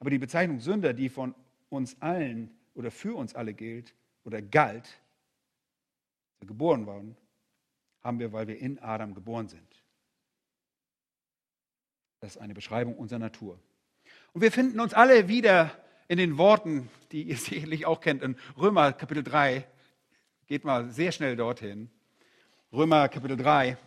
Aber 0.00 0.10
die 0.10 0.18
Bezeichnung 0.18 0.60
Sünder, 0.60 0.92
die 0.92 1.08
von 1.08 1.34
uns 1.68 2.00
allen 2.00 2.50
oder 2.74 2.90
für 2.90 3.14
uns 3.16 3.34
alle 3.34 3.54
gilt 3.54 3.94
oder 4.24 4.42
galt, 4.42 5.00
geboren 6.40 6.86
waren, 6.86 7.16
haben 8.02 8.18
wir, 8.18 8.32
weil 8.32 8.48
wir 8.48 8.58
in 8.58 8.78
Adam 8.78 9.14
geboren 9.14 9.48
sind. 9.48 9.82
Das 12.20 12.36
ist 12.36 12.42
eine 12.42 12.54
Beschreibung 12.54 12.96
unserer 12.96 13.18
Natur. 13.18 13.58
Und 14.32 14.40
wir 14.40 14.52
finden 14.52 14.80
uns 14.80 14.94
alle 14.94 15.28
wieder 15.28 15.70
in 16.08 16.18
den 16.18 16.38
Worten, 16.38 16.88
die 17.12 17.24
ihr 17.24 17.36
sicherlich 17.36 17.86
auch 17.86 18.00
kennt, 18.00 18.22
in 18.22 18.36
Römer 18.56 18.92
Kapitel 18.92 19.22
3, 19.22 19.66
Geht 20.50 20.64
mal 20.64 20.90
sehr 20.90 21.12
schnell 21.12 21.36
dorthin. 21.36 21.88
Römer 22.72 23.08
Kapitel 23.08 23.36
3. 23.36 23.78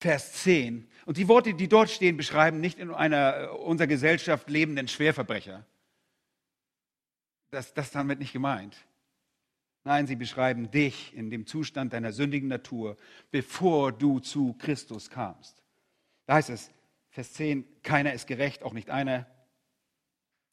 Vers 0.00 0.32
10. 0.44 0.88
Und 1.04 1.18
die 1.18 1.28
Worte, 1.28 1.52
die 1.52 1.68
dort 1.68 1.90
stehen, 1.90 2.16
beschreiben 2.16 2.58
nicht 2.58 2.78
in 2.78 2.90
einer 2.90 3.36
äh, 3.38 3.46
unserer 3.48 3.88
Gesellschaft 3.88 4.48
lebenden 4.48 4.88
Schwerverbrecher. 4.88 5.66
Das, 7.50 7.74
das 7.74 7.88
ist 7.88 7.94
damit 7.94 8.18
nicht 8.18 8.32
gemeint. 8.32 8.78
Nein, 9.84 10.06
sie 10.06 10.16
beschreiben 10.16 10.70
dich 10.70 11.14
in 11.14 11.28
dem 11.28 11.46
Zustand 11.46 11.92
deiner 11.92 12.14
sündigen 12.14 12.48
Natur, 12.48 12.96
bevor 13.30 13.92
du 13.92 14.20
zu 14.20 14.54
Christus 14.54 15.10
kamst. 15.10 15.62
Da 16.24 16.36
heißt 16.36 16.48
es, 16.48 16.70
Vers 17.12 17.34
10, 17.34 17.82
keiner 17.82 18.14
ist 18.14 18.26
gerecht, 18.26 18.62
auch 18.62 18.72
nicht 18.72 18.88
einer. 18.90 19.26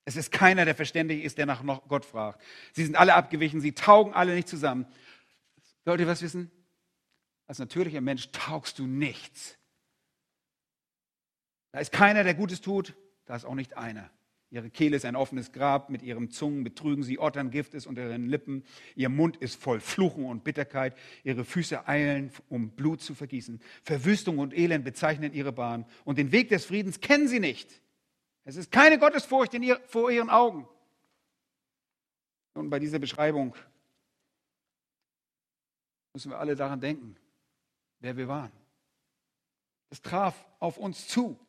Es 0.03 0.17
ist 0.17 0.31
keiner, 0.31 0.65
der 0.65 0.75
verständig 0.75 1.23
ist, 1.23 1.37
der 1.37 1.45
nach 1.45 1.63
Gott 1.87 2.03
fragt. 2.03 2.43
Sie 2.73 2.83
sind 2.83 2.95
alle 2.95 3.15
abgewichen, 3.15 3.61
sie 3.61 3.71
taugen 3.71 4.13
alle 4.13 4.35
nicht 4.35 4.49
zusammen. 4.49 4.85
Wollt 5.85 6.01
ihr 6.01 6.07
was 6.07 6.21
wissen? 6.21 6.51
Als 7.47 7.59
natürlicher 7.59 8.01
Mensch 8.01 8.29
taugst 8.31 8.77
du 8.77 8.85
nichts. 8.85 9.57
Da 11.71 11.79
ist 11.79 11.91
keiner, 11.91 12.23
der 12.23 12.35
Gutes 12.35 12.59
tut, 12.61 12.93
da 13.25 13.35
ist 13.35 13.45
auch 13.45 13.55
nicht 13.55 13.77
einer. 13.77 14.11
Ihre 14.51 14.71
Kehle 14.71 14.95
ist 14.95 15.05
ein 15.05 15.15
offenes 15.15 15.51
Grab, 15.51 15.91
mit 15.91 16.01
ihren 16.01 16.31
Zungen 16.31 16.63
betrügen 16.63 17.03
sie, 17.03 17.19
Otterngift 17.19 17.75
ist 17.75 17.85
unter 17.85 18.09
ihren 18.09 18.27
Lippen, 18.27 18.63
ihr 18.95 19.09
Mund 19.09 19.37
ist 19.37 19.61
voll 19.61 19.79
Fluchen 19.79 20.25
und 20.25 20.43
Bitterkeit, 20.43 20.97
ihre 21.23 21.45
Füße 21.45 21.87
eilen, 21.87 22.31
um 22.49 22.71
Blut 22.71 23.01
zu 23.01 23.13
vergießen. 23.13 23.61
Verwüstung 23.83 24.39
und 24.39 24.57
Elend 24.57 24.85
bezeichnen 24.85 25.33
ihre 25.33 25.51
Bahn 25.51 25.85
und 26.03 26.17
den 26.17 26.31
Weg 26.31 26.49
des 26.49 26.65
Friedens 26.65 26.99
kennen 26.99 27.27
sie 27.27 27.39
nicht. 27.39 27.81
Es 28.43 28.55
ist 28.55 28.71
keine 28.71 28.97
Gottesfurcht 28.97 29.53
ihr, 29.53 29.79
vor 29.85 30.09
ihren 30.09 30.31
Augen. 30.31 30.67
Und 32.55 32.71
bei 32.71 32.79
dieser 32.79 32.97
Beschreibung 32.97 33.55
müssen 36.13 36.31
wir 36.31 36.39
alle 36.39 36.55
daran 36.55 36.81
denken, 36.81 37.15
wer 37.99 38.17
wir 38.17 38.27
waren. 38.27 38.51
Es 39.91 40.01
traf 40.01 40.47
auf 40.59 40.79
uns 40.79 41.07
zu 41.07 41.39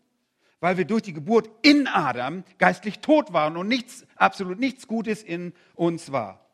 weil 0.61 0.77
wir 0.77 0.85
durch 0.85 1.03
die 1.03 1.13
Geburt 1.13 1.51
in 1.63 1.87
Adam 1.87 2.45
geistlich 2.59 3.01
tot 3.01 3.33
waren 3.33 3.57
und 3.57 3.69
nichts, 3.69 4.07
absolut 4.17 4.59
nichts 4.59 4.87
Gutes 4.87 5.23
in 5.23 5.53
uns 5.75 6.13
war. 6.13 6.47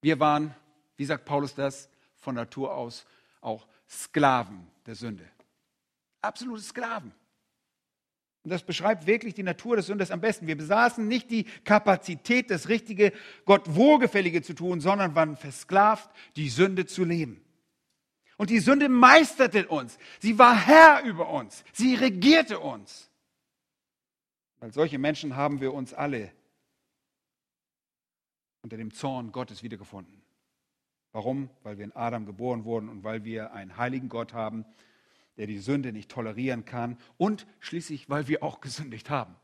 Wir 0.00 0.18
waren, 0.18 0.54
wie 0.96 1.04
sagt 1.04 1.24
Paulus 1.24 1.54
das, 1.54 1.88
von 2.16 2.34
Natur 2.34 2.74
aus 2.74 3.04
auch 3.40 3.66
Sklaven 3.88 4.66
der 4.86 4.94
Sünde. 4.94 5.28
Absolute 6.20 6.62
Sklaven. 6.62 7.12
Und 8.44 8.50
das 8.50 8.62
beschreibt 8.62 9.06
wirklich 9.06 9.34
die 9.34 9.44
Natur 9.44 9.76
des 9.76 9.86
Sünders 9.86 10.10
am 10.10 10.20
besten. 10.20 10.48
Wir 10.48 10.56
besaßen 10.56 11.06
nicht 11.06 11.30
die 11.30 11.44
Kapazität, 11.44 12.50
das 12.50 12.68
Richtige, 12.68 13.12
Gott 13.44 13.74
Wohlgefällige 13.74 14.42
zu 14.42 14.54
tun, 14.54 14.80
sondern 14.80 15.14
waren 15.14 15.36
versklavt, 15.36 16.10
die 16.34 16.48
Sünde 16.48 16.86
zu 16.86 17.04
leben. 17.04 17.41
Und 18.36 18.50
die 18.50 18.58
Sünde 18.58 18.88
meisterte 18.88 19.68
uns. 19.68 19.98
Sie 20.20 20.38
war 20.38 20.56
Herr 20.56 21.02
über 21.04 21.30
uns. 21.30 21.64
Sie 21.72 21.94
regierte 21.94 22.58
uns. 22.58 23.10
Als 24.60 24.74
solche 24.74 24.98
Menschen 24.98 25.36
haben 25.36 25.60
wir 25.60 25.74
uns 25.74 25.92
alle 25.92 26.32
unter 28.62 28.76
dem 28.76 28.92
Zorn 28.92 29.32
Gottes 29.32 29.62
wiedergefunden. 29.62 30.22
Warum? 31.12 31.50
Weil 31.62 31.78
wir 31.78 31.84
in 31.84 31.96
Adam 31.96 32.26
geboren 32.26 32.64
wurden 32.64 32.88
und 32.88 33.04
weil 33.04 33.24
wir 33.24 33.52
einen 33.52 33.76
heiligen 33.76 34.08
Gott 34.08 34.32
haben, 34.32 34.64
der 35.36 35.46
die 35.46 35.58
Sünde 35.58 35.92
nicht 35.92 36.10
tolerieren 36.10 36.64
kann 36.64 36.96
und 37.18 37.46
schließlich, 37.60 38.08
weil 38.08 38.28
wir 38.28 38.42
auch 38.42 38.60
gesündigt 38.60 39.10
haben. 39.10 39.34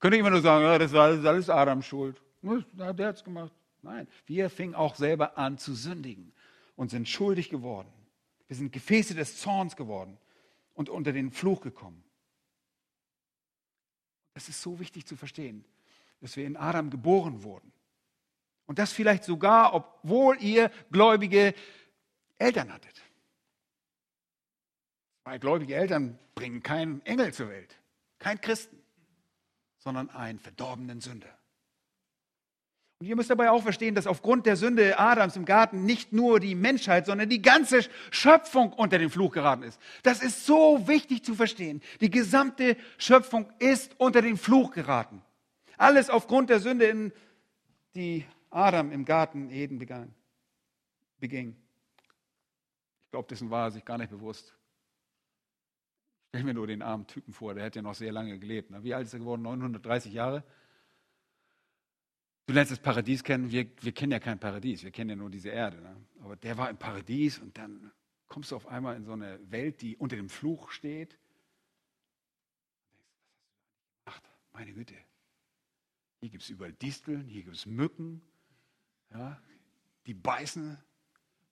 Könnte 0.00 0.16
ich 0.16 0.20
immer 0.20 0.30
nur 0.30 0.42
sagen, 0.42 0.64
das 0.78 0.92
ist 0.92 1.26
alles 1.26 1.50
Adams 1.50 1.86
Schuld. 1.86 2.20
Der 2.42 2.86
hat 2.86 3.16
es 3.16 3.24
gemacht. 3.24 3.52
Nein, 3.82 4.08
wir 4.26 4.50
fingen 4.50 4.74
auch 4.74 4.96
selber 4.96 5.38
an 5.38 5.58
zu 5.58 5.74
sündigen 5.74 6.32
und 6.76 6.90
sind 6.90 7.08
schuldig 7.08 7.48
geworden. 7.48 7.88
Wir 8.48 8.56
sind 8.56 8.72
Gefäße 8.72 9.14
des 9.14 9.38
Zorns 9.38 9.76
geworden 9.76 10.18
und 10.74 10.88
unter 10.88 11.12
den 11.12 11.30
Fluch 11.30 11.60
gekommen. 11.60 12.02
Das 14.34 14.48
ist 14.48 14.62
so 14.62 14.80
wichtig 14.80 15.06
zu 15.06 15.16
verstehen, 15.16 15.64
dass 16.20 16.36
wir 16.36 16.46
in 16.46 16.56
Adam 16.56 16.90
geboren 16.90 17.42
wurden. 17.42 17.72
Und 18.66 18.78
das 18.78 18.92
vielleicht 18.92 19.24
sogar, 19.24 19.74
obwohl 19.74 20.40
ihr 20.42 20.70
gläubige 20.90 21.54
Eltern 22.36 22.72
hattet. 22.72 23.02
Weil 25.24 25.38
gläubige 25.38 25.74
Eltern 25.74 26.18
bringen 26.34 26.62
keinen 26.62 27.04
Engel 27.04 27.32
zur 27.34 27.48
Welt, 27.48 27.74
keinen 28.18 28.40
Christen, 28.40 28.80
sondern 29.78 30.10
einen 30.10 30.38
verdorbenen 30.38 31.00
Sünder. 31.00 31.37
Und 33.00 33.06
ihr 33.06 33.14
müsst 33.14 33.30
dabei 33.30 33.50
auch 33.50 33.62
verstehen, 33.62 33.94
dass 33.94 34.08
aufgrund 34.08 34.44
der 34.44 34.56
Sünde 34.56 34.98
Adams 34.98 35.36
im 35.36 35.44
Garten 35.44 35.84
nicht 35.84 36.12
nur 36.12 36.40
die 36.40 36.56
Menschheit, 36.56 37.06
sondern 37.06 37.28
die 37.28 37.40
ganze 37.40 37.82
Schöpfung 38.10 38.72
unter 38.72 38.98
den 38.98 39.08
Fluch 39.08 39.30
geraten 39.32 39.62
ist. 39.62 39.80
Das 40.02 40.20
ist 40.20 40.44
so 40.44 40.88
wichtig 40.88 41.24
zu 41.24 41.36
verstehen. 41.36 41.80
Die 42.00 42.10
gesamte 42.10 42.76
Schöpfung 42.96 43.52
ist 43.60 43.94
unter 43.98 44.20
den 44.20 44.36
Fluch 44.36 44.72
geraten. 44.72 45.22
Alles 45.76 46.10
aufgrund 46.10 46.50
der 46.50 46.58
Sünde, 46.58 47.12
die 47.94 48.26
Adam 48.50 48.90
im 48.90 49.04
Garten 49.04 49.48
Eden 49.50 49.78
begann, 49.78 50.12
beging. 51.20 51.54
Ich 53.04 53.12
glaube, 53.12 53.28
dessen 53.28 53.48
war 53.48 53.68
er 53.68 53.70
sich 53.70 53.84
gar 53.84 53.98
nicht 53.98 54.10
bewusst. 54.10 54.56
Ich 56.24 56.28
stelle 56.30 56.44
mir 56.44 56.54
nur 56.54 56.66
den 56.66 56.82
armen 56.82 57.06
Typen 57.06 57.32
vor, 57.32 57.54
der 57.54 57.64
hätte 57.64 57.78
ja 57.78 57.82
noch 57.82 57.94
sehr 57.94 58.10
lange 58.10 58.40
gelebt. 58.40 58.72
Wie 58.82 58.92
alt 58.92 59.06
ist 59.06 59.12
er 59.12 59.20
geworden? 59.20 59.42
930 59.42 60.12
Jahre? 60.12 60.42
Du 62.48 62.54
lernst 62.54 62.72
das 62.72 62.78
Paradies 62.78 63.22
kennen, 63.22 63.50
wir, 63.50 63.66
wir 63.82 63.92
kennen 63.92 64.10
ja 64.10 64.18
kein 64.18 64.40
Paradies, 64.40 64.82
wir 64.82 64.90
kennen 64.90 65.10
ja 65.10 65.16
nur 65.16 65.28
diese 65.28 65.50
Erde. 65.50 65.82
Ne? 65.82 65.94
Aber 66.22 66.34
der 66.34 66.56
war 66.56 66.70
im 66.70 66.78
Paradies 66.78 67.38
und 67.40 67.58
dann 67.58 67.92
kommst 68.26 68.52
du 68.52 68.56
auf 68.56 68.66
einmal 68.68 68.96
in 68.96 69.04
so 69.04 69.12
eine 69.12 69.38
Welt, 69.50 69.82
die 69.82 69.98
unter 69.98 70.16
dem 70.16 70.30
Fluch 70.30 70.70
steht. 70.70 71.18
Ach, 74.06 74.18
meine 74.54 74.72
Güte. 74.72 74.94
Hier 76.20 76.30
gibt 76.30 76.42
es 76.42 76.48
überall 76.48 76.72
Disteln, 76.72 77.28
hier 77.28 77.42
gibt 77.42 77.54
es 77.54 77.66
Mücken, 77.66 78.22
ja, 79.10 79.38
die 80.06 80.14
beißen. 80.14 80.78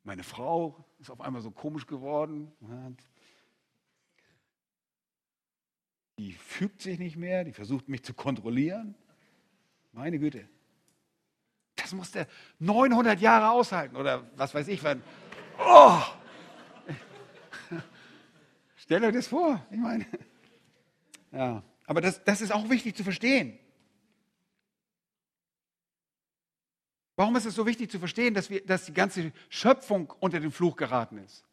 Meine 0.02 0.22
Frau 0.22 0.82
ist 0.98 1.10
auf 1.10 1.20
einmal 1.20 1.42
so 1.42 1.50
komisch 1.50 1.86
geworden. 1.86 2.50
Die 6.18 6.32
fügt 6.32 6.80
sich 6.80 6.98
nicht 6.98 7.18
mehr, 7.18 7.44
die 7.44 7.52
versucht 7.52 7.86
mich 7.86 8.02
zu 8.02 8.14
kontrollieren. 8.14 8.94
Meine 9.92 10.18
Güte. 10.18 10.48
Das 11.86 11.92
musste 11.92 12.18
er 12.18 12.26
900 12.58 13.20
Jahre 13.20 13.52
aushalten 13.52 13.94
oder 13.94 14.28
was 14.34 14.52
weiß 14.52 14.66
ich 14.66 14.82
wann. 14.82 15.04
Oh! 15.56 16.02
Stellt 18.76 19.04
euch 19.04 19.14
das 19.14 19.28
vor. 19.28 19.64
Ich 19.70 19.78
meine, 19.78 20.04
ja, 21.30 21.62
aber 21.86 22.00
das, 22.00 22.24
das 22.24 22.40
ist 22.40 22.52
auch 22.52 22.68
wichtig 22.68 22.96
zu 22.96 23.04
verstehen. 23.04 23.56
Warum 27.14 27.36
ist 27.36 27.44
es 27.44 27.54
so 27.54 27.64
wichtig 27.64 27.88
zu 27.88 28.00
verstehen, 28.00 28.34
dass, 28.34 28.50
wir, 28.50 28.66
dass 28.66 28.86
die 28.86 28.92
ganze 28.92 29.32
Schöpfung 29.48 30.12
unter 30.18 30.40
den 30.40 30.50
Fluch 30.50 30.74
geraten 30.74 31.18
ist? 31.18 31.44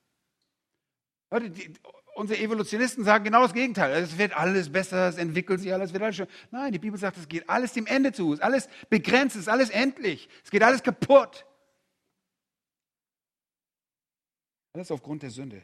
Leute, 1.29 1.51
die, 1.51 1.75
unsere 2.15 2.39
Evolutionisten 2.39 3.03
sagen 3.03 3.23
genau 3.23 3.43
das 3.43 3.53
Gegenteil. 3.53 3.91
Es 4.03 4.17
wird 4.17 4.35
alles 4.35 4.71
besser, 4.71 5.09
es 5.09 5.17
entwickelt 5.17 5.59
sich 5.59 5.73
alles, 5.73 5.93
wird 5.93 6.03
alles 6.03 6.15
schön. 6.15 6.27
Nein, 6.51 6.71
die 6.71 6.79
Bibel 6.79 6.99
sagt, 6.99 7.17
es 7.17 7.27
geht 7.27 7.49
alles 7.49 7.73
dem 7.73 7.85
Ende 7.85 8.11
zu, 8.11 8.33
es 8.33 8.39
ist 8.39 8.45
alles 8.45 8.69
begrenzt, 8.89 9.35
es 9.35 9.43
ist 9.43 9.47
alles 9.47 9.69
endlich, 9.69 10.29
es 10.43 10.51
geht 10.51 10.63
alles 10.63 10.83
kaputt. 10.83 11.45
Alles 14.73 14.91
aufgrund 14.91 15.23
der 15.23 15.29
Sünde. 15.29 15.61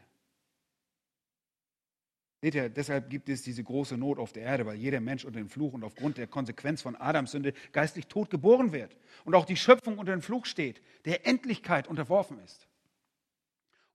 Seht 2.41 2.55
ihr, 2.55 2.69
deshalb 2.69 3.09
gibt 3.09 3.27
es 3.27 3.41
diese 3.41 3.63
große 3.63 3.97
Not 3.97 4.17
auf 4.17 4.31
der 4.31 4.43
Erde, 4.43 4.65
weil 4.65 4.77
jeder 4.77 5.01
Mensch 5.01 5.25
unter 5.25 5.39
dem 5.39 5.49
Fluch 5.49 5.73
und 5.73 5.83
aufgrund 5.83 6.17
der 6.17 6.27
Konsequenz 6.27 6.81
von 6.81 6.95
Adams 6.95 7.31
Sünde 7.31 7.53
geistlich 7.73 8.07
tot 8.07 8.29
geboren 8.29 8.71
wird. 8.71 8.95
Und 9.25 9.35
auch 9.35 9.45
die 9.45 9.57
Schöpfung 9.57 9.97
unter 9.97 10.13
dem 10.13 10.21
Fluch 10.21 10.45
steht, 10.45 10.81
der 11.03 11.27
Endlichkeit 11.27 11.89
unterworfen 11.89 12.39
ist. 12.39 12.68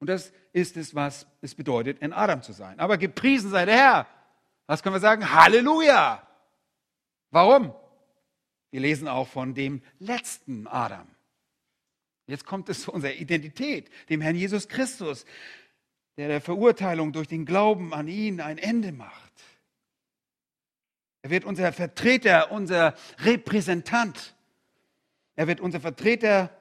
Und 0.05 0.09
das 0.09 0.35
ist 0.53 0.77
es, 0.77 0.95
was 0.95 1.27
es 1.41 1.55
bedeutet, 1.55 2.01
in 2.01 2.13
Adam 2.13 2.43
zu 2.43 2.53
sein. 2.53 2.79
Aber 2.79 2.99
gepriesen 2.99 3.49
sei 3.49 3.65
der 3.65 3.75
Herr. 3.75 4.07
Was 4.67 4.83
können 4.83 4.95
wir 4.95 5.01
sagen? 5.01 5.33
Halleluja! 5.33 6.29
Warum? 7.31 7.75
Wir 8.71 8.81
lesen 8.81 9.09
auch 9.09 9.27
von 9.27 9.55
dem 9.55 9.81
letzten 9.99 10.67
Adam. 10.67 11.09
Jetzt 12.27 12.45
kommt 12.45 12.69
es 12.69 12.83
zu 12.83 12.93
unserer 12.93 13.15
Identität, 13.15 13.91
dem 14.11 14.21
Herrn 14.21 14.37
Jesus 14.37 14.69
Christus, 14.69 15.25
der 16.19 16.29
der 16.29 16.43
Verurteilung 16.43 17.15
durch 17.15 17.29
den 17.29 17.47
Glauben 17.47 17.95
an 17.95 18.07
ihn 18.07 18.43
ein 18.43 18.59
Ende 18.59 18.93
macht. 18.93 19.33
Er 21.23 21.31
wird 21.31 21.47
unser 21.47 21.73
Vertreter, 21.73 22.53
unser 22.53 22.95
Repräsentant. 23.21 24.35
Er 25.35 25.47
wird 25.47 25.61
unser 25.63 25.81
Vertreter. 25.81 26.55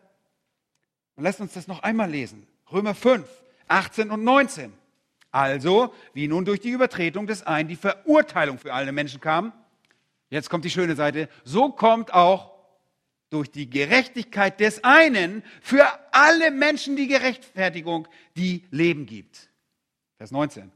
Und 1.17 1.25
lasst 1.25 1.41
uns 1.41 1.51
das 1.51 1.67
noch 1.67 1.83
einmal 1.83 2.09
lesen. 2.09 2.47
Römer 2.71 2.95
5, 2.95 3.27
18 3.67 4.11
und 4.11 4.23
19. 4.23 4.73
Also, 5.31 5.93
wie 6.13 6.27
nun 6.27 6.45
durch 6.45 6.59
die 6.59 6.69
Übertretung 6.69 7.25
des 7.25 7.43
einen 7.43 7.67
die 7.67 7.75
Verurteilung 7.75 8.59
für 8.59 8.73
alle 8.73 8.91
Menschen 8.91 9.19
kam, 9.19 9.51
jetzt 10.29 10.49
kommt 10.49 10.65
die 10.65 10.69
schöne 10.69 10.95
Seite, 10.95 11.27
so 11.43 11.69
kommt 11.69 12.13
auch 12.13 12.53
durch 13.31 13.49
die 13.49 13.67
Gerechtigkeit 13.67 14.59
des 14.59 14.83
einen 14.83 15.43
für 15.59 15.87
alle 16.11 16.51
Menschen 16.51 16.95
die 16.95 17.07
Gerechtfertigung, 17.07 18.07
die 18.37 18.63
Leben 18.69 19.07
gibt. 19.07 19.49
Vers 20.17 20.29
19. 20.29 20.71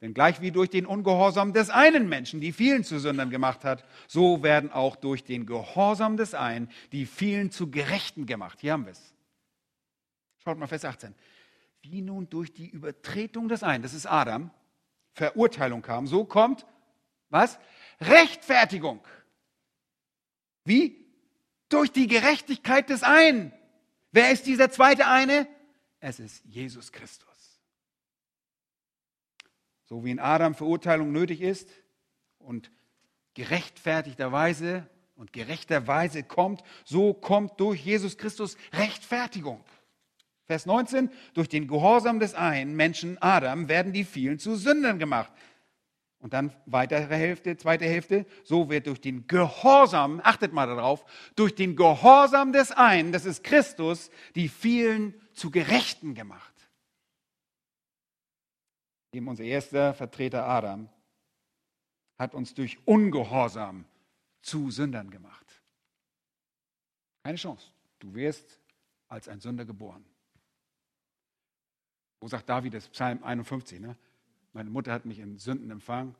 Denn 0.00 0.14
gleich 0.14 0.40
wie 0.40 0.52
durch 0.52 0.70
den 0.70 0.86
Ungehorsam 0.86 1.52
des 1.52 1.70
einen 1.70 2.08
Menschen 2.08 2.40
die 2.40 2.52
vielen 2.52 2.84
zu 2.84 3.00
Sündern 3.00 3.30
gemacht 3.30 3.64
hat, 3.64 3.84
so 4.06 4.44
werden 4.44 4.70
auch 4.70 4.94
durch 4.94 5.24
den 5.24 5.46
Gehorsam 5.46 6.16
des 6.16 6.34
einen 6.34 6.70
die 6.92 7.06
vielen 7.06 7.50
zu 7.50 7.72
Gerechten 7.72 8.26
gemacht. 8.26 8.58
Hier 8.60 8.74
haben 8.74 8.84
wir 8.84 8.92
es. 8.92 9.15
Schaut 10.46 10.58
mal 10.58 10.68
Vers 10.68 10.84
18. 10.84 11.12
Wie 11.82 12.02
nun 12.02 12.30
durch 12.30 12.52
die 12.52 12.68
Übertretung 12.68 13.48
des 13.48 13.64
einen, 13.64 13.82
das 13.82 13.94
ist 13.94 14.06
Adam, 14.06 14.52
Verurteilung 15.12 15.82
kam, 15.82 16.06
so 16.06 16.24
kommt 16.24 16.64
was? 17.30 17.58
Rechtfertigung. 18.00 19.04
Wie? 20.62 21.04
Durch 21.68 21.90
die 21.90 22.06
Gerechtigkeit 22.06 22.90
des 22.90 23.02
einen. 23.02 23.52
Wer 24.12 24.30
ist 24.30 24.46
dieser 24.46 24.70
zweite 24.70 25.08
eine? 25.08 25.48
Es 25.98 26.20
ist 26.20 26.44
Jesus 26.44 26.92
Christus. 26.92 27.60
So 29.86 30.04
wie 30.04 30.12
in 30.12 30.20
Adam 30.20 30.54
Verurteilung 30.54 31.10
nötig 31.10 31.40
ist 31.40 31.68
und 32.38 32.70
gerechtfertigterweise 33.34 34.88
und 35.16 35.32
gerechterweise 35.32 36.22
kommt, 36.22 36.62
so 36.84 37.14
kommt 37.14 37.58
durch 37.58 37.84
Jesus 37.84 38.16
Christus 38.16 38.56
Rechtfertigung. 38.72 39.64
Vers 40.46 40.64
19, 40.64 41.10
durch 41.34 41.48
den 41.48 41.66
Gehorsam 41.66 42.20
des 42.20 42.34
einen 42.34 42.76
Menschen 42.76 43.20
Adam 43.20 43.68
werden 43.68 43.92
die 43.92 44.04
vielen 44.04 44.38
zu 44.38 44.54
Sündern 44.54 44.98
gemacht. 44.98 45.32
Und 46.18 46.32
dann 46.32 46.52
weitere 46.66 47.14
Hälfte, 47.16 47.56
zweite 47.56 47.84
Hälfte, 47.84 48.26
so 48.44 48.70
wird 48.70 48.86
durch 48.86 49.00
den 49.00 49.26
Gehorsam, 49.26 50.20
achtet 50.24 50.52
mal 50.52 50.66
darauf, 50.66 51.04
durch 51.34 51.54
den 51.54 51.76
Gehorsam 51.76 52.52
des 52.52 52.72
einen, 52.72 53.12
das 53.12 53.26
ist 53.26 53.44
Christus, 53.44 54.10
die 54.34 54.48
vielen 54.48 55.14
zu 55.34 55.50
Gerechten 55.50 56.14
gemacht. 56.14 56.54
Eben 59.12 59.28
unser 59.28 59.44
erster 59.44 59.94
Vertreter 59.94 60.46
Adam 60.46 60.88
hat 62.18 62.34
uns 62.34 62.54
durch 62.54 62.78
Ungehorsam 62.86 63.84
zu 64.42 64.70
Sündern 64.70 65.10
gemacht. 65.10 65.62
Keine 67.22 67.36
Chance. 67.36 67.70
Du 67.98 68.14
wirst 68.14 68.60
als 69.08 69.28
ein 69.28 69.40
Sünder 69.40 69.64
geboren. 69.64 70.04
Wo 72.20 72.28
sagt 72.28 72.48
David 72.48 72.74
das? 72.74 72.88
Psalm 72.88 73.22
51. 73.22 73.80
Ne? 73.80 73.96
Meine 74.52 74.70
Mutter 74.70 74.92
hat 74.92 75.04
mich 75.04 75.18
in 75.18 75.38
Sünden 75.38 75.70
empfangen. 75.70 76.14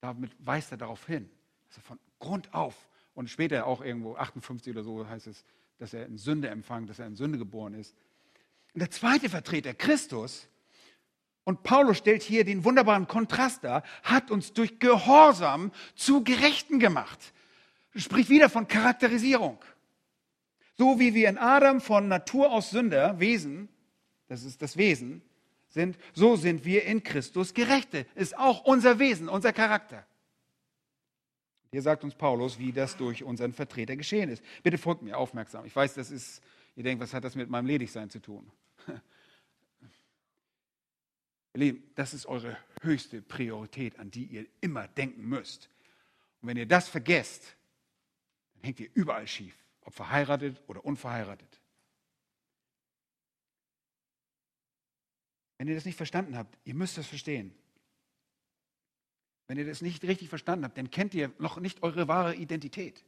Damit 0.00 0.32
weist 0.38 0.70
er 0.70 0.78
darauf 0.78 1.06
hin, 1.06 1.30
dass 1.68 1.78
er 1.78 1.82
von 1.82 1.98
Grund 2.18 2.52
auf 2.52 2.88
und 3.14 3.30
später 3.30 3.66
auch 3.66 3.80
irgendwo 3.80 4.16
58 4.16 4.72
oder 4.72 4.82
so 4.82 5.08
heißt 5.08 5.26
es, 5.26 5.44
dass 5.78 5.94
er 5.94 6.06
in 6.06 6.18
Sünde 6.18 6.48
empfangen, 6.48 6.86
dass 6.86 6.98
er 6.98 7.06
in 7.06 7.16
Sünde 7.16 7.38
geboren 7.38 7.74
ist. 7.74 7.94
Und 8.74 8.80
der 8.80 8.90
zweite 8.90 9.28
Vertreter, 9.28 9.74
Christus, 9.74 10.48
und 11.44 11.62
Paulus 11.62 11.98
stellt 11.98 12.22
hier 12.22 12.44
den 12.44 12.64
wunderbaren 12.64 13.06
Kontrast 13.06 13.64
dar, 13.64 13.82
hat 14.02 14.30
uns 14.30 14.54
durch 14.54 14.78
Gehorsam 14.78 15.72
zu 15.94 16.24
Gerechten 16.24 16.80
gemacht. 16.80 17.34
Spricht 17.94 18.30
wieder 18.30 18.48
von 18.48 18.66
Charakterisierung. 18.66 19.58
So 20.76 20.98
wie 20.98 21.14
wir 21.14 21.28
in 21.28 21.38
Adam 21.38 21.80
von 21.80 22.08
Natur 22.08 22.50
aus 22.50 22.70
Sünder, 22.70 23.20
Wesen, 23.20 23.68
das 24.34 24.42
ist 24.42 24.60
das 24.62 24.76
Wesen, 24.76 25.22
sind, 25.68 25.96
so 26.12 26.34
sind 26.36 26.64
wir 26.64 26.84
in 26.84 27.02
Christus 27.02 27.54
Gerechte. 27.54 28.06
Ist 28.16 28.36
auch 28.36 28.64
unser 28.64 28.98
Wesen, 28.98 29.28
unser 29.28 29.52
Charakter. 29.52 30.04
Hier 31.70 31.82
sagt 31.82 32.02
uns 32.04 32.14
Paulus, 32.14 32.58
wie 32.58 32.72
das 32.72 32.96
durch 32.96 33.22
unseren 33.22 33.52
Vertreter 33.52 33.96
geschehen 33.96 34.30
ist. 34.30 34.42
Bitte 34.62 34.78
folgt 34.78 35.02
mir 35.02 35.16
aufmerksam. 35.16 35.64
Ich 35.66 35.74
weiß, 35.74 35.94
das 35.94 36.10
ist, 36.10 36.42
ihr 36.74 36.82
denkt, 36.82 37.02
was 37.02 37.14
hat 37.14 37.24
das 37.24 37.34
mit 37.36 37.48
meinem 37.48 37.66
Ledigsein 37.66 38.10
zu 38.10 38.20
tun? 38.20 38.50
Ihr 41.56 41.60
Lieben, 41.60 41.84
das 41.94 42.14
ist 42.14 42.26
eure 42.26 42.56
höchste 42.82 43.22
Priorität, 43.22 44.00
an 44.00 44.10
die 44.10 44.24
ihr 44.24 44.46
immer 44.60 44.88
denken 44.88 45.24
müsst. 45.28 45.70
Und 46.42 46.48
wenn 46.48 46.56
ihr 46.56 46.66
das 46.66 46.88
vergesst, 46.88 47.54
dann 48.54 48.64
hängt 48.64 48.80
ihr 48.80 48.90
überall 48.94 49.28
schief, 49.28 49.54
ob 49.82 49.94
verheiratet 49.94 50.60
oder 50.66 50.84
unverheiratet. 50.84 51.60
Wenn 55.64 55.70
ihr 55.70 55.76
das 55.76 55.86
nicht 55.86 55.96
verstanden 55.96 56.36
habt, 56.36 56.58
ihr 56.66 56.74
müsst 56.74 56.98
das 56.98 57.06
verstehen. 57.06 57.54
Wenn 59.46 59.56
ihr 59.56 59.64
das 59.64 59.80
nicht 59.80 60.04
richtig 60.04 60.28
verstanden 60.28 60.66
habt, 60.66 60.76
dann 60.76 60.90
kennt 60.90 61.14
ihr 61.14 61.32
noch 61.38 61.58
nicht 61.58 61.82
eure 61.82 62.06
wahre 62.06 62.34
Identität. 62.34 63.02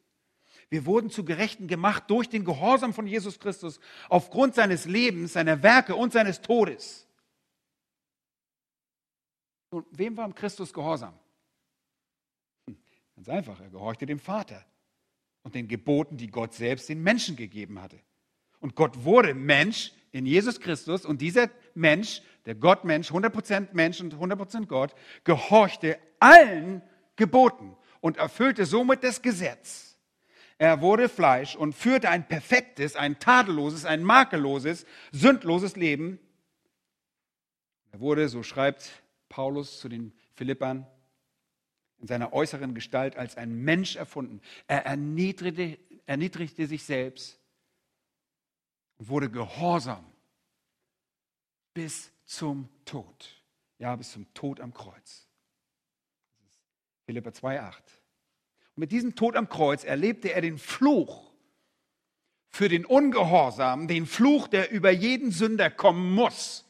Wir 0.71 0.87
wurden 0.87 1.11
zu 1.11 1.23
Gerechten 1.23 1.67
gemacht 1.67 2.05
durch 2.07 2.31
den 2.31 2.47
Gehorsam 2.47 2.95
von 2.95 3.07
Jesus 3.07 3.39
Christus 3.39 3.79
aufgrund 4.09 4.55
seines 4.55 4.87
Lebens, 4.87 5.35
seiner 5.35 5.63
Werke 5.63 5.95
und 5.97 6.15
seines 6.15 6.41
Todes. 6.41 7.07
Und 9.69 9.87
wem 9.91 10.17
war 10.17 10.33
Christus 10.33 10.73
gehorsam? 10.73 11.13
Hm, 12.69 12.79
ganz 13.17 13.29
einfach, 13.29 13.61
er 13.61 13.69
gehorchte 13.69 14.07
dem 14.07 14.19
Vater 14.19 14.65
und 15.43 15.55
den 15.55 15.69
Geboten, 15.69 16.17
die 16.17 16.29
Gott 16.29 16.55
selbst 16.55 16.89
den 16.89 17.03
Menschen 17.03 17.37
gegeben 17.37 17.83
hatte. 17.83 18.01
Und 18.61 18.75
Gott 18.75 19.05
wurde 19.05 19.35
Mensch 19.35 19.93
in 20.17 20.25
Jesus 20.25 20.61
Christus 20.61 21.05
und 21.05 21.21
dieser 21.21 21.51
Mensch, 21.75 22.23
der 22.47 22.55
Gottmensch, 22.55 23.11
100% 23.11 23.69
Mensch 23.73 24.01
und 24.01 24.15
100% 24.15 24.65
Gott, 24.65 24.95
gehorchte 25.25 25.99
allen 26.21 26.81
Geboten 27.17 27.77
und 28.01 28.17
erfüllte 28.17 28.65
somit 28.65 29.05
das 29.05 29.21
Gesetz. 29.21 29.99
Er 30.57 30.81
wurde 30.81 31.11
Fleisch 31.11 31.55
und 31.55 31.75
führte 31.75 32.09
ein 32.09 32.27
perfektes, 32.27 32.97
ein 32.97 33.19
tadelloses, 33.19 33.85
ein 33.85 34.03
makelloses, 34.03 34.87
sündloses 35.13 35.77
Leben. 35.77 36.19
Er 37.93 38.01
wurde, 38.01 38.31
so 38.31 38.43
schreibt 38.43 39.03
Paulus 39.29 39.81
zu 39.81 39.91
den 39.91 40.15
Philippern, 40.33 40.87
in 41.99 42.07
seiner 42.07 42.33
äußeren 42.33 42.75
Gestalt 42.75 43.17
als 43.17 43.37
ein 43.37 43.55
Mensch 43.55 43.97
erfunden. 43.97 44.41
Er 44.67 44.87
erniedrigte, 44.87 45.79
erniedrigte 46.07 46.67
sich 46.67 46.85
selbst 46.85 47.39
und 48.99 49.09
wurde 49.09 49.31
gehorsam 49.31 50.05
bis 51.75 52.11
zum 52.25 52.69
Tod. 52.85 53.43
Ja, 53.79 53.95
bis 53.97 54.13
zum 54.13 54.33
Tod 54.35 54.61
am 54.61 54.73
Kreuz. 54.73 55.27
Philippa 57.05 57.31
2,8. 57.31 57.75
Und 57.75 58.81
mit 58.81 58.93
diesem 58.93 59.15
Tod 59.15 59.37
am 59.37 59.49
Kreuz 59.49 59.85
erlebte 59.85 60.33
er 60.33 60.41
den 60.41 60.59
Fluch 60.59 61.31
für 62.49 62.69
den 62.69 62.87
Ungehorsam, 62.87 63.87
den 63.87 64.07
Fluch, 64.07 64.49
der 64.49 64.71
über 64.71 64.91
jeden 64.91 65.31
Sünder 65.31 65.71
kommen 65.71 66.15
muss, 66.15 66.65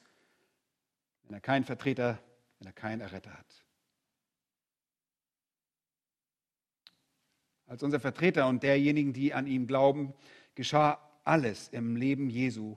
wenn 1.22 1.35
er 1.35 1.41
keinen 1.41 1.64
Vertreter, 1.64 2.18
wenn 2.59 2.66
er 2.66 2.72
keinen 2.72 3.01
Erretter 3.01 3.33
hat. 3.33 3.64
Als 7.66 7.83
unser 7.83 8.01
Vertreter 8.01 8.47
und 8.49 8.62
derjenigen, 8.62 9.12
die 9.12 9.33
an 9.33 9.47
ihn 9.47 9.66
glauben, 9.66 10.12
geschah 10.55 11.06
alles 11.27 11.68
im 11.68 11.97
Leben 11.97 12.31
Jesu 12.31 12.77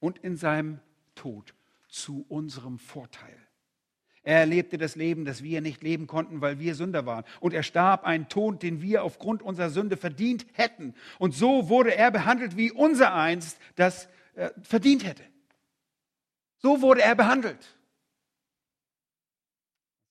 und 0.00 0.18
in 0.18 0.36
seinem 0.36 0.80
Tod 1.14 1.54
zu 1.88 2.24
unserem 2.28 2.78
Vorteil. 2.78 3.36
Er 4.22 4.40
erlebte 4.40 4.76
das 4.76 4.96
Leben, 4.96 5.24
das 5.24 5.44
wir 5.44 5.60
nicht 5.60 5.84
leben 5.84 6.08
konnten, 6.08 6.40
weil 6.40 6.58
wir 6.58 6.74
Sünder 6.74 7.06
waren. 7.06 7.24
Und 7.38 7.54
er 7.54 7.62
starb 7.62 8.02
einen 8.02 8.28
Tod, 8.28 8.60
den 8.60 8.82
wir 8.82 9.04
aufgrund 9.04 9.40
unserer 9.40 9.70
Sünde 9.70 9.96
verdient 9.96 10.46
hätten. 10.54 10.94
Und 11.20 11.32
so 11.32 11.68
wurde 11.68 11.94
er 11.94 12.10
behandelt, 12.10 12.56
wie 12.56 12.72
unser 12.72 13.14
einst 13.14 13.60
das 13.76 14.08
äh, 14.34 14.50
verdient 14.62 15.04
hätte. 15.04 15.22
So 16.58 16.82
wurde 16.82 17.02
er 17.02 17.14
behandelt. 17.14 17.76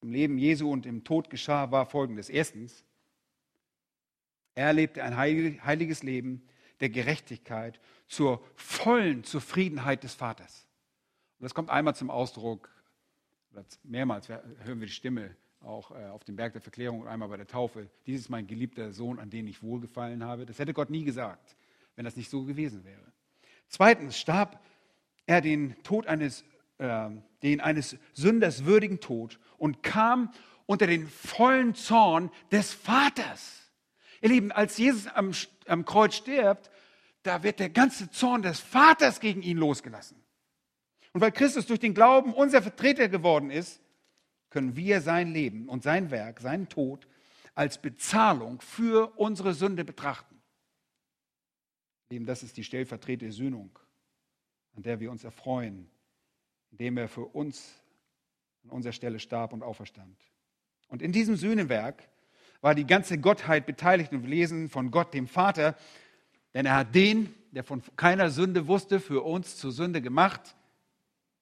Im 0.02 0.14
Leben 0.14 0.38
Jesu 0.38 0.72
und 0.72 0.86
im 0.86 1.04
Tod 1.04 1.30
geschah 1.30 1.72
war 1.72 1.86
folgendes. 1.86 2.30
Erstens, 2.30 2.86
er 4.54 4.72
lebte 4.72 5.04
ein 5.04 5.18
heiliges 5.18 6.04
Leben 6.04 6.48
der 6.80 6.90
Gerechtigkeit 6.90 7.80
zur 8.08 8.44
vollen 8.56 9.24
Zufriedenheit 9.24 10.04
des 10.04 10.14
Vaters. 10.14 10.68
Und 11.40 11.44
das 11.44 11.54
kommt 11.54 11.70
einmal 11.70 11.96
zum 11.96 12.10
Ausdruck, 12.10 12.70
mehrmals 13.84 14.30
hören 14.30 14.80
wir 14.80 14.88
die 14.88 14.94
Stimme 14.94 15.36
auch 15.62 15.92
äh, 15.92 16.06
auf 16.06 16.24
dem 16.24 16.36
Berg 16.36 16.54
der 16.54 16.62
Verklärung 16.62 17.02
und 17.02 17.08
einmal 17.08 17.30
bei 17.30 17.38
der 17.38 17.48
Taufe. 17.48 17.90
Dies 18.06 18.22
ist 18.22 18.30
mein 18.30 18.48
geliebter 18.48 18.92
Sohn, 18.92 19.20
an 19.20 19.30
den 19.30 19.48
ich 19.48 19.64
wohlgefallen 19.64 20.24
habe. 20.24 20.46
Das 20.46 20.60
hätte 20.60 20.74
Gott 20.74 20.90
nie 20.90 21.04
gesagt, 21.04 21.56
wenn 21.96 22.06
das 22.06 22.16
nicht 22.16 22.30
so 22.30 22.44
gewesen 22.44 22.84
wäre. 22.86 23.12
Zweitens 23.68 24.18
starb 24.18 24.64
er 25.26 25.42
den 25.42 25.76
Tod 25.84 26.08
eines, 26.08 26.44
äh, 26.78 27.10
den 27.42 27.62
eines 27.62 27.98
Sünders 28.14 28.66
würdigen 28.66 29.00
Tod 29.00 29.40
und 29.58 29.82
kam 29.82 30.32
unter 30.68 30.88
den 30.88 31.08
vollen 31.08 31.74
Zorn 31.74 32.32
des 32.52 32.74
Vaters. 32.74 33.65
Ihr 34.26 34.30
Lieben, 34.30 34.52
als 34.52 34.80
Jesus 34.80 35.06
am, 35.06 35.34
am 35.68 35.86
Kreuz 35.86 36.16
stirbt, 36.16 36.72
da 37.22 37.44
wird 37.44 37.60
der 37.60 37.70
ganze 37.70 38.10
Zorn 38.10 38.42
des 38.42 38.60
Vaters 38.60 39.20
gegen 39.20 39.44
ihn 39.44 39.58
losgelassen. 39.58 40.18
Und 41.14 41.22
weil 41.22 41.32
Christus 41.32 41.68
durch 41.68 41.80
den 41.80 41.94
Glauben 41.94 42.34
unser 42.34 42.64
Vertreter 42.64 43.08
geworden 43.08 43.52
ist, 43.52 43.80
können 44.50 44.76
wir 44.76 45.02
sein 45.02 45.32
Leben 45.32 45.70
und 45.70 45.84
sein 45.84 46.10
Werk, 46.10 46.40
seinen 46.40 46.68
Tod 46.70 47.08
als 47.54 47.80
Bezahlung 47.80 48.62
für 48.62 49.14
unsere 49.16 49.54
Sünde 49.54 49.86
betrachten. 49.86 50.42
Eben 52.10 52.26
das 52.26 52.42
ist 52.42 52.58
die 52.58 52.64
stellvertretende 52.64 53.32
Sühnung, 53.32 53.78
an 54.76 54.82
der 54.82 55.00
wir 55.00 55.12
uns 55.12 55.24
erfreuen 55.24 55.92
indem 56.72 56.98
er 56.98 57.08
für 57.08 57.26
uns 57.26 57.82
an 58.66 58.72
unserer 58.72 58.92
Stelle 58.92 59.20
starb 59.20 59.54
und 59.54 59.64
auferstand. 59.64 60.18
Und 60.90 61.02
in 61.02 61.14
diesem 61.14 61.38
Sühnenwerk 61.38 62.10
war 62.66 62.74
die 62.74 62.88
ganze 62.88 63.20
Gottheit 63.20 63.68
beteiligt 63.68 64.12
und 64.12 64.24
wir 64.24 64.30
lesen 64.30 64.70
von 64.70 64.90
Gott, 64.90 65.14
dem 65.14 65.28
Vater, 65.28 65.76
denn 66.56 66.66
er 66.66 66.78
hat 66.78 66.96
den, 66.96 67.32
der 67.52 67.64
von 67.64 67.84
keiner 67.96 68.32
Sünde 68.32 68.66
wusste, 68.66 69.00
für 69.00 69.22
uns 69.22 69.58
zur 69.58 69.72
Sünde 69.72 70.02
gemacht, 70.02 70.56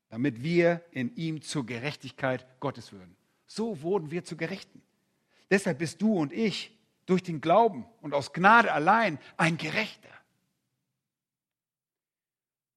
damit 0.10 0.44
wir 0.44 0.84
in 0.92 1.16
ihm 1.16 1.42
zur 1.42 1.66
Gerechtigkeit 1.66 2.46
Gottes 2.60 2.92
würden. 2.92 3.16
So 3.48 3.82
wurden 3.82 4.12
wir 4.12 4.26
zu 4.26 4.36
Gerechten. 4.36 4.82
Deshalb 5.50 5.78
bist 5.78 6.02
du 6.02 6.14
und 6.14 6.34
ich 6.34 6.78
durch 7.06 7.24
den 7.24 7.40
Glauben 7.40 7.86
und 8.02 8.14
aus 8.14 8.34
Gnade 8.34 8.74
allein 8.74 9.18
ein 9.38 9.56
Gerechter. 9.56 10.10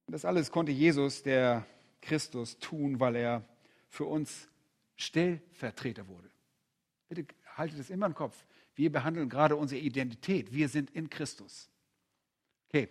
Und 0.06 0.12
das 0.12 0.24
alles 0.24 0.52
konnte 0.52 0.70
Jesus, 0.70 1.24
der 1.24 1.66
Christus, 2.00 2.60
tun, 2.60 3.00
weil 3.00 3.16
er 3.16 3.44
für 3.88 4.04
uns 4.04 4.48
Stellvertreter 4.94 6.06
wurde. 6.06 6.30
Bitte 7.08 7.26
haltet 7.56 7.78
es 7.78 7.90
immer 7.90 8.06
im 8.06 8.14
Kopf. 8.14 8.44
Wir 8.74 8.92
behandeln 8.92 9.28
gerade 9.28 9.56
unsere 9.56 9.80
Identität. 9.80 10.52
Wir 10.52 10.68
sind 10.68 10.90
in 10.90 11.08
Christus. 11.10 11.70
Okay, 12.68 12.88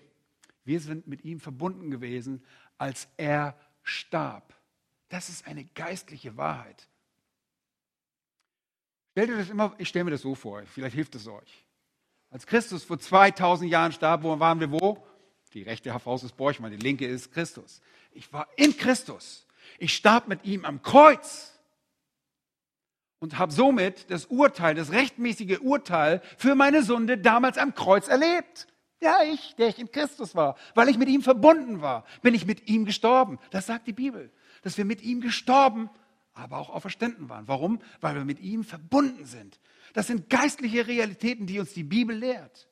wir 0.63 0.79
sind 0.79 1.07
mit 1.07 1.23
ihm 1.23 1.39
verbunden 1.39 1.91
gewesen, 1.91 2.43
als 2.77 3.07
er 3.17 3.57
starb. 3.83 4.53
Das 5.09 5.29
ist 5.29 5.45
eine 5.47 5.63
geistliche 5.63 6.35
Wahrheit. 6.37 6.87
Stellt 9.11 9.29
euch 9.29 9.37
das 9.37 9.49
immer, 9.49 9.73
ich 9.77 9.87
stelle 9.87 10.05
mir 10.05 10.11
das 10.11 10.21
so 10.21 10.35
vor, 10.35 10.63
vielleicht 10.65 10.95
hilft 10.95 11.15
es 11.15 11.27
euch. 11.27 11.65
Als 12.31 12.45
Christus 12.45 12.83
vor 12.83 12.99
2000 12.99 13.71
Jahren 13.71 13.91
starb, 13.93 14.23
wo 14.23 14.37
waren 14.39 14.59
wir 14.59 14.71
wo? 14.71 15.05
Die 15.53 15.61
rechte 15.61 15.97
Faust 15.99 16.25
ist 16.25 16.35
Borchmann, 16.35 16.71
die 16.71 16.77
linke 16.77 17.07
ist 17.07 17.31
Christus. 17.31 17.79
Ich 18.11 18.33
war 18.33 18.49
in 18.57 18.75
Christus. 18.75 19.47
Ich 19.77 19.95
starb 19.95 20.27
mit 20.27 20.43
ihm 20.43 20.65
am 20.65 20.81
Kreuz 20.81 21.54
und 23.25 23.39
habe 23.39 23.51
somit 23.51 24.11
das 24.11 24.27
Urteil, 24.27 24.75
das 24.75 24.91
rechtmäßige 24.91 25.57
Urteil 25.61 26.21
für 26.37 26.53
meine 26.53 26.83
Sünde 26.83 27.17
damals 27.17 27.57
am 27.57 27.73
Kreuz 27.73 28.07
erlebt. 28.07 28.67
Ja, 29.01 29.23
ich, 29.23 29.55
der 29.55 29.67
ich 29.67 29.79
in 29.79 29.91
Christus 29.91 30.35
war, 30.35 30.55
weil 30.75 30.89
ich 30.89 30.99
mit 30.99 31.09
ihm 31.09 31.23
verbunden 31.23 31.81
war, 31.81 32.05
bin 32.21 32.35
ich 32.35 32.45
mit 32.45 32.69
ihm 32.69 32.85
gestorben. 32.85 33.39
Das 33.49 33.65
sagt 33.65 33.87
die 33.87 33.93
Bibel, 33.93 34.31
dass 34.61 34.77
wir 34.77 34.85
mit 34.85 35.01
ihm 35.01 35.21
gestorben, 35.21 35.89
aber 36.33 36.59
auch 36.59 36.69
auferstanden 36.69 37.27
waren. 37.27 37.47
Warum? 37.47 37.81
Weil 37.99 38.13
wir 38.13 38.25
mit 38.25 38.39
ihm 38.41 38.63
verbunden 38.63 39.25
sind. 39.25 39.59
Das 39.93 40.05
sind 40.05 40.29
geistliche 40.29 40.85
Realitäten, 40.85 41.47
die 41.47 41.59
uns 41.59 41.73
die 41.73 41.83
Bibel 41.83 42.15
lehrt. 42.15 42.69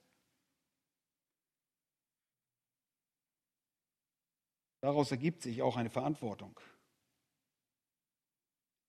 Daraus 4.81 5.09
ergibt 5.09 5.41
sich 5.41 5.63
auch 5.63 5.77
eine 5.77 5.89
Verantwortung. 5.89 6.59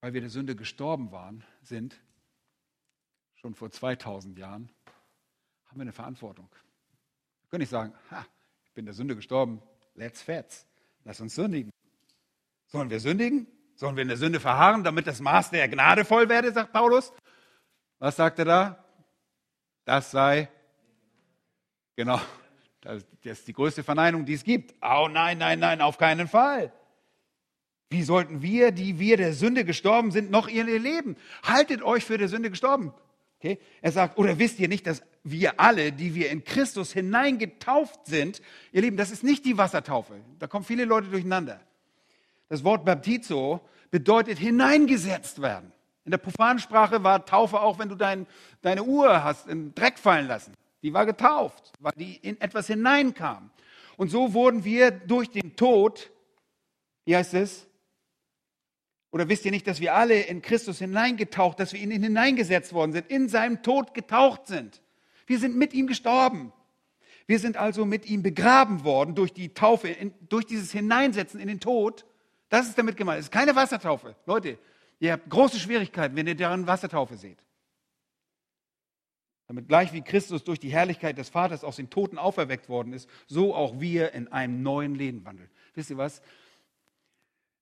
Weil 0.02 0.12
wir 0.12 0.20
der 0.20 0.28
Sünde 0.28 0.54
gestorben 0.54 1.10
waren, 1.10 1.42
sind, 1.66 2.00
schon 3.34 3.54
vor 3.54 3.70
2000 3.70 4.38
Jahren, 4.38 4.70
haben 5.66 5.76
wir 5.76 5.82
eine 5.82 5.92
Verantwortung. 5.92 6.48
Wir 7.42 7.50
können 7.50 7.60
nicht 7.60 7.70
sagen, 7.70 7.92
ha, 8.10 8.24
ich 8.64 8.72
bin 8.72 8.84
der 8.84 8.94
Sünde 8.94 9.16
gestorben, 9.16 9.62
let's 9.94 10.22
fetz, 10.22 10.66
lass 11.04 11.20
uns 11.20 11.34
sündigen. 11.34 11.70
Sollen 12.66 12.90
wir 12.90 13.00
sündigen? 13.00 13.46
Sollen 13.76 13.96
wir 13.96 14.02
in 14.02 14.08
der 14.08 14.16
Sünde 14.16 14.40
verharren, 14.40 14.84
damit 14.84 15.06
das 15.06 15.20
Maß 15.20 15.50
der 15.50 15.68
Gnade 15.68 16.04
voll 16.04 16.28
werde, 16.28 16.52
sagt 16.52 16.72
Paulus? 16.72 17.12
Was 17.98 18.16
sagt 18.16 18.38
er 18.38 18.44
da? 18.44 18.84
Das 19.84 20.10
sei, 20.10 20.48
genau, 21.96 22.20
das 22.80 23.04
ist 23.22 23.48
die 23.48 23.52
größte 23.52 23.82
Verneinung, 23.82 24.24
die 24.24 24.34
es 24.34 24.44
gibt. 24.44 24.74
Oh 24.82 25.08
nein, 25.10 25.38
nein, 25.38 25.58
nein, 25.58 25.80
auf 25.80 25.98
keinen 25.98 26.28
Fall. 26.28 26.72
Wie 27.90 28.02
sollten 28.02 28.42
wir, 28.42 28.72
die 28.72 28.98
wir 28.98 29.16
der 29.16 29.32
Sünde 29.34 29.64
gestorben 29.64 30.10
sind, 30.10 30.30
noch 30.30 30.48
ihr 30.48 30.64
Leben? 30.64 31.16
Haltet 31.42 31.82
euch 31.82 32.04
für 32.04 32.18
der 32.18 32.28
Sünde 32.28 32.50
gestorben. 32.50 32.92
Okay? 33.38 33.58
Er 33.82 33.92
sagt, 33.92 34.18
oder 34.18 34.38
wisst 34.38 34.58
ihr 34.58 34.68
nicht, 34.68 34.86
dass 34.86 35.02
wir 35.22 35.60
alle, 35.60 35.92
die 35.92 36.14
wir 36.14 36.30
in 36.30 36.44
Christus 36.44 36.92
hineingetauft 36.92 38.06
sind, 38.06 38.40
ihr 38.72 38.82
Lieben, 38.82 38.96
das 38.96 39.10
ist 39.10 39.22
nicht 39.22 39.44
die 39.44 39.58
Wassertaufe. 39.58 40.14
Da 40.38 40.46
kommen 40.46 40.64
viele 40.64 40.84
Leute 40.84 41.08
durcheinander. 41.08 41.60
Das 42.48 42.64
Wort 42.64 42.84
Baptizo 42.84 43.60
bedeutet 43.90 44.38
hineingesetzt 44.38 45.40
werden. 45.42 45.72
In 46.04 46.10
der 46.10 46.18
Profansprache 46.18 47.02
war 47.02 47.24
Taufe 47.24 47.60
auch, 47.60 47.78
wenn 47.78 47.88
du 47.88 47.94
dein, 47.94 48.26
deine 48.60 48.82
Uhr 48.82 49.24
hast 49.24 49.46
in 49.46 49.74
Dreck 49.74 49.98
fallen 49.98 50.26
lassen. 50.26 50.52
Die 50.82 50.92
war 50.92 51.06
getauft, 51.06 51.72
weil 51.80 51.92
die 51.96 52.16
in 52.16 52.38
etwas 52.40 52.66
hineinkam. 52.66 53.50
Und 53.96 54.10
so 54.10 54.34
wurden 54.34 54.64
wir 54.64 54.90
durch 54.90 55.30
den 55.30 55.56
Tod, 55.56 56.10
wie 57.06 57.16
heißt 57.16 57.34
es? 57.34 57.66
Oder 59.14 59.28
wisst 59.28 59.44
ihr 59.44 59.52
nicht, 59.52 59.68
dass 59.68 59.78
wir 59.78 59.94
alle 59.94 60.22
in 60.22 60.42
Christus 60.42 60.80
hineingetaucht, 60.80 61.60
dass 61.60 61.72
wir 61.72 61.80
in 61.80 61.92
ihn 61.92 62.02
hineingesetzt 62.02 62.72
worden 62.72 62.90
sind, 62.90 63.08
in 63.08 63.28
seinem 63.28 63.62
Tod 63.62 63.94
getaucht 63.94 64.48
sind? 64.48 64.82
Wir 65.28 65.38
sind 65.38 65.54
mit 65.54 65.72
ihm 65.72 65.86
gestorben. 65.86 66.52
Wir 67.28 67.38
sind 67.38 67.56
also 67.56 67.84
mit 67.84 68.06
ihm 68.06 68.24
begraben 68.24 68.82
worden 68.82 69.14
durch 69.14 69.32
die 69.32 69.54
Taufe, 69.54 69.86
in, 69.86 70.12
durch 70.28 70.46
dieses 70.46 70.72
Hineinsetzen 70.72 71.38
in 71.38 71.46
den 71.46 71.60
Tod. 71.60 72.04
Das 72.48 72.66
ist 72.66 72.76
damit 72.76 72.96
gemeint. 72.96 73.20
Es 73.20 73.26
ist 73.26 73.30
keine 73.30 73.54
Wassertaufe. 73.54 74.16
Leute, 74.26 74.58
ihr 74.98 75.12
habt 75.12 75.30
große 75.30 75.60
Schwierigkeiten, 75.60 76.16
wenn 76.16 76.26
ihr 76.26 76.34
darin 76.34 76.66
Wassertaufe 76.66 77.16
seht 77.16 77.38
damit 79.46 79.68
gleich 79.68 79.92
wie 79.92 80.02
Christus 80.02 80.42
durch 80.44 80.58
die 80.58 80.72
Herrlichkeit 80.72 81.18
des 81.18 81.28
Vaters 81.28 81.64
aus 81.64 81.76
den 81.76 81.90
Toten 81.90 82.18
auferweckt 82.18 82.68
worden 82.68 82.92
ist, 82.92 83.08
so 83.26 83.54
auch 83.54 83.78
wir 83.78 84.12
in 84.12 84.28
einem 84.28 84.62
neuen 84.62 84.94
Leben 84.94 85.24
wandeln. 85.24 85.50
Wisst 85.74 85.90
ihr 85.90 85.98
was? 85.98 86.22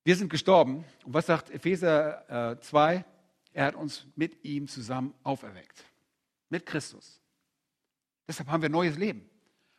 Wir 0.05 0.17
sind 0.17 0.31
gestorben. 0.31 0.85
Und 1.05 1.15
was 1.15 1.27
sagt 1.27 1.51
Epheser 1.51 2.53
äh, 2.53 2.61
2? 2.61 3.05
Er 3.53 3.67
hat 3.67 3.75
uns 3.75 4.07
mit 4.17 4.45
ihm 4.45 4.67
zusammen 4.67 5.15
auferweckt. 5.23 5.85
Mit 6.49 6.67
Christus. 6.67 7.21
Deshalb 8.27 8.49
haben 8.49 8.63
wir 8.63 8.69
neues 8.69 8.97
Leben. 8.97 9.29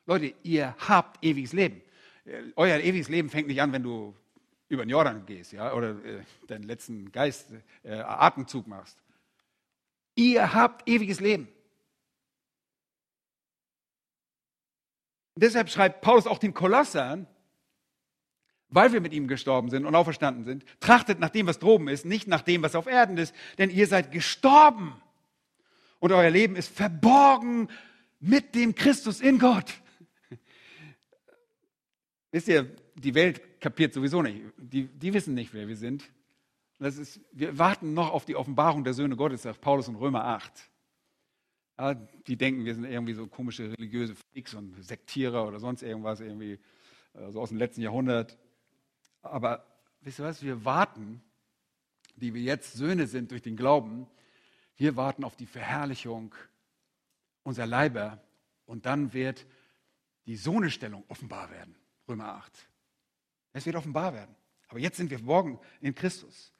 Leute, 0.05 0.33
ihr 0.43 0.75
habt 0.87 1.23
ewiges 1.23 1.53
Leben. 1.53 1.81
Äh, 2.25 2.43
euer 2.55 2.79
ewiges 2.79 3.09
Leben 3.09 3.29
fängt 3.29 3.47
nicht 3.47 3.61
an, 3.61 3.71
wenn 3.71 3.83
du 3.83 4.15
über 4.69 4.85
den 4.85 4.89
Jordan 4.89 5.25
gehst, 5.25 5.51
ja, 5.51 5.73
oder 5.73 6.03
äh, 6.03 6.23
deinen 6.47 6.63
letzten 6.63 7.11
Geist, 7.11 7.51
äh, 7.83 7.93
Atemzug 7.95 8.67
machst. 8.67 8.97
Ihr 10.15 10.53
habt 10.53 10.87
ewiges 10.87 11.19
Leben. 11.19 11.47
Deshalb 15.35 15.69
schreibt 15.69 16.01
Paulus 16.01 16.27
auch 16.27 16.37
den 16.37 16.53
Kolossern, 16.53 17.27
weil 18.73 18.93
wir 18.93 19.01
mit 19.01 19.13
ihm 19.13 19.27
gestorben 19.27 19.69
sind 19.69 19.85
und 19.85 19.95
auferstanden 19.95 20.43
sind, 20.43 20.65
trachtet 20.79 21.19
nach 21.19 21.29
dem, 21.29 21.47
was 21.47 21.59
droben 21.59 21.87
ist, 21.87 22.05
nicht 22.05 22.27
nach 22.27 22.41
dem, 22.41 22.63
was 22.63 22.75
auf 22.75 22.87
Erden 22.87 23.17
ist, 23.17 23.33
denn 23.57 23.69
ihr 23.69 23.87
seid 23.87 24.11
gestorben 24.11 24.95
und 25.99 26.11
euer 26.11 26.29
Leben 26.29 26.55
ist 26.55 26.75
verborgen 26.75 27.69
mit 28.19 28.55
dem 28.55 28.75
Christus 28.75 29.21
in 29.21 29.39
Gott. 29.39 29.73
Wisst 32.31 32.47
ihr, 32.47 32.75
die 32.95 33.13
Welt 33.13 33.59
kapiert 33.59 33.93
sowieso 33.93 34.21
nicht. 34.21 34.41
Die, 34.57 34.87
die 34.87 35.13
wissen 35.13 35.33
nicht, 35.33 35.53
wer 35.53 35.67
wir 35.67 35.77
sind. 35.77 36.09
Das 36.79 36.97
ist, 36.97 37.21
wir 37.31 37.57
warten 37.57 37.93
noch 37.93 38.11
auf 38.11 38.25
die 38.25 38.35
Offenbarung 38.35 38.83
der 38.83 38.93
Söhne 38.93 39.15
Gottes, 39.15 39.43
sagt 39.43 39.61
Paulus 39.61 39.87
in 39.87 39.95
Römer 39.95 40.25
8. 40.25 40.51
Ja, 41.77 41.93
die 41.93 42.35
denken, 42.35 42.65
wir 42.65 42.75
sind 42.75 42.85
irgendwie 42.85 43.13
so 43.13 43.27
komische 43.27 43.71
religiöse 43.71 44.15
Freaks 44.15 44.53
und 44.53 44.83
Sektierer 44.83 45.47
oder 45.47 45.59
sonst 45.59 45.81
irgendwas, 45.81 46.19
irgendwie 46.19 46.59
äh, 47.13 47.31
so 47.31 47.41
aus 47.41 47.49
dem 47.49 47.57
letzten 47.57 47.81
Jahrhundert. 47.81 48.37
Aber 49.23 49.65
wisst 50.01 50.19
ihr 50.19 50.25
was, 50.25 50.43
wir 50.43 50.63
warten, 50.63 51.23
die 52.15 52.33
wir 52.33 52.41
jetzt 52.41 52.73
Söhne 52.73 53.07
sind 53.07 53.31
durch 53.31 53.41
den 53.41 53.57
Glauben, 53.57 54.07
wir 54.75 54.95
warten 54.95 55.23
auf 55.23 55.35
die 55.35 55.45
Verherrlichung 55.45 56.35
unserer 57.43 57.65
Leiber 57.65 58.21
und 58.65 58.85
dann 58.85 59.13
wird 59.13 59.45
die 60.25 60.35
Sohnestellung 60.35 61.03
offenbar 61.07 61.49
werden. 61.49 61.75
Römer 62.07 62.35
8. 62.35 62.51
Es 63.53 63.65
wird 63.65 63.75
offenbar 63.75 64.13
werden. 64.13 64.35
Aber 64.67 64.79
jetzt 64.79 64.97
sind 64.97 65.09
wir 65.09 65.17
verborgen 65.17 65.59
in 65.81 65.93
Christus. 65.93 66.51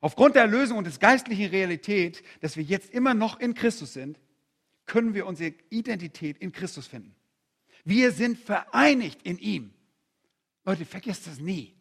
Aufgrund 0.00 0.34
der 0.34 0.42
Erlösung 0.42 0.78
und 0.78 0.86
des 0.86 0.98
geistlichen 0.98 1.46
Realität, 1.50 2.22
dass 2.40 2.56
wir 2.56 2.62
jetzt 2.62 2.90
immer 2.90 3.12
noch 3.12 3.38
in 3.38 3.54
Christus 3.54 3.92
sind, 3.92 4.18
können 4.86 5.14
wir 5.14 5.26
unsere 5.26 5.54
Identität 5.68 6.38
in 6.38 6.52
Christus 6.52 6.86
finden. 6.86 7.14
Wir 7.84 8.12
sind 8.12 8.38
vereinigt 8.38 9.22
in 9.22 9.38
ihm. 9.38 9.74
Leute, 10.64 10.84
vergesst 10.84 11.26
das 11.26 11.38
nie. 11.38 11.79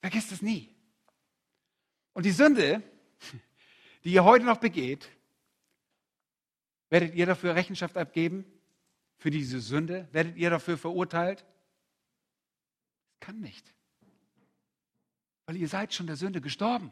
Vergesst 0.00 0.32
das 0.32 0.42
nie. 0.42 0.74
Und 2.12 2.24
die 2.26 2.30
Sünde, 2.30 2.82
die 4.04 4.12
ihr 4.12 4.24
heute 4.24 4.44
noch 4.44 4.58
begeht, 4.58 5.08
werdet 6.88 7.14
ihr 7.14 7.26
dafür 7.26 7.54
Rechenschaft 7.54 7.96
abgeben? 7.96 8.44
Für 9.16 9.30
diese 9.30 9.60
Sünde? 9.60 10.08
Werdet 10.12 10.36
ihr 10.36 10.48
dafür 10.48 10.78
verurteilt? 10.78 11.44
Kann 13.20 13.40
nicht. 13.40 13.74
Weil 15.44 15.56
ihr 15.56 15.68
seid 15.68 15.92
schon 15.92 16.06
der 16.06 16.16
Sünde 16.16 16.40
gestorben. 16.40 16.90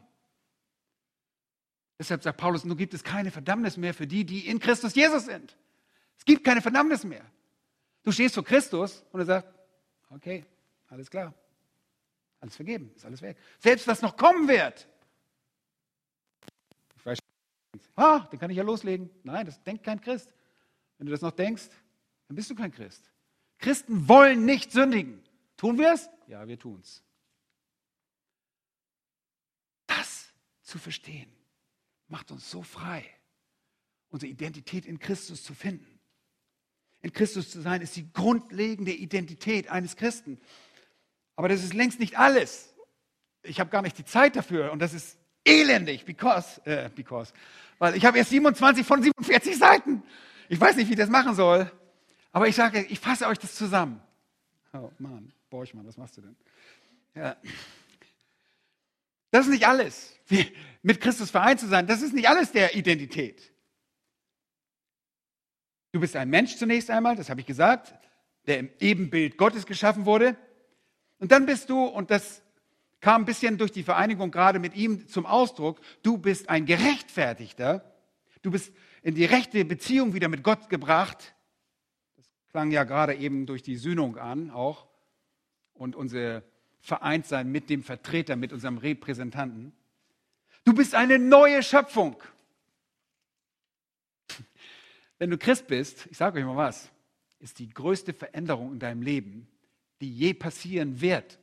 Deshalb 1.97 2.23
sagt 2.23 2.37
Paulus, 2.37 2.63
nun 2.63 2.77
gibt 2.77 2.93
es 2.93 3.03
keine 3.03 3.31
Verdammnis 3.31 3.75
mehr 3.75 3.93
für 3.93 4.07
die, 4.07 4.25
die 4.25 4.47
in 4.47 4.59
Christus 4.59 4.95
Jesus 4.95 5.25
sind. 5.25 5.57
Es 6.17 6.25
gibt 6.25 6.43
keine 6.43 6.61
Verdammnis 6.61 7.03
mehr. 7.03 7.25
Du 8.03 8.11
stehst 8.11 8.35
vor 8.35 8.43
Christus 8.43 9.03
und 9.11 9.19
er 9.19 9.25
sagt, 9.25 9.53
okay, 10.09 10.45
alles 10.87 11.09
klar. 11.09 11.33
Alles 12.39 12.55
vergeben, 12.55 12.91
ist 12.95 13.05
alles 13.05 13.21
weg. 13.21 13.37
Selbst 13.59 13.87
was 13.87 14.01
noch 14.01 14.15
kommen 14.15 14.47
wird. 14.47 14.87
Ich 16.95 17.05
weiß, 17.05 17.19
ah, 17.95 18.19
den 18.31 18.39
kann 18.39 18.49
ich 18.49 18.57
ja 18.57 18.63
loslegen. 18.63 19.09
Nein, 19.23 19.45
das 19.45 19.61
denkt 19.63 19.83
kein 19.83 19.99
Christ. 19.99 20.31
Wenn 20.97 21.07
du 21.07 21.11
das 21.11 21.21
noch 21.21 21.31
denkst, 21.31 21.69
dann 22.27 22.35
bist 22.35 22.49
du 22.49 22.55
kein 22.55 22.71
Christ. 22.71 23.11
Christen 23.57 24.07
wollen 24.07 24.45
nicht 24.45 24.71
sündigen. 24.71 25.21
Tun 25.57 25.77
wir 25.77 25.93
es? 25.93 26.09
Ja, 26.27 26.47
wir 26.47 26.57
tun 26.57 26.79
es. 26.81 27.03
Das 29.87 30.31
zu 30.61 30.77
verstehen, 30.77 31.29
macht 32.07 32.31
uns 32.31 32.49
so 32.49 32.63
frei, 32.63 33.05
unsere 34.09 34.31
Identität 34.31 34.85
in 34.85 34.99
Christus 34.99 35.43
zu 35.43 35.53
finden. 35.53 35.99
In 37.01 37.13
Christus 37.13 37.49
zu 37.49 37.61
sein, 37.61 37.81
ist 37.81 37.95
die 37.95 38.11
grundlegende 38.11 38.93
Identität 38.93 39.69
eines 39.69 39.95
Christen. 39.95 40.39
Aber 41.39 41.47
das 41.47 41.63
ist 41.63 41.73
längst 41.73 42.01
nicht 42.01 42.19
alles. 42.19 42.75
Ich 43.43 43.61
habe 43.61 43.69
gar 43.69 43.81
nicht 43.81 43.97
die 43.97 44.03
Zeit 44.03 44.35
dafür 44.35 44.73
und 44.73 44.79
das 44.79 44.93
ist 44.93 45.17
elendig, 45.45 46.03
because, 46.03 46.59
äh, 46.65 46.89
because, 46.93 47.31
weil 47.77 47.95
ich 47.95 48.03
habe 48.03 48.17
erst 48.17 48.31
27 48.31 48.85
von 48.85 49.01
47 49.01 49.57
Seiten. 49.57 50.03
Ich 50.49 50.59
weiß 50.59 50.75
nicht, 50.75 50.89
wie 50.89 50.91
ich 50.91 50.99
das 50.99 51.07
machen 51.07 51.35
soll, 51.35 51.71
aber 52.33 52.49
ich 52.49 52.57
sage, 52.57 52.81
ich 52.89 52.99
fasse 52.99 53.25
euch 53.25 53.39
das 53.39 53.55
zusammen. 53.55 54.01
Oh 54.73 54.91
Mann, 54.99 55.31
Borchmann, 55.49 55.87
was 55.87 55.95
machst 55.95 56.17
du 56.17 56.21
denn? 56.23 56.35
Ja. 57.15 57.37
Das 59.31 59.45
ist 59.45 59.51
nicht 59.53 59.65
alles. 59.65 60.19
Mit 60.81 60.99
Christus 60.99 61.31
vereint 61.31 61.61
zu 61.61 61.67
sein, 61.67 61.87
das 61.87 62.01
ist 62.01 62.13
nicht 62.13 62.27
alles 62.27 62.51
der 62.51 62.75
Identität. 62.75 63.53
Du 65.93 66.01
bist 66.01 66.17
ein 66.17 66.29
Mensch 66.29 66.57
zunächst 66.57 66.89
einmal, 66.89 67.15
das 67.15 67.29
habe 67.29 67.39
ich 67.39 67.47
gesagt, 67.47 67.93
der 68.45 68.59
im 68.59 68.69
Ebenbild 68.81 69.37
Gottes 69.37 69.65
geschaffen 69.65 70.05
wurde. 70.05 70.35
Und 71.19 71.31
dann 71.31 71.45
bist 71.45 71.69
du, 71.69 71.83
und 71.83 72.11
das 72.11 72.41
kam 73.01 73.21
ein 73.21 73.25
bisschen 73.25 73.57
durch 73.57 73.71
die 73.71 73.83
Vereinigung 73.83 74.31
gerade 74.31 74.59
mit 74.59 74.75
ihm 74.75 75.07
zum 75.07 75.25
Ausdruck, 75.25 75.79
du 76.03 76.17
bist 76.17 76.49
ein 76.49 76.65
Gerechtfertigter. 76.65 77.83
Du 78.41 78.51
bist 78.51 78.73
in 79.03 79.15
die 79.15 79.25
rechte 79.25 79.63
Beziehung 79.65 80.13
wieder 80.13 80.29
mit 80.29 80.43
Gott 80.43 80.69
gebracht. 80.69 81.35
Das 82.15 82.25
klang 82.51 82.71
ja 82.71 82.83
gerade 82.83 83.15
eben 83.15 83.45
durch 83.45 83.63
die 83.63 83.75
Sühnung 83.75 84.17
an 84.17 84.49
auch. 84.49 84.87
Und 85.73 85.95
unser 85.95 86.43
Vereintsein 86.81 87.51
mit 87.51 87.69
dem 87.69 87.83
Vertreter, 87.83 88.35
mit 88.35 88.53
unserem 88.53 88.77
Repräsentanten. 88.77 89.73
Du 90.63 90.73
bist 90.73 90.95
eine 90.95 91.19
neue 91.19 91.63
Schöpfung. 91.63 92.21
Wenn 95.17 95.29
du 95.29 95.37
Christ 95.37 95.67
bist, 95.67 96.07
ich 96.09 96.17
sage 96.17 96.39
euch 96.39 96.45
mal 96.45 96.55
was, 96.55 96.89
ist 97.39 97.59
die 97.59 97.69
größte 97.69 98.13
Veränderung 98.13 98.73
in 98.73 98.79
deinem 98.79 99.01
Leben, 99.01 99.47
die 100.01 100.13
je 100.13 100.33
passieren 100.33 100.99
wird, 101.01 101.39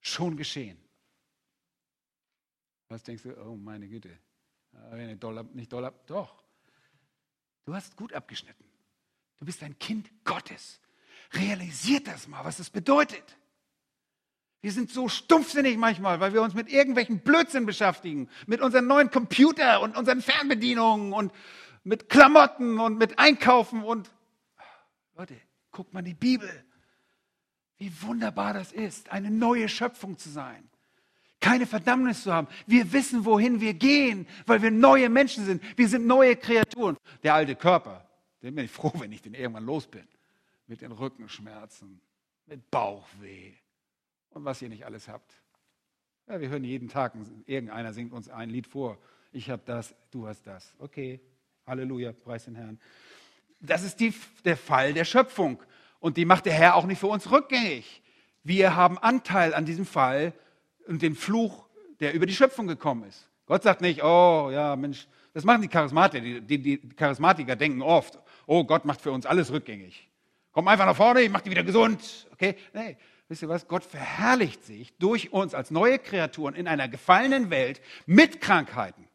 schon 0.00 0.36
geschehen. 0.36 0.78
Was 2.88 3.02
denkst 3.02 3.24
du? 3.24 3.36
Oh, 3.44 3.56
meine 3.56 3.88
Güte. 3.88 4.18
Nicht 4.92 5.22
doll, 5.22 5.42
nicht 5.54 5.72
doll, 5.72 5.92
doch. 6.06 6.44
Du 7.64 7.74
hast 7.74 7.96
gut 7.96 8.12
abgeschnitten. 8.12 8.64
Du 9.38 9.44
bist 9.44 9.62
ein 9.62 9.78
Kind 9.78 10.10
Gottes. 10.24 10.80
Realisiert 11.32 12.06
das 12.06 12.28
mal, 12.28 12.44
was 12.44 12.58
es 12.58 12.70
bedeutet. 12.70 13.36
Wir 14.60 14.72
sind 14.72 14.90
so 14.90 15.08
stumpfsinnig 15.08 15.76
manchmal, 15.76 16.20
weil 16.20 16.32
wir 16.32 16.42
uns 16.42 16.54
mit 16.54 16.68
irgendwelchen 16.68 17.20
Blödsinn 17.20 17.66
beschäftigen, 17.66 18.28
mit 18.46 18.60
unserem 18.60 18.86
neuen 18.86 19.10
Computer 19.10 19.80
und 19.80 19.96
unseren 19.96 20.22
Fernbedienungen 20.22 21.12
und 21.12 21.32
mit 21.84 22.08
Klamotten 22.08 22.78
und 22.78 22.98
mit 22.98 23.18
Einkaufen 23.18 23.82
und 23.82 24.10
Leute, 25.14 25.40
guckt 25.70 25.94
mal 25.94 26.00
in 26.00 26.06
die 26.06 26.14
Bibel. 26.14 26.65
Wie 27.78 27.92
wunderbar 28.02 28.54
das 28.54 28.72
ist, 28.72 29.10
eine 29.10 29.30
neue 29.30 29.68
Schöpfung 29.68 30.16
zu 30.18 30.30
sein. 30.30 30.68
Keine 31.40 31.66
Verdammnis 31.66 32.22
zu 32.22 32.32
haben. 32.32 32.48
Wir 32.66 32.92
wissen, 32.92 33.24
wohin 33.24 33.60
wir 33.60 33.74
gehen, 33.74 34.26
weil 34.46 34.62
wir 34.62 34.70
neue 34.70 35.08
Menschen 35.08 35.44
sind. 35.44 35.62
Wir 35.78 35.88
sind 35.88 36.06
neue 36.06 36.36
Kreaturen. 36.36 36.96
Der 37.22 37.34
alte 37.34 37.54
Körper, 37.54 38.08
den 38.42 38.54
bin 38.54 38.64
ich 38.64 38.70
froh, 38.70 38.92
wenn 38.98 39.12
ich 39.12 39.22
den 39.22 39.34
irgendwann 39.34 39.66
los 39.66 39.86
bin. 39.86 40.06
Mit 40.66 40.80
den 40.80 40.92
Rückenschmerzen, 40.92 42.00
mit 42.46 42.70
Bauchweh 42.70 43.52
und 44.30 44.44
was 44.44 44.62
ihr 44.62 44.68
nicht 44.68 44.84
alles 44.84 45.08
habt. 45.08 45.34
Ja, 46.26 46.40
wir 46.40 46.48
hören 46.48 46.64
jeden 46.64 46.88
Tag, 46.88 47.14
irgendeiner 47.46 47.92
singt 47.92 48.12
uns 48.12 48.28
ein 48.28 48.50
Lied 48.50 48.66
vor. 48.66 48.98
Ich 49.32 49.50
habe 49.50 49.62
das, 49.64 49.94
du 50.10 50.26
hast 50.26 50.46
das. 50.46 50.74
Okay, 50.78 51.20
Halleluja, 51.66 52.12
preis 52.12 52.46
den 52.46 52.56
Herrn. 52.56 52.80
Das 53.60 53.82
ist 53.82 54.00
die, 54.00 54.12
der 54.44 54.56
Fall 54.56 54.92
der 54.92 55.04
Schöpfung. 55.04 55.62
Und 56.00 56.16
die 56.16 56.24
macht 56.24 56.46
der 56.46 56.52
Herr 56.52 56.76
auch 56.76 56.86
nicht 56.86 56.98
für 56.98 57.06
uns 57.06 57.30
rückgängig. 57.30 58.02
Wir 58.42 58.76
haben 58.76 58.98
Anteil 58.98 59.54
an 59.54 59.64
diesem 59.64 59.86
Fall 59.86 60.32
und 60.86 61.02
dem 61.02 61.16
Fluch, 61.16 61.66
der 62.00 62.14
über 62.14 62.26
die 62.26 62.34
Schöpfung 62.34 62.66
gekommen 62.66 63.04
ist. 63.04 63.28
Gott 63.46 63.62
sagt 63.62 63.80
nicht, 63.80 64.02
oh 64.02 64.50
ja, 64.52 64.76
Mensch, 64.76 65.08
das 65.34 65.44
machen 65.44 65.62
die 65.62 65.68
Charismatiker. 65.68 66.22
Die, 66.22 66.40
die, 66.40 66.58
die 66.80 66.88
Charismatiker 66.90 67.56
denken 67.56 67.82
oft, 67.82 68.18
oh, 68.46 68.64
Gott 68.64 68.84
macht 68.84 69.00
für 69.00 69.12
uns 69.12 69.26
alles 69.26 69.52
rückgängig. 69.52 70.08
Komm 70.52 70.68
einfach 70.68 70.86
nach 70.86 70.96
vorne, 70.96 71.22
ich 71.22 71.30
mach 71.30 71.42
die 71.42 71.50
wieder 71.50 71.64
gesund. 71.64 72.26
Okay? 72.32 72.56
Nee, 72.72 72.96
wisst 73.28 73.42
ihr 73.42 73.48
was? 73.48 73.68
Gott 73.68 73.84
verherrlicht 73.84 74.64
sich 74.64 74.96
durch 74.98 75.32
uns 75.32 75.54
als 75.54 75.70
neue 75.70 75.98
Kreaturen 75.98 76.54
in 76.54 76.66
einer 76.66 76.88
gefallenen 76.88 77.50
Welt 77.50 77.80
mit 78.06 78.40
Krankheiten. 78.40 79.06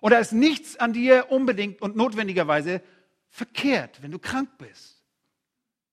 Und 0.00 0.10
da 0.12 0.18
ist 0.18 0.32
nichts 0.32 0.76
an 0.76 0.92
dir 0.92 1.26
unbedingt 1.30 1.80
und 1.82 1.96
notwendigerweise 1.96 2.82
verkehrt, 3.28 4.02
wenn 4.02 4.10
du 4.10 4.18
krank 4.18 4.48
bist. 4.58 4.99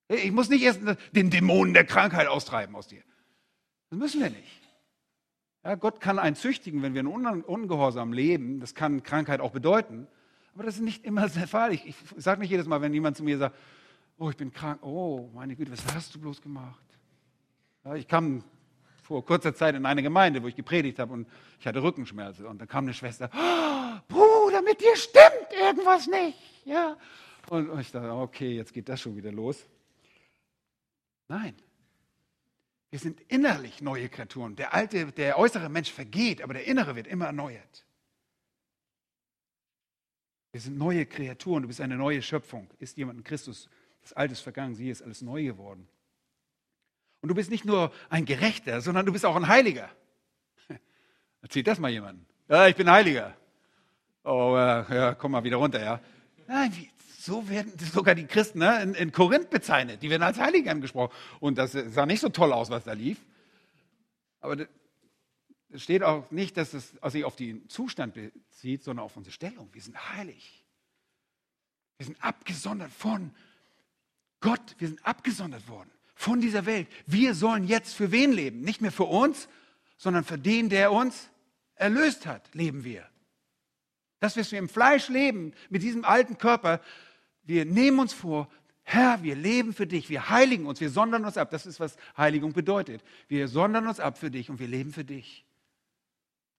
Ich 0.09 0.31
muss 0.31 0.49
nicht 0.49 0.63
erst 0.63 0.81
den 1.11 1.29
Dämonen 1.29 1.73
der 1.73 1.85
Krankheit 1.85 2.27
austreiben 2.27 2.75
aus 2.75 2.87
dir. 2.87 3.01
Das 3.89 3.99
müssen 3.99 4.21
wir 4.21 4.29
nicht. 4.29 4.61
Ja, 5.63 5.75
Gott 5.75 5.99
kann 5.99 6.17
einen 6.17 6.35
züchtigen, 6.35 6.81
wenn 6.81 6.93
wir 6.93 7.01
in 7.01 7.07
Ungehorsam 7.07 8.13
leben. 8.13 8.59
Das 8.59 8.73
kann 8.73 9.03
Krankheit 9.03 9.41
auch 9.41 9.51
bedeuten. 9.51 10.07
Aber 10.53 10.63
das 10.63 10.75
ist 10.75 10.81
nicht 10.81 11.03
immer 11.03 11.27
der 11.27 11.47
Fall. 11.47 11.73
Ich, 11.73 11.85
ich 11.85 11.95
sage 12.15 12.39
nicht 12.39 12.49
jedes 12.49 12.67
Mal, 12.67 12.81
wenn 12.81 12.93
jemand 12.93 13.17
zu 13.17 13.23
mir 13.23 13.37
sagt, 13.37 13.55
oh, 14.17 14.29
ich 14.29 14.37
bin 14.37 14.51
krank. 14.53 14.81
Oh, 14.81 15.29
meine 15.33 15.55
Güte, 15.55 15.71
was 15.71 15.83
hast 15.93 16.15
du 16.15 16.19
bloß 16.19 16.41
gemacht? 16.41 16.83
Ja, 17.83 17.95
ich 17.95 18.07
kam 18.07 18.43
vor 19.03 19.25
kurzer 19.25 19.53
Zeit 19.53 19.75
in 19.75 19.85
eine 19.85 20.03
Gemeinde, 20.03 20.41
wo 20.41 20.47
ich 20.47 20.55
gepredigt 20.55 20.99
habe 20.99 21.13
und 21.13 21.27
ich 21.59 21.67
hatte 21.67 21.83
Rückenschmerzen. 21.83 22.45
Und 22.45 22.59
dann 22.59 22.67
kam 22.67 22.85
eine 22.85 22.93
Schwester, 22.93 23.29
oh, 23.33 23.99
Bruder, 24.07 24.61
mit 24.61 24.81
dir 24.81 24.95
stimmt 24.95 25.51
irgendwas 25.61 26.07
nicht. 26.07 26.37
Ja. 26.65 26.97
Und 27.49 27.79
ich 27.79 27.91
dachte, 27.91 28.11
okay, 28.11 28.55
jetzt 28.55 28.73
geht 28.73 28.89
das 28.89 29.01
schon 29.01 29.15
wieder 29.15 29.31
los. 29.31 29.65
Nein. 31.27 31.55
Wir 32.89 32.99
sind 32.99 33.19
innerlich 33.27 33.81
neue 33.81 34.09
Kreaturen. 34.09 34.55
Der 34.55 34.73
alte, 34.73 35.11
der 35.11 35.37
äußere 35.37 35.69
Mensch 35.69 35.91
vergeht, 35.91 36.41
aber 36.41 36.53
der 36.53 36.65
innere 36.65 36.95
wird 36.95 37.07
immer 37.07 37.25
erneuert. 37.25 37.85
Wir 40.51 40.61
sind 40.61 40.77
neue 40.77 41.05
Kreaturen. 41.05 41.63
Du 41.63 41.67
bist 41.67 41.81
eine 41.81 41.97
neue 41.97 42.21
Schöpfung. 42.21 42.69
Ist 42.79 42.97
jemand 42.97 43.19
in 43.19 43.23
Christus 43.23 43.69
das 44.07 44.13
Alte 44.13 44.31
ist 44.31 44.39
vergangen, 44.39 44.73
sie 44.73 44.89
ist 44.89 45.01
alles 45.01 45.21
neu 45.21 45.43
geworden. 45.43 45.85
Und 47.19 47.27
du 47.27 47.35
bist 47.35 47.51
nicht 47.51 47.65
nur 47.65 47.91
ein 48.07 48.23
Gerechter, 48.23 48.79
sondern 48.79 49.05
du 49.05 49.11
bist 49.11 49.25
auch 49.25 49.35
ein 49.35 49.49
Heiliger. 49.49 49.89
Erzählt 51.41 51.67
das 51.67 51.77
mal 51.77 51.91
jemandem. 51.91 52.25
Ja, 52.47 52.67
ich 52.67 52.75
bin 52.77 52.89
Heiliger. 52.89 53.35
Oh, 54.23 54.55
ja, 54.55 55.13
komm 55.15 55.33
mal 55.33 55.43
wieder 55.43 55.57
runter, 55.57 55.83
ja. 55.83 55.99
Nein, 56.47 56.73
wie, 56.73 56.89
so 57.27 57.47
werden 57.49 57.71
sogar 57.77 58.15
die 58.15 58.25
Christen 58.25 58.59
ne, 58.59 58.81
in, 58.81 58.95
in, 58.95 59.11
Korinth 59.11 59.51
bezeichnet. 59.51 60.01
Die 60.01 60.09
werden 60.09 60.23
als 60.23 60.39
Heilige 60.39 60.71
angesprochen. 60.71 61.13
Und 61.39 61.59
das 61.59 61.73
sah 61.73 62.07
nicht 62.07 62.21
so 62.21 62.29
toll 62.29 62.51
aus, 62.51 62.71
was 62.71 62.85
da 62.85 62.93
lief. 62.93 63.19
Aber 64.39 64.65
es 65.69 65.83
steht 65.83 66.01
auch 66.01 66.31
nicht, 66.31 66.57
dass 66.57 66.73
es 66.73 66.93
sich 67.05 67.23
auf 67.23 67.35
den 67.35 67.69
Zustand 67.69 68.15
bezieht, 68.15 68.83
sondern 68.83 69.05
auf 69.05 69.15
unsere 69.15 69.33
Stellung. 69.33 69.69
Wir 69.73 69.81
sind 69.81 70.15
heilig. 70.15 70.65
Wir 71.97 72.07
sind 72.07 72.23
abgesondert 72.23 72.91
von 72.91 73.31
Gott. 74.39 74.75
Wir 74.79 74.87
sind 74.87 75.05
abgesondert 75.05 75.67
worden 75.67 75.91
von 76.15 76.41
dieser 76.41 76.65
Welt. 76.65 76.87
Wir 77.05 77.35
sollen 77.35 77.65
jetzt 77.65 77.93
für 77.93 78.11
wen 78.11 78.31
leben? 78.31 78.61
Nicht 78.61 78.81
mehr 78.81 78.91
für 78.91 79.03
uns, 79.03 79.47
sondern 79.97 80.23
für 80.23 80.39
den, 80.39 80.69
der 80.69 80.91
uns 80.91 81.29
erlöst 81.75 82.25
hat, 82.25 82.53
leben 82.55 82.83
wir. 82.83 83.07
Das, 84.19 84.35
was 84.35 84.51
wir 84.51 84.57
im 84.57 84.67
Fleisch 84.67 85.09
leben, 85.09 85.53
mit 85.69 85.83
diesem 85.83 86.03
alten 86.03 86.39
Körper, 86.39 86.81
wir 87.47 87.65
nehmen 87.65 87.99
uns 87.99 88.13
vor, 88.13 88.49
Herr, 88.83 89.21
wir 89.23 89.35
leben 89.35 89.73
für 89.73 89.87
dich, 89.87 90.09
wir 90.09 90.29
heiligen 90.29 90.65
uns, 90.65 90.79
wir 90.79 90.89
sondern 90.89 91.25
uns 91.25 91.37
ab. 91.37 91.49
Das 91.49 91.65
ist, 91.65 91.79
was 91.79 91.97
Heiligung 92.15 92.53
bedeutet. 92.53 93.03
Wir 93.27 93.47
sondern 93.47 93.87
uns 93.87 93.99
ab 93.99 94.17
für 94.17 94.31
dich 94.31 94.49
und 94.49 94.59
wir 94.59 94.67
leben 94.67 94.91
für 94.91 95.03
dich. 95.03 95.45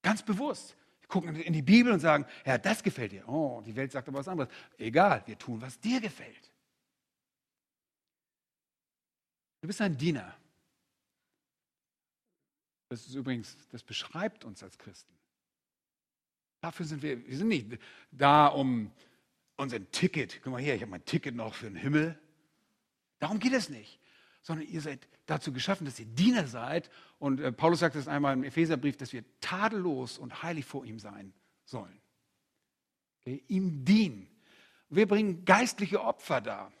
Ganz 0.01 0.23
bewusst. 0.23 0.75
Wir 1.01 1.07
gucken 1.07 1.35
in 1.35 1.53
die 1.53 1.61
Bibel 1.61 1.91
und 1.91 1.99
sagen, 1.99 2.25
Herr, 2.43 2.59
das 2.59 2.83
gefällt 2.83 3.11
dir. 3.11 3.27
Oh, 3.27 3.61
die 3.65 3.75
Welt 3.75 3.91
sagt 3.91 4.07
aber 4.07 4.19
was 4.19 4.27
anderes. 4.27 4.51
Egal, 4.77 5.23
wir 5.25 5.37
tun, 5.37 5.61
was 5.61 5.79
dir 5.79 5.99
gefällt. 6.01 6.51
Du 9.61 9.67
bist 9.67 9.81
ein 9.81 9.97
Diener. 9.97 10.35
Das 12.89 13.05
ist 13.05 13.15
übrigens, 13.15 13.57
das 13.71 13.83
beschreibt 13.83 14.45
uns 14.45 14.63
als 14.63 14.77
Christen. 14.77 15.13
Dafür 16.61 16.85
sind 16.85 17.01
wir, 17.01 17.25
wir 17.25 17.37
sind 17.37 17.47
nicht 17.47 17.79
da, 18.11 18.47
um 18.47 18.91
unser 19.59 19.91
Ticket, 19.91 20.39
guck 20.43 20.53
mal 20.53 20.61
hier, 20.61 20.75
ich 20.75 20.81
habe 20.81 20.91
mein 20.91 21.05
Ticket 21.05 21.35
noch 21.35 21.53
für 21.53 21.65
den 21.65 21.75
Himmel. 21.75 22.17
Darum 23.19 23.39
geht 23.39 23.53
es 23.53 23.69
nicht. 23.69 23.99
sondern 24.41 24.67
ihr 24.67 24.79
seid 24.79 25.05
dazu 25.25 25.51
geschaffen, 25.51 25.85
dass 25.85 25.99
ihr 25.99 26.05
Diener 26.05 26.47
seid. 26.47 26.89
Und 27.19 27.41
äh, 27.41 27.51
Paulus 27.51 27.79
sagt 27.79 27.95
es 27.95 28.07
einmal 28.07 28.33
im 28.33 28.43
Epheserbrief, 28.43 28.95
dass 28.95 29.11
wir 29.11 29.23
tadellos 29.41 30.17
und 30.17 30.41
heilig 30.41 30.65
vor 30.65 30.85
ihm 30.85 30.97
sein 30.97 31.33
sollen. 31.65 31.99
Okay? 33.19 33.43
Ihm 33.49 33.83
dienen. 33.83 34.27
Wir 34.89 35.07
bringen 35.07 35.43
geistliche 35.43 36.01
Opfer 36.01 36.39
dar. 36.39 36.71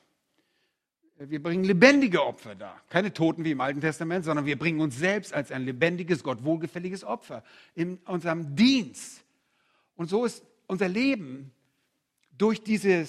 Wir 1.17 1.43
bringen 1.43 1.65
lebendige 1.65 2.23
Opfer 2.25 2.55
dar. 2.55 2.81
Keine 2.87 3.11
Toten 3.11 3.43
wie 3.43 3.51
im 3.51 3.59
Alten 3.59 3.81
Testament, 3.81 4.23
sondern 4.23 4.45
wir 4.45 4.57
bringen 4.57 4.79
uns 4.79 4.97
selbst 4.97 5.33
als 5.33 5.51
ein 5.51 5.63
lebendiges, 5.63 6.23
Gott 6.23 6.45
wohlgefälliges 6.45 7.03
Opfer 7.03 7.43
in 7.75 7.97
unserem 8.05 8.55
Dienst. 8.55 9.21
Und 9.95 10.09
so 10.09 10.23
ist 10.23 10.45
unser 10.65 10.87
Leben 10.87 11.51
durch 12.39 12.63
diese 12.63 13.07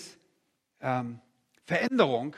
ähm, 0.80 1.20
Veränderung 1.64 2.36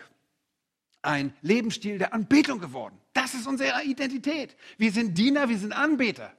ein 1.03 1.34
Lebensstil 1.43 1.99
der 1.99 2.14
Anbetung 2.14 2.61
geworden. 2.61 2.97
Das 3.12 3.34
ist 3.34 3.47
unsere 3.47 3.82
Identität. 3.82 4.57
Wir 4.78 4.93
sind 4.93 5.18
Diener, 5.18 5.49
wir 5.49 5.59
sind 5.59 5.72
Anbeter. 5.72 6.32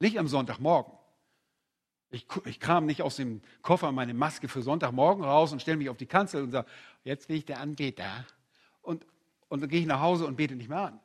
Nicht 0.00 0.18
am 0.18 0.28
Sonntagmorgen. 0.28 0.92
Ich, 2.10 2.26
ich 2.44 2.60
kram 2.60 2.86
nicht 2.86 3.02
aus 3.02 3.16
dem 3.16 3.42
Koffer 3.62 3.90
meine 3.92 4.14
Maske 4.14 4.48
für 4.48 4.62
Sonntagmorgen 4.62 5.24
raus 5.24 5.52
und 5.52 5.60
stelle 5.60 5.76
mich 5.76 5.88
auf 5.88 5.96
die 5.96 6.06
Kanzel 6.06 6.44
und 6.44 6.52
sage, 6.52 6.68
jetzt 7.02 7.28
bin 7.28 7.36
ich 7.36 7.44
der 7.44 7.60
Anbeter. 7.60 8.24
Und, 8.82 9.04
und 9.48 9.60
dann 9.60 9.68
gehe 9.68 9.80
ich 9.80 9.86
nach 9.86 10.00
Hause 10.00 10.26
und 10.26 10.36
bete 10.36 10.54
nicht 10.54 10.68
mehr 10.68 10.78
an. 10.78 11.00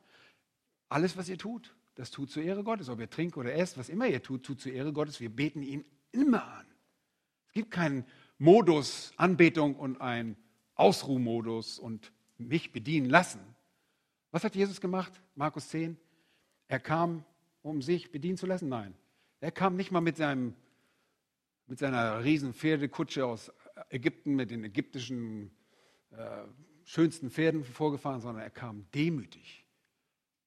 Alles, 0.88 1.18
was 1.18 1.28
ihr 1.30 1.38
tut, 1.38 1.74
das 1.96 2.12
tut 2.12 2.30
zur 2.32 2.44
Ehre 2.44 2.64
Gottes. 2.64 2.90
Ob 2.90 3.00
ihr 3.00 3.10
trinkt 3.10 3.38
oder 3.38 3.54
esst, 3.54 3.78
was 3.78 3.90
immer 3.90 4.08
ihr 4.08 4.22
tut, 4.22 4.44
tut 4.44 4.62
zur 4.62 4.72
Ehre 4.72 4.94
Gottes. 4.94 5.20
Wir 5.20 5.30
beten 5.30 5.64
ihn 5.64 5.84
immer 6.12 6.44
an. 6.44 6.69
Es 7.50 7.54
gibt 7.54 7.72
keinen 7.72 8.06
Modus 8.38 9.12
Anbetung 9.18 9.76
und 9.76 10.00
einen 10.02 10.38
Ausruhmodus 10.76 11.80
und 11.80 12.14
mich 12.38 12.72
bedienen 12.72 13.10
lassen. 13.10 13.42
Was 14.32 14.44
hat 14.44 14.56
Jesus 14.56 14.80
gemacht? 14.80 15.12
Markus 15.34 15.70
10. 15.70 15.98
Er 16.68 16.80
kam, 16.80 17.26
um 17.64 17.82
sich 17.82 18.12
bedienen 18.12 18.38
zu 18.38 18.46
lassen? 18.46 18.70
Nein. 18.70 18.94
Er 19.42 19.52
kam 19.52 19.76
nicht 19.76 19.92
mal 19.92 20.00
mit, 20.00 20.18
seinem, 20.18 20.54
mit 21.66 21.80
seiner 21.80 22.24
riesen 22.24 22.54
Pferdekutsche 22.54 23.26
aus 23.26 23.52
Ägypten, 23.90 24.36
mit 24.36 24.52
den 24.52 24.64
ägyptischen 24.64 25.52
äh, 26.12 26.44
schönsten 26.86 27.32
Pferden 27.32 27.64
vorgefahren, 27.64 28.22
sondern 28.22 28.44
er 28.44 28.52
kam 28.52 28.86
demütig 28.94 29.66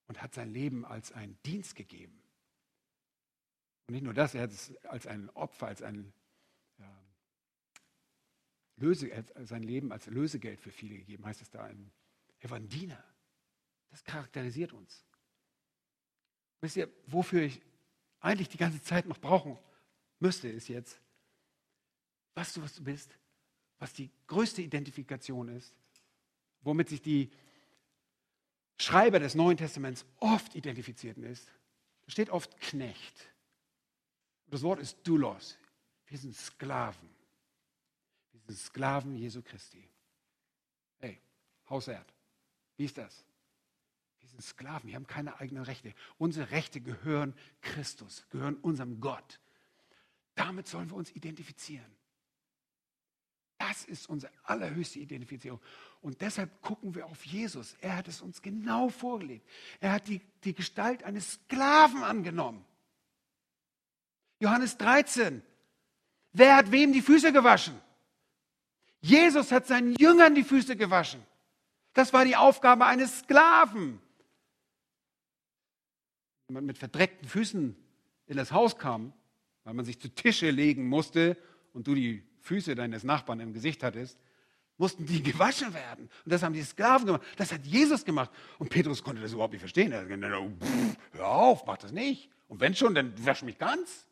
und 0.07 0.23
hat 0.23 0.35
sein 0.35 0.53
Leben 0.53 0.85
als 0.85 1.11
einen 1.11 1.37
Dienst 1.45 1.75
gegeben. 1.75 2.23
Und 3.89 3.95
nicht 3.95 4.05
nur 4.05 4.15
das, 4.15 4.37
er 4.37 4.43
hat 4.43 4.53
es 4.53 4.77
als 4.85 5.09
ein 5.09 5.29
Opfer, 5.31 5.67
als 5.67 5.83
ein 5.83 6.13
Löse, 8.77 9.11
sein 9.45 9.63
Leben 9.63 9.93
als 9.93 10.07
Lösegeld 10.07 10.61
für 10.61 10.73
viele 10.73 10.97
gegeben, 10.97 11.25
heißt 11.25 11.43
es 11.43 11.51
da. 11.51 11.71
Er 12.41 12.51
war 12.51 12.57
ein 12.57 12.69
Diener. 12.69 13.03
Das 13.91 14.03
charakterisiert 14.03 14.73
uns. 14.73 15.05
Wisst 16.61 16.77
ihr, 16.77 16.89
wofür 17.07 17.43
ich 17.43 17.61
eigentlich 18.21 18.49
die 18.49 18.57
ganze 18.57 18.83
Zeit 18.83 19.07
noch 19.07 19.19
brauchen 19.19 19.59
müsste, 20.19 20.49
ist 20.49 20.69
jetzt, 20.69 21.01
was 22.35 22.55
du, 22.55 22.63
was 22.63 22.75
du 22.75 22.83
bist, 22.83 23.17
was 23.79 23.93
die 23.93 24.11
größte 24.27 24.63
Identifikation 24.63 25.49
ist, 25.49 25.75
womit 26.63 26.89
sich 26.89 27.03
die 27.03 27.31
Schreiber 28.79 29.19
des 29.19 29.35
Neuen 29.35 29.57
Testaments 29.57 30.07
oft 30.19 30.55
identifizierten 30.55 31.25
ist. 31.25 31.47
Da 32.07 32.13
steht 32.13 32.31
oft 32.31 32.59
Knecht. 32.61 33.29
Das 34.47 34.63
Wort 34.63 34.81
ist 34.81 34.99
Doulos. 35.05 35.59
Wir 36.13 36.19
sind 36.19 36.37
Sklaven 36.37 37.09
sind 38.47 38.59
Sklaven 38.59 39.17
Jesu 39.17 39.41
Christi. 39.41 39.83
Hey, 40.99 41.19
Hausert, 41.71 42.13
wie 42.77 42.85
ist 42.85 42.99
das? 42.99 43.25
Wir 44.21 44.29
sind 44.29 44.43
Sklaven, 44.43 44.89
wir 44.89 44.97
haben 44.97 45.07
keine 45.07 45.41
eigenen 45.41 45.65
Rechte. 45.65 45.95
Unsere 46.19 46.51
Rechte 46.51 46.83
gehören 46.83 47.35
Christus, 47.63 48.27
gehören 48.29 48.57
unserem 48.57 49.01
Gott. 49.01 49.41
Damit 50.35 50.69
sollen 50.69 50.91
wir 50.91 50.97
uns 50.97 51.11
identifizieren. 51.13 51.91
Das 53.57 53.87
ist 53.87 54.07
unsere 54.07 54.31
allerhöchste 54.43 54.99
Identifizierung. 54.99 55.63
Und 56.03 56.21
deshalb 56.21 56.61
gucken 56.61 56.95
wir 56.95 57.07
auf 57.07 57.25
Jesus. 57.25 57.75
Er 57.81 57.97
hat 57.97 58.09
es 58.09 58.21
uns 58.21 58.43
genau 58.43 58.91
vorgelegt. 58.91 59.49
Er 59.81 59.93
hat 59.93 60.09
die, 60.09 60.21
die 60.45 60.53
Gestalt 60.53 61.05
eines 61.05 61.33
Sklaven 61.33 62.03
angenommen. 62.03 62.67
Johannes 64.41 64.77
13. 64.77 65.43
Wer 66.33 66.57
hat 66.57 66.73
wem 66.73 66.93
die 66.93 67.03
Füße 67.03 67.33
gewaschen? 67.33 67.75
Jesus 69.01 69.51
hat 69.53 69.67
seinen 69.67 69.95
Jüngern 69.97 70.35
die 70.35 70.45
Füße 70.45 70.77
gewaschen. 70.77 71.23
Das 71.93 72.13
war 72.13 72.25
die 72.25 72.37
Aufgabe 72.37 72.87
eines 72.87 73.21
Sklaven. 73.21 74.01
Wenn 76.47 76.55
man 76.55 76.67
mit 76.67 76.79
verdreckten 76.79 77.29
Füßen 77.29 77.77
in 78.27 78.37
das 78.37 78.53
Haus 78.53 78.79
kam, 78.79 79.13
weil 79.65 79.75
man 79.75 79.85
sich 79.85 80.01
zu 80.01 80.09
Tische 80.09 80.51
legen 80.51 80.89
musste 80.89 81.37
und 81.73 81.87
du 81.87 81.95
die 81.95 82.23
Füße 82.41 82.75
deines 82.75 83.05
Nachbarn 83.05 83.41
im 83.41 83.53
Gesicht 83.53 83.83
hattest, 83.83 84.19
mussten 84.79 85.05
die 85.05 85.23
gewaschen 85.33 85.75
werden. 85.75 86.09
Und 86.25 86.33
das 86.33 86.43
haben 86.43 86.55
die 86.55 86.63
Sklaven 86.63 87.07
gemacht. 87.07 87.23
Das 87.37 87.53
hat 87.53 87.67
Jesus 87.67 88.05
gemacht. 88.05 88.31
Und 88.59 88.71
Petrus 88.71 89.03
konnte 89.03 89.21
das 89.21 89.33
überhaupt 89.33 89.53
nicht 89.53 89.61
verstehen. 89.61 89.93
Er 89.93 90.01
hat 90.01 90.09
gesagt, 90.09 90.33
hör 91.13 91.29
auf, 91.29 91.67
mach 91.67 91.79
das 91.79 91.93
nicht. 91.93 92.31
Und 92.49 92.61
wenn 92.61 92.75
schon, 92.75 92.95
dann 92.95 93.13
wasch 93.25 93.43
mich 93.43 93.59
ganz. 93.59 94.07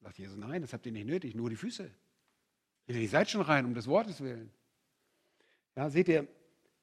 Sagt 0.00 0.18
Jesus, 0.18 0.36
nein, 0.36 0.62
das 0.62 0.72
habt 0.72 0.86
ihr 0.86 0.92
nicht 0.92 1.06
nötig, 1.06 1.34
nur 1.34 1.50
die 1.50 1.56
Füße. 1.56 1.90
Ihr 2.86 3.08
seid 3.08 3.30
schon 3.30 3.42
rein, 3.42 3.66
um 3.66 3.74
des 3.74 3.86
Wortes 3.86 4.20
willen. 4.20 4.50
Ja, 5.76 5.90
seht 5.90 6.08
ihr, 6.08 6.26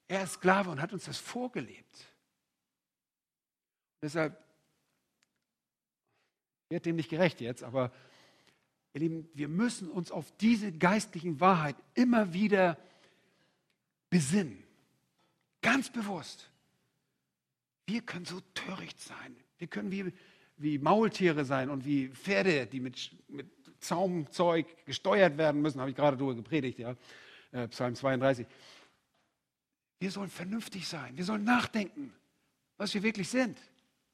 er 0.08 0.24
ist 0.24 0.34
Sklave 0.34 0.70
und 0.70 0.82
hat 0.82 0.94
uns 0.94 1.06
das 1.06 1.18
vorgelebt. 1.18 2.14
Deshalb 4.02 4.42
wird 6.70 6.86
dem 6.86 6.96
nicht 6.96 7.10
gerecht 7.10 7.42
jetzt, 7.42 7.64
aber 7.64 7.92
ihr 8.94 9.02
Lieben, 9.02 9.30
wir 9.34 9.48
müssen 9.48 9.90
uns 9.90 10.12
auf 10.12 10.32
diese 10.38 10.72
geistlichen 10.72 11.40
Wahrheit 11.40 11.76
immer 11.94 12.34
wieder 12.34 12.78
besinnen. 14.10 14.64
Ganz 15.62 15.92
bewusst. 15.92 16.50
Wir 17.86 18.02
können 18.02 18.26
so 18.26 18.42
töricht 18.54 19.00
sein. 19.00 19.36
Wir 19.58 19.68
können 19.68 19.92
wie, 19.92 20.14
wie 20.58 20.78
Maultiere 20.78 21.46
sein 21.46 21.70
und 21.70 21.86
wie 21.86 22.10
Pferde, 22.10 22.66
die 22.66 22.80
mit, 22.80 23.12
mit 23.28 23.48
Zaumzeug 23.80 24.66
gesteuert 24.86 25.38
werden 25.38 25.62
müssen, 25.62 25.80
habe 25.80 25.92
ich 25.92 25.96
gerade 25.96 26.18
darüber 26.18 26.36
gepredigt, 26.36 26.80
ja, 26.80 26.96
äh, 27.52 27.68
Psalm 27.68 27.96
32. 27.96 28.46
Wir 30.00 30.12
sollen 30.12 30.30
vernünftig 30.30 30.88
sein, 30.88 31.16
wir 31.16 31.24
sollen 31.24 31.44
nachdenken, 31.44 32.14
was 32.78 32.94
wir 32.94 33.04
wirklich 33.04 33.30
sind. 33.30 33.58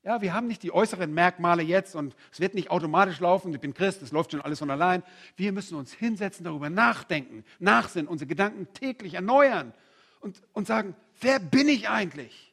Ja, 0.04 0.22
wir 0.22 0.34
haben 0.34 0.48
nicht 0.48 0.64
die 0.64 0.74
äußeren 0.74 1.14
Merkmale 1.14 1.64
jetzt 1.64 1.96
und 1.96 2.14
es 2.30 2.41
wird 2.41 2.56
nicht 2.56 2.70
automatisch 2.70 3.22
laufen, 3.22 3.54
ich 3.54 3.62
bin 3.62 3.74
Christ, 3.74 4.02
es 4.02 4.12
läuft 4.12 4.32
schon 4.32 4.41
alles 4.41 4.60
von 4.60 4.70
allein. 4.70 5.02
Wir 5.38 5.54
müssen 5.54 5.78
uns 5.78 5.94
hinsetzen, 5.94 6.44
darüber 6.44 6.70
nachdenken, 6.70 7.46
nachsinnen, 7.60 8.10
unsere 8.10 8.28
Gedanken 8.28 8.68
täglich 8.74 9.14
erneuern 9.14 9.74
und, 10.20 10.41
und 10.52 10.68
sagen, 10.68 10.94
wer 11.22 11.39
bin 11.39 11.70
ich 11.70 11.88
eigentlich? 11.88 12.53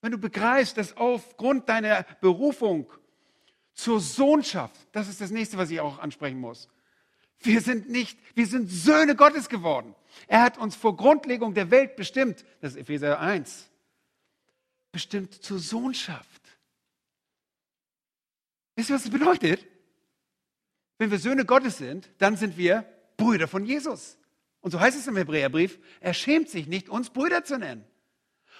Wenn 0.00 0.12
du 0.12 0.18
begreifst, 0.18 0.76
dass 0.76 0.96
aufgrund 0.96 1.68
deiner 1.68 2.04
Berufung 2.20 2.90
zur 3.78 4.00
Sohnschaft. 4.00 4.74
Das 4.90 5.08
ist 5.08 5.20
das 5.20 5.30
nächste, 5.30 5.56
was 5.56 5.70
ich 5.70 5.78
auch 5.78 6.00
ansprechen 6.00 6.40
muss. 6.40 6.68
Wir 7.40 7.60
sind 7.60 7.88
nicht, 7.88 8.18
wir 8.34 8.48
sind 8.48 8.68
Söhne 8.68 9.14
Gottes 9.14 9.48
geworden. 9.48 9.94
Er 10.26 10.42
hat 10.42 10.58
uns 10.58 10.74
vor 10.74 10.96
Grundlegung 10.96 11.54
der 11.54 11.70
Welt 11.70 11.94
bestimmt, 11.94 12.44
das 12.60 12.72
ist 12.72 12.78
Epheser 12.78 13.20
1, 13.20 13.70
bestimmt 14.90 15.32
zur 15.32 15.60
Sohnschaft. 15.60 16.42
Wisst 18.74 18.90
ihr, 18.90 18.96
was 18.96 19.04
das 19.04 19.12
bedeutet? 19.12 19.64
Wenn 20.98 21.12
wir 21.12 21.20
Söhne 21.20 21.44
Gottes 21.44 21.78
sind, 21.78 22.10
dann 22.18 22.36
sind 22.36 22.56
wir 22.56 22.84
Brüder 23.16 23.46
von 23.46 23.64
Jesus. 23.64 24.18
Und 24.60 24.72
so 24.72 24.80
heißt 24.80 24.98
es 24.98 25.06
im 25.06 25.16
Hebräerbrief, 25.16 25.78
er 26.00 26.14
schämt 26.14 26.50
sich 26.50 26.66
nicht, 26.66 26.88
uns 26.88 27.10
Brüder 27.10 27.44
zu 27.44 27.58
nennen. 27.58 27.84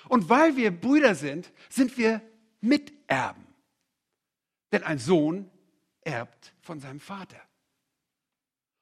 Und 0.09 0.28
weil 0.28 0.57
wir 0.57 0.70
Brüder 0.70 1.14
sind, 1.14 1.53
sind 1.68 1.96
wir 1.99 2.20
Miterben. 2.61 3.46
Denn 4.72 4.82
ein 4.82 4.99
Sohn 4.99 5.51
erbt 6.03 6.53
von 6.61 6.80
seinem 6.80 7.01
Vater. 7.01 7.40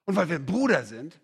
Und 0.04 0.16
weil 0.16 0.28
wir 0.28 0.38
Bruder 0.38 0.84
sind, 0.84 1.20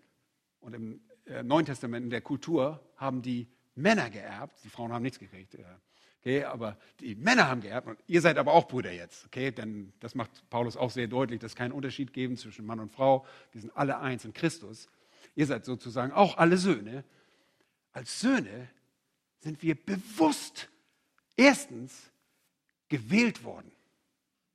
und 0.59 0.73
im 0.73 1.01
äh, 1.25 1.43
Neuen 1.43 1.65
Testament 1.65 2.05
in 2.05 2.09
der 2.09 2.21
Kultur 2.21 2.81
haben 2.97 3.21
die 3.21 3.47
Männer 3.75 4.09
geerbt, 4.09 4.59
die 4.63 4.69
Frauen 4.69 4.91
haben 4.91 5.03
nichts 5.03 5.19
gekriegt, 5.19 5.55
äh, 5.55 5.63
okay, 6.19 6.43
aber 6.43 6.77
die 6.99 7.15
Männer 7.15 7.47
haben 7.47 7.61
geerbt 7.61 7.87
und 7.87 7.99
ihr 8.07 8.21
seid 8.21 8.37
aber 8.37 8.53
auch 8.53 8.67
Brüder 8.67 8.91
jetzt, 8.91 9.25
okay, 9.25 9.51
denn 9.51 9.93
das 9.99 10.15
macht 10.15 10.49
Paulus 10.49 10.77
auch 10.77 10.91
sehr 10.91 11.07
deutlich, 11.07 11.39
dass 11.39 11.51
es 11.51 11.55
keinen 11.55 11.71
Unterschied 11.71 12.13
geben 12.13 12.37
zwischen 12.37 12.65
Mann 12.65 12.79
und 12.79 12.91
Frau, 12.91 13.25
wir 13.51 13.61
sind 13.61 13.75
alle 13.75 13.99
eins 13.99 14.25
in 14.25 14.33
Christus. 14.33 14.89
Ihr 15.35 15.45
seid 15.45 15.65
sozusagen 15.65 16.11
auch 16.11 16.37
alle 16.37 16.57
Söhne. 16.57 17.03
Als 17.91 18.19
Söhne 18.19 18.69
sind 19.43 19.61
wir 19.61 19.75
bewusst 19.75 20.69
erstens 21.35 22.11
gewählt 22.87 23.43
worden. 23.43 23.71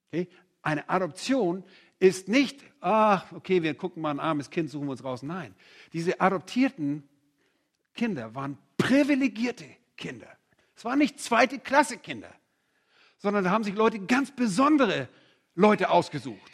Okay? 0.09 0.29
Eine 0.63 0.89
Adoption 0.89 1.63
ist 2.01 2.29
nicht, 2.29 2.61
ach, 2.81 3.31
okay, 3.33 3.63
wir 3.63 3.75
gucken 3.75 4.03
mal 4.03 4.11
ein 4.11 4.21
armes 4.21 4.51
Kind, 4.51 4.71
suchen 4.71 4.87
wir 4.87 4.93
uns 4.93 5.05
raus. 5.05 5.23
Nein, 5.23 5.55
diese 5.93 6.21
adoptierten 6.21 7.09
Kinder 7.95 8.35
waren 8.35 8.57
privilegierte 8.77 9.65
Kinder. 9.97 10.29
Es 10.77 10.85
waren 10.85 10.99
nicht 10.99 11.21
zweite 11.21 11.59
Klasse 11.59 11.99
Kinder, 11.99 12.33
sondern 13.19 13.45
da 13.45 13.51
haben 13.51 13.65
sich 13.65 13.75
Leute 13.75 13.99
ganz 13.99 14.31
besondere 14.31 15.09
Leute 15.55 15.91
ausgesucht. 15.91 16.53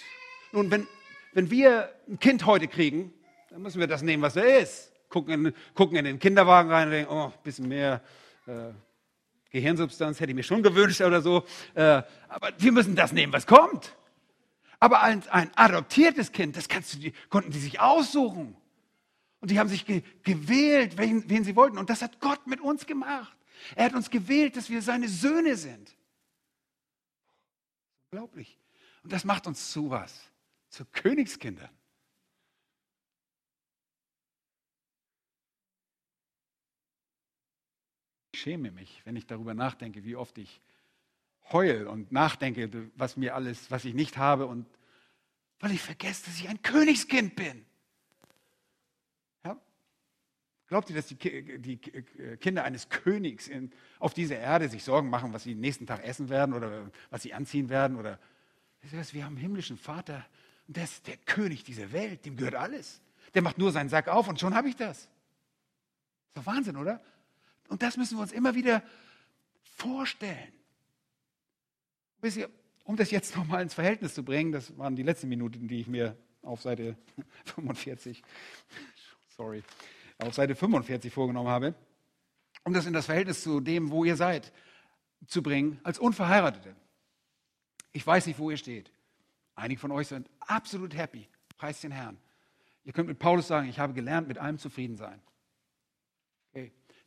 Nun, 0.52 0.70
wenn, 0.70 0.86
wenn 1.34 1.50
wir 1.50 1.94
ein 2.08 2.18
Kind 2.18 2.46
heute 2.46 2.66
kriegen, 2.66 3.12
dann 3.50 3.62
müssen 3.62 3.80
wir 3.80 3.86
das 3.86 4.02
nehmen, 4.02 4.22
was 4.22 4.36
er 4.36 4.60
ist. 4.60 4.90
Gucken 5.10 5.46
in, 5.46 5.54
gucken 5.74 5.96
in 5.96 6.06
den 6.06 6.18
Kinderwagen 6.18 6.70
rein 6.70 6.88
und 6.88 6.92
denken, 6.92 7.12
oh, 7.12 7.26
ein 7.26 7.42
bisschen 7.42 7.68
mehr 7.68 8.00
äh, 8.46 8.72
Gehirnsubstanz 9.50 10.18
hätte 10.18 10.30
ich 10.30 10.36
mir 10.36 10.42
schon 10.42 10.62
gewünscht 10.62 11.00
oder 11.00 11.22
so. 11.22 11.44
Äh, 11.74 12.02
aber 12.28 12.50
wir 12.58 12.72
müssen 12.72 12.96
das 12.96 13.12
nehmen, 13.12 13.32
was 13.32 13.46
kommt. 13.46 13.96
Aber 14.80 15.02
ein, 15.02 15.26
ein 15.28 15.50
adoptiertes 15.54 16.32
Kind, 16.32 16.56
das 16.56 16.66
du, 16.66 17.12
konnten 17.28 17.52
die 17.52 17.58
sich 17.58 17.80
aussuchen. 17.80 18.56
Und 19.40 19.50
die 19.50 19.58
haben 19.58 19.68
sich 19.68 19.86
ge 19.86 20.02
gewählt, 20.22 20.98
wen, 20.98 21.28
wen 21.28 21.44
sie 21.44 21.54
wollten. 21.54 21.78
Und 21.78 21.90
das 21.90 22.02
hat 22.02 22.20
Gott 22.20 22.46
mit 22.46 22.60
uns 22.60 22.86
gemacht. 22.86 23.36
Er 23.76 23.86
hat 23.86 23.94
uns 23.94 24.10
gewählt, 24.10 24.56
dass 24.56 24.70
wir 24.70 24.82
seine 24.82 25.08
Söhne 25.08 25.56
sind. 25.56 25.94
Unglaublich. 28.10 28.58
Und 29.02 29.12
das 29.12 29.24
macht 29.24 29.46
uns 29.46 29.70
zu 29.70 29.90
was? 29.90 30.30
Zu 30.68 30.84
Königskindern. 30.86 31.70
Ich 38.34 38.40
schäme 38.40 38.72
mich, 38.72 39.00
wenn 39.04 39.14
ich 39.14 39.26
darüber 39.26 39.54
nachdenke, 39.54 40.02
wie 40.02 40.16
oft 40.16 40.36
ich 40.38 40.60
heul 41.52 41.86
und 41.86 42.10
nachdenke, 42.10 42.68
was 42.96 43.16
mir 43.16 43.36
alles, 43.36 43.70
was 43.70 43.84
ich 43.84 43.94
nicht 43.94 44.18
habe 44.18 44.46
und 44.46 44.66
weil 45.60 45.70
ich 45.70 45.80
vergesse, 45.80 46.24
dass 46.24 46.40
ich 46.40 46.48
ein 46.48 46.60
Königskind 46.60 47.36
bin. 47.36 47.64
Ja? 49.44 49.56
Glaubt 50.66 50.90
ihr, 50.90 50.96
dass 50.96 51.06
die, 51.06 51.60
die, 51.60 51.76
Kinder 51.76 52.64
eines 52.64 52.88
Königs 52.88 53.46
in, 53.46 53.70
auf 54.00 54.14
dieser 54.14 54.40
Erde 54.40 54.68
sich 54.68 54.82
Sorgen 54.82 55.10
machen, 55.10 55.32
was 55.32 55.44
sie 55.44 55.54
nächsten 55.54 55.86
Tag 55.86 56.02
essen 56.02 56.28
werden 56.28 56.56
oder 56.56 56.90
was 57.10 57.22
sie 57.22 57.34
anziehen 57.34 57.68
werden? 57.68 57.96
Oder 57.96 58.18
wir 58.80 59.24
haben 59.24 59.34
einen 59.34 59.36
himmlischen 59.36 59.78
Vater 59.78 60.26
und 60.66 60.76
der 60.76 60.84
ist 60.84 61.06
der 61.06 61.18
König 61.18 61.62
dieser 61.62 61.92
Welt, 61.92 62.26
dem 62.26 62.36
gehört 62.36 62.56
alles. 62.56 63.00
Der 63.32 63.42
macht 63.42 63.58
nur 63.58 63.70
seinen 63.70 63.90
Sack 63.90 64.08
auf 64.08 64.26
und 64.26 64.40
schon 64.40 64.56
habe 64.56 64.68
ich 64.68 64.74
das. 64.74 65.02
Das 65.02 65.06
ist 65.06 66.36
doch 66.38 66.46
Wahnsinn, 66.46 66.76
oder? 66.76 67.00
Und 67.68 67.82
das 67.82 67.96
müssen 67.96 68.16
wir 68.16 68.22
uns 68.22 68.32
immer 68.32 68.54
wieder 68.54 68.82
vorstellen. 69.62 70.52
Um 72.84 72.96
das 72.96 73.10
jetzt 73.10 73.36
nochmal 73.36 73.62
ins 73.62 73.74
Verhältnis 73.74 74.14
zu 74.14 74.24
bringen, 74.24 74.52
das 74.52 74.76
waren 74.78 74.96
die 74.96 75.02
letzten 75.02 75.28
Minuten, 75.28 75.68
die 75.68 75.80
ich 75.80 75.86
mir 75.86 76.16
auf 76.42 76.62
Seite 76.62 76.96
45, 77.44 78.22
sorry, 79.36 79.62
auf 80.18 80.34
Seite 80.34 80.54
45 80.54 81.12
vorgenommen 81.12 81.48
habe, 81.48 81.74
um 82.64 82.72
das 82.72 82.86
in 82.86 82.92
das 82.92 83.06
Verhältnis 83.06 83.42
zu 83.42 83.60
dem, 83.60 83.90
wo 83.90 84.04
ihr 84.04 84.16
seid, 84.16 84.52
zu 85.26 85.42
bringen, 85.42 85.80
als 85.82 85.98
Unverheiratete. 85.98 86.76
Ich 87.92 88.06
weiß 88.06 88.26
nicht, 88.26 88.38
wo 88.38 88.50
ihr 88.50 88.56
steht. 88.56 88.90
Einige 89.54 89.80
von 89.80 89.92
euch 89.92 90.08
sind 90.08 90.28
absolut 90.40 90.94
happy. 90.94 91.28
Preis 91.56 91.80
den 91.80 91.92
Herrn. 91.92 92.18
Ihr 92.84 92.92
könnt 92.92 93.08
mit 93.08 93.18
Paulus 93.18 93.46
sagen, 93.46 93.68
ich 93.68 93.78
habe 93.78 93.94
gelernt, 93.94 94.28
mit 94.28 94.38
allem 94.38 94.58
zufrieden 94.58 94.96
sein. 94.96 95.20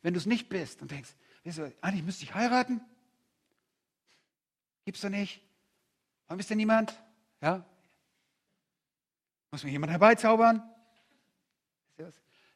Wenn 0.02 0.14
du 0.14 0.18
es 0.18 0.26
nicht 0.26 0.48
bist 0.48 0.80
und 0.82 0.90
denkst, 0.90 1.14
weißt 1.44 1.58
du, 1.58 1.74
eigentlich 1.80 2.04
müsste 2.04 2.24
ich 2.24 2.34
heiraten, 2.34 2.80
Gibt's 4.88 5.02
da 5.02 5.10
nicht? 5.10 5.42
Warum 6.26 6.40
ist 6.40 6.48
denn 6.48 6.56
niemand? 6.56 6.98
Ja? 7.42 7.62
Muss 9.50 9.62
mir 9.62 9.70
jemand 9.70 9.90
herbeizaubern? 9.90 10.62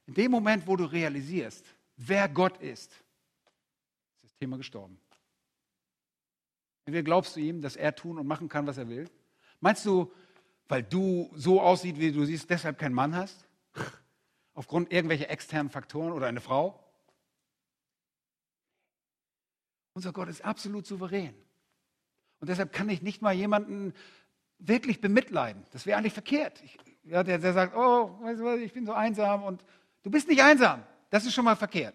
In 0.06 0.14
dem 0.14 0.30
Moment, 0.30 0.66
wo 0.66 0.74
du 0.76 0.86
realisierst, 0.86 1.62
wer 1.98 2.30
Gott 2.30 2.56
ist, 2.56 2.90
ist 2.92 3.02
das 4.22 4.34
Thema 4.36 4.56
gestorben. 4.56 4.98
Entweder 6.86 7.02
glaubst 7.02 7.36
du 7.36 7.40
ihm, 7.40 7.60
dass 7.60 7.76
er 7.76 7.94
tun 7.94 8.18
und 8.18 8.26
machen 8.26 8.48
kann, 8.48 8.66
was 8.66 8.78
er 8.78 8.88
will. 8.88 9.10
Meinst 9.60 9.84
du, 9.84 10.10
weil 10.68 10.82
du 10.82 11.30
so 11.34 11.60
aussiehst, 11.60 12.00
wie 12.00 12.12
du 12.12 12.24
siehst, 12.24 12.48
deshalb 12.48 12.78
keinen 12.78 12.94
Mann 12.94 13.14
hast? 13.14 13.44
Aufgrund 14.54 14.90
irgendwelcher 14.90 15.28
externen 15.28 15.68
Faktoren 15.68 16.12
oder 16.12 16.28
eine 16.28 16.40
Frau? 16.40 16.81
Unser 19.94 20.12
Gott 20.12 20.28
ist 20.28 20.44
absolut 20.44 20.86
souverän. 20.86 21.34
Und 22.40 22.48
deshalb 22.48 22.72
kann 22.72 22.88
ich 22.88 23.02
nicht 23.02 23.22
mal 23.22 23.32
jemanden 23.32 23.94
wirklich 24.58 25.00
bemitleiden. 25.00 25.64
Das 25.72 25.86
wäre 25.86 25.98
eigentlich 25.98 26.12
verkehrt. 26.12 26.62
Ich, 26.64 26.78
ja, 27.04 27.22
der, 27.22 27.38
der 27.38 27.52
sagt, 27.52 27.76
oh, 27.76 28.18
weißt 28.22 28.40
du 28.40 28.44
was, 28.44 28.60
ich 28.60 28.72
bin 28.72 28.86
so 28.86 28.92
einsam 28.92 29.44
und 29.44 29.64
du 30.02 30.10
bist 30.10 30.28
nicht 30.28 30.42
einsam. 30.42 30.82
Das 31.10 31.24
ist 31.26 31.34
schon 31.34 31.44
mal 31.44 31.56
verkehrt. 31.56 31.94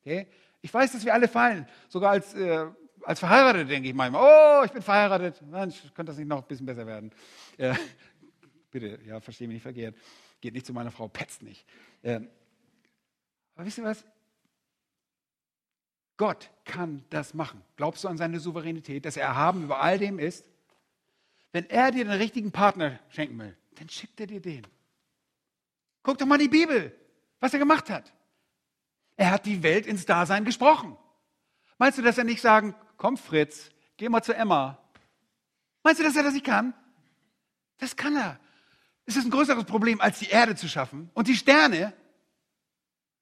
Okay? 0.00 0.26
Ich 0.62 0.72
weiß, 0.72 0.92
dass 0.92 1.04
wir 1.04 1.14
alle 1.14 1.28
fallen. 1.28 1.68
Sogar 1.88 2.12
als, 2.12 2.34
äh, 2.34 2.66
als 3.02 3.20
Verheiratete 3.20 3.66
denke 3.66 3.88
ich 3.88 3.94
manchmal, 3.94 4.22
oh, 4.60 4.64
ich 4.64 4.72
bin 4.72 4.82
verheiratet. 4.82 5.40
Mensch, 5.42 5.80
könnte 5.94 6.10
das 6.10 6.18
nicht 6.18 6.28
noch 6.28 6.42
ein 6.42 6.48
bisschen 6.48 6.66
besser 6.66 6.86
werden? 6.86 7.12
Äh, 7.56 7.74
bitte, 8.70 8.98
ja, 9.06 9.20
verstehe 9.20 9.46
mich 9.46 9.56
nicht 9.56 9.62
verkehrt. 9.62 9.96
Geht 10.40 10.54
nicht 10.54 10.66
zu 10.66 10.72
meiner 10.72 10.90
Frau, 10.90 11.08
petzt 11.08 11.42
nicht. 11.42 11.64
Äh, 12.02 12.20
aber 13.54 13.66
wisst 13.66 13.78
ihr 13.78 13.84
was? 13.84 14.04
Gott 16.16 16.50
kann 16.64 17.04
das 17.10 17.34
machen. 17.34 17.62
Glaubst 17.76 18.04
du 18.04 18.08
an 18.08 18.16
seine 18.16 18.40
Souveränität, 18.40 19.04
dass 19.04 19.16
er 19.16 19.26
erhaben 19.26 19.64
über 19.64 19.80
all 19.80 19.98
dem 19.98 20.18
ist? 20.18 20.48
Wenn 21.52 21.68
er 21.68 21.90
dir 21.90 22.04
den 22.04 22.12
richtigen 22.12 22.52
Partner 22.52 22.98
schenken 23.08 23.38
will, 23.38 23.56
dann 23.76 23.88
schickt 23.88 24.20
er 24.20 24.26
dir 24.26 24.40
den. 24.40 24.66
Guck 26.02 26.18
doch 26.18 26.26
mal 26.26 26.38
die 26.38 26.48
Bibel, 26.48 26.94
was 27.40 27.52
er 27.52 27.58
gemacht 27.58 27.90
hat. 27.90 28.12
Er 29.16 29.30
hat 29.30 29.46
die 29.46 29.62
Welt 29.62 29.86
ins 29.86 30.06
Dasein 30.06 30.44
gesprochen. 30.44 30.96
Meinst 31.78 31.98
du, 31.98 32.02
dass 32.02 32.18
er 32.18 32.24
nicht 32.24 32.40
sagen, 32.40 32.74
komm 32.96 33.16
Fritz, 33.16 33.70
geh 33.96 34.08
mal 34.08 34.22
zu 34.22 34.34
Emma? 34.34 34.78
Meinst 35.82 36.00
du, 36.00 36.04
dass 36.04 36.16
er 36.16 36.22
das 36.22 36.34
nicht 36.34 36.46
kann? 36.46 36.74
Das 37.78 37.96
kann 37.96 38.16
er. 38.16 38.38
Ist 39.04 39.16
das 39.16 39.24
ein 39.24 39.30
größeres 39.30 39.64
Problem, 39.64 40.00
als 40.00 40.18
die 40.18 40.28
Erde 40.28 40.56
zu 40.56 40.68
schaffen? 40.68 41.10
Und 41.14 41.28
die 41.28 41.36
Sterne? 41.36 41.92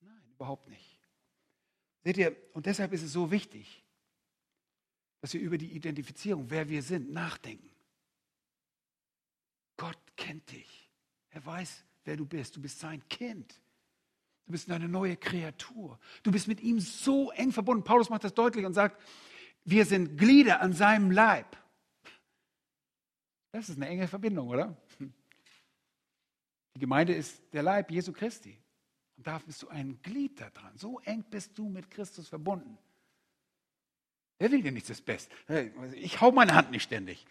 Nein, 0.00 0.22
überhaupt 0.34 0.68
nicht. 0.68 0.83
Seht 2.04 2.18
ihr, 2.18 2.36
und 2.52 2.66
deshalb 2.66 2.92
ist 2.92 3.02
es 3.02 3.12
so 3.12 3.30
wichtig, 3.30 3.82
dass 5.22 5.32
wir 5.32 5.40
über 5.40 5.56
die 5.56 5.72
Identifizierung, 5.72 6.50
wer 6.50 6.68
wir 6.68 6.82
sind, 6.82 7.10
nachdenken. 7.10 7.70
Gott 9.76 9.98
kennt 10.16 10.50
dich. 10.52 10.90
Er 11.30 11.44
weiß, 11.44 11.82
wer 12.04 12.16
du 12.16 12.26
bist. 12.26 12.56
Du 12.56 12.60
bist 12.60 12.78
sein 12.78 13.02
Kind. 13.08 13.58
Du 14.44 14.52
bist 14.52 14.70
eine 14.70 14.88
neue 14.88 15.16
Kreatur. 15.16 15.98
Du 16.22 16.30
bist 16.30 16.46
mit 16.46 16.60
ihm 16.60 16.78
so 16.78 17.30
eng 17.30 17.52
verbunden. 17.52 17.84
Paulus 17.84 18.10
macht 18.10 18.24
das 18.24 18.34
deutlich 18.34 18.66
und 18.66 18.74
sagt, 18.74 19.00
wir 19.64 19.86
sind 19.86 20.18
Glieder 20.18 20.60
an 20.60 20.74
seinem 20.74 21.10
Leib. 21.10 21.56
Das 23.52 23.70
ist 23.70 23.76
eine 23.76 23.88
enge 23.88 24.08
Verbindung, 24.08 24.48
oder? 24.48 24.76
Die 24.98 26.80
Gemeinde 26.80 27.14
ist 27.14 27.40
der 27.52 27.62
Leib 27.62 27.90
Jesu 27.90 28.12
Christi. 28.12 28.58
Und 29.16 29.26
da 29.26 29.38
bist 29.38 29.62
du 29.62 29.68
ein 29.68 29.98
Glied 30.02 30.40
daran. 30.40 30.76
So 30.76 31.00
eng 31.00 31.24
bist 31.30 31.56
du 31.56 31.68
mit 31.68 31.90
Christus 31.90 32.28
verbunden. 32.28 32.76
Er 34.38 34.50
will 34.50 34.62
dir 34.62 34.72
nichts 34.72 34.88
das 34.88 35.00
Beste. 35.00 35.34
Ich 35.94 36.20
hau 36.20 36.32
meine 36.32 36.54
Hand 36.54 36.70
nicht 36.70 36.82
ständig. 36.82 37.24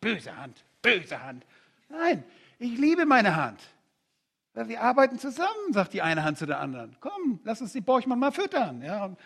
Böse 0.00 0.36
Hand, 0.36 0.64
böse 0.82 1.22
Hand. 1.22 1.46
Nein, 1.88 2.24
ich 2.58 2.76
liebe 2.76 3.06
meine 3.06 3.36
Hand. 3.36 3.60
Wir 4.54 4.82
arbeiten 4.82 5.18
zusammen, 5.18 5.72
sagt 5.72 5.94
die 5.94 6.02
eine 6.02 6.24
Hand 6.24 6.36
zu 6.36 6.44
der 6.44 6.60
anderen. 6.60 6.96
Komm, 7.00 7.40
lass 7.44 7.62
uns 7.62 7.72
die 7.72 7.80
Borchmann 7.80 8.18
mal 8.18 8.32
füttern. 8.32 8.82
Ja, 8.82 9.16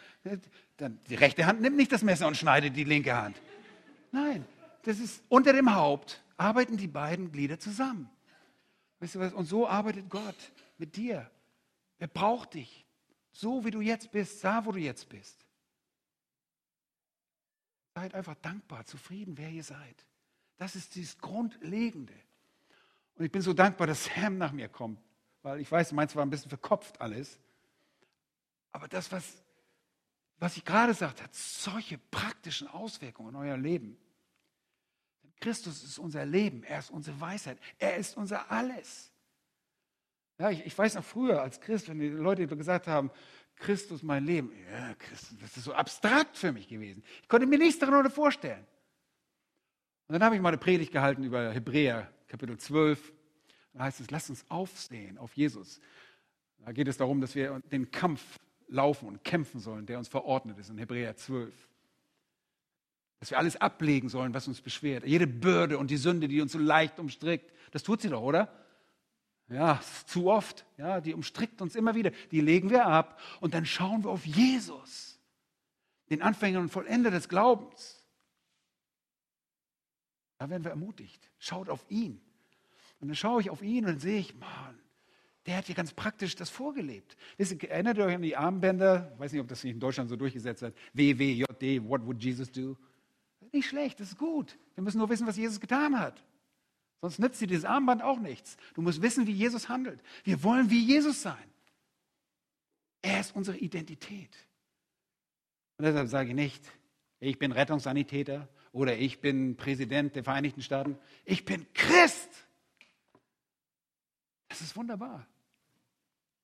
dann, 0.77 1.01
die 1.09 1.17
rechte 1.17 1.47
Hand 1.47 1.61
nimmt 1.63 1.77
nicht 1.77 1.91
das 1.91 2.03
Messer 2.03 2.29
und 2.29 2.37
schneidet 2.37 2.77
die 2.77 2.85
linke 2.85 3.17
Hand. 3.17 3.41
Nein, 4.13 4.45
das 4.85 5.01
ist 5.01 5.25
unter 5.29 5.53
dem 5.53 5.75
Haupt 5.75 6.23
arbeiten 6.37 6.77
die 6.77 6.87
beiden 6.87 7.33
Glieder 7.33 7.59
zusammen. 7.59 8.09
Weißt 9.01 9.15
du 9.15 9.21
was? 9.21 9.33
Und 9.33 9.47
so 9.47 9.67
arbeitet 9.69 10.09
Gott 10.09 10.37
mit 10.79 10.97
dir. 10.97 11.31
Er 11.99 12.09
braucht 12.09 12.55
dich. 12.55 12.87
So 13.33 13.65
wie 13.65 13.71
du 13.71 13.81
jetzt 13.81 14.11
bist, 14.11 14.43
da 14.43 14.65
wo 14.65 14.73
du 14.73 14.79
jetzt 14.79 15.09
bist. 15.09 15.47
Seid 17.95 18.15
einfach 18.15 18.35
dankbar, 18.37 18.85
zufrieden, 18.85 19.37
wer 19.39 19.51
ihr 19.51 19.65
seid. 19.65 20.07
Das 20.59 20.75
ist 20.75 20.95
dieses 20.95 21.19
Grundlegende. 21.19 22.15
Und 23.15 23.25
ich 23.25 23.33
bin 23.33 23.43
so 23.43 23.53
dankbar, 23.53 23.87
dass 23.87 24.05
Sam 24.17 24.39
nach 24.39 24.53
mir 24.53 24.69
kommt, 24.69 25.01
weil 25.43 25.61
ich 25.61 25.71
weiß, 25.71 25.93
meins 25.93 26.15
war 26.15 26.25
ein 26.25 26.31
bisschen 26.31 26.49
verkopft 26.49 27.01
alles. 27.01 27.39
Aber 28.73 28.89
das, 28.89 29.11
was, 29.13 29.43
was 30.39 30.57
ich 30.57 30.65
gerade 30.65 30.93
sagte, 30.93 31.25
hat 31.25 31.35
solche 31.35 31.99
praktischen 31.99 32.69
Auswirkungen 32.69 33.31
in 33.31 33.37
euer 33.37 33.57
Leben. 33.57 33.97
Christus 35.41 35.83
ist 35.83 35.99
unser 35.99 36.25
Leben, 36.25 36.63
er 36.63 36.79
ist 36.79 36.91
unsere 36.91 37.21
Weisheit, 37.21 37.59
er 37.79 37.97
ist 37.97 38.17
unser 38.17 38.51
Alles. 38.51 39.13
Ja, 40.39 40.51
ich, 40.51 40.67
ich 40.67 40.77
weiß 40.77 40.97
noch 40.97 41.05
früher 41.05 41.41
als 41.41 41.61
Christ, 41.61 41.89
wenn 41.89 41.99
die 41.99 42.09
Leute 42.09 42.47
gesagt 42.47 42.87
haben, 42.87 43.11
Christus 43.57 44.03
mein 44.03 44.25
Leben, 44.25 44.53
ja, 44.71 44.95
Christus, 44.95 45.39
das 45.41 45.57
ist 45.57 45.65
so 45.65 45.73
abstrakt 45.73 46.37
für 46.37 46.53
mich 46.53 46.69
gewesen. 46.69 47.03
Ich 47.23 47.29
konnte 47.29 47.47
mir 47.47 47.59
nichts 47.59 47.79
darunter 47.79 48.11
vorstellen. 48.11 48.67
Und 50.09 50.13
dann 50.13 50.23
habe 50.23 50.37
ich 50.37 50.43
mal 50.43 50.49
eine 50.49 50.59
Predigt 50.59 50.93
gehalten 50.93 51.25
über 51.25 51.53
Hebräer, 51.53 52.13
Kapitel 52.29 52.59
12. 52.59 53.13
Da 53.73 53.85
heißt 53.85 54.01
es, 54.01 54.11
lasst 54.11 54.31
uns 54.31 54.45
aufsehen 54.51 55.19
auf 55.19 55.35
Jesus. 55.35 55.81
Da 56.65 56.73
geht 56.73 56.87
es 56.87 56.97
darum, 56.97 57.21
dass 57.21 57.35
wir 57.35 57.61
den 57.73 57.91
Kampf 57.91 58.39
laufen 58.69 59.09
und 59.09 59.25
kämpfen 59.25 59.61
sollen, 59.61 59.87
der 59.87 59.99
uns 59.99 60.09
verordnet 60.09 60.59
ist 60.59 60.69
in 60.69 60.79
Hebräer 60.79 61.17
12. 61.17 61.55
Dass 63.21 63.31
wir 63.31 63.39
alles 63.39 63.57
ablegen 63.57 64.09
sollen, 64.09 64.35
was 64.35 64.47
uns 64.47 64.61
beschwert. 64.61 65.07
Jede 65.07 65.27
Bürde 65.27 65.79
und 65.79 65.91
die 65.91 65.97
Sünde, 65.97 66.29
die 66.29 66.41
uns 66.41 66.53
so 66.53 66.59
leicht 66.59 66.99
umstrickt. 66.99 67.53
Das 67.71 67.83
tut 67.83 68.03
sie 68.03 68.11
doch, 68.11 68.23
oder? 68.23 68.66
Ja, 69.49 69.81
zu 70.07 70.29
oft. 70.29 70.67
Ja, 70.77 71.01
die 71.01 71.15
umstrickt 71.15 71.61
uns 71.63 71.77
immer 71.77 71.95
wieder. 71.95 72.11
Die 72.31 72.41
legen 72.41 72.71
wir 72.71 72.87
ab 72.87 73.21
und 73.41 73.55
dann 73.55 73.65
schauen 73.65 74.03
wir 74.05 74.11
auf 74.11 74.27
Jesus, 74.27 75.21
den 76.11 76.23
Anfänger 76.23 76.61
und 76.61 76.71
Vollender 76.71 77.11
des 77.11 77.29
Glaubens. 77.29 78.05
Da 80.39 80.51
werden 80.51 80.65
wir 80.65 80.71
ermutigt. 80.71 81.31
Schaut 81.39 81.69
auf 81.69 81.85
ihn. 81.89 82.21
Und 83.01 83.09
dann 83.09 83.15
schaue 83.15 83.41
ich 83.41 83.51
auf 83.51 83.63
ihn 83.63 83.85
und 83.85 83.93
dann 83.93 84.01
sehe 84.01 84.19
ich, 84.19 84.35
Mann, 84.35 84.79
der 85.47 85.59
hat 85.59 85.67
hier 85.67 85.75
ganz 85.75 85.93
praktisch 85.93 86.35
das 86.35 86.51
vorgelebt. 86.51 87.17
Wisst 87.37 87.53
ihr, 87.53 87.71
erinnert 87.71 87.99
ihr 87.99 88.05
euch 88.05 88.15
an 88.17 88.23
die 88.23 88.37
Armbänder? 88.37 89.13
Ich 89.15 89.21
weiß 89.21 89.33
nicht, 89.33 89.41
ob 89.41 89.49
das 89.49 89.61
sich 89.61 89.71
in 89.71 89.79
Deutschland 89.81 90.11
so 90.11 90.17
durchgesetzt 90.17 90.63
hat. 90.63 90.75
WWJD, 90.93 91.89
what 91.89 92.05
would 92.05 92.23
Jesus 92.23 92.51
do? 92.51 92.77
Nicht 93.53 93.69
schlecht, 93.69 94.01
das 94.01 94.09
ist 94.09 94.19
gut. 94.19 94.59
Wir 94.75 94.83
müssen 94.83 94.99
nur 94.99 95.09
wissen, 95.09 95.27
was 95.27 95.37
Jesus 95.37 95.61
getan 95.61 95.99
hat. 95.99 96.23
Sonst 97.01 97.19
nützt 97.19 97.41
dir 97.41 97.47
dieses 97.47 97.65
Armband 97.65 98.03
auch 98.03 98.19
nichts. 98.19 98.57
Du 98.75 98.83
musst 98.83 99.03
wissen, 99.03 99.27
wie 99.27 99.33
Jesus 99.33 99.69
handelt. 99.69 100.03
Wir 100.25 100.43
wollen 100.43 100.71
wie 100.71 100.83
Jesus 100.83 101.23
sein. 101.23 101.51
Er 103.03 103.21
ist 103.21 103.37
unsere 103.37 103.59
Identität. 103.59 104.35
Und 105.79 105.85
deshalb 105.85 106.09
sage 106.09 106.31
ich 106.31 106.35
nicht, 106.35 106.65
ich 107.21 107.39
bin 107.39 107.53
Rettungssanitäter 107.53 108.49
oder 108.73 108.97
ich 108.97 109.21
bin 109.21 109.57
Präsident 109.57 110.17
der 110.17 110.25
Vereinigten 110.25 110.63
Staaten. 110.63 110.99
Ich 111.25 111.45
bin 111.45 111.67
Christ. 111.75 112.31
Das 114.49 114.61
ist 114.61 114.77
wunderbar. 114.77 115.27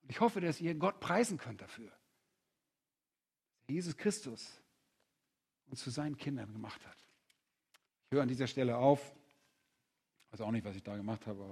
Und 0.02 0.10
ich 0.10 0.20
hoffe, 0.20 0.40
dass 0.40 0.60
ihr 0.60 0.74
Gott 0.74 1.00
preisen 1.00 1.38
könnt 1.38 1.62
dafür. 1.62 1.90
Jesus 3.68 3.96
Christus 3.96 4.60
uns 5.66 5.82
zu 5.82 5.90
seinen 5.90 6.16
Kindern 6.16 6.52
gemacht 6.52 6.86
hat. 6.86 6.96
Ich 8.06 8.14
höre 8.14 8.22
an 8.22 8.28
dieser 8.28 8.46
Stelle 8.46 8.76
auf. 8.76 9.14
Ich 10.32 10.38
weiß 10.38 10.46
auch 10.46 10.50
nicht, 10.50 10.64
was 10.64 10.74
ich 10.74 10.82
da 10.82 10.96
gemacht 10.96 11.26
habe, 11.26 11.44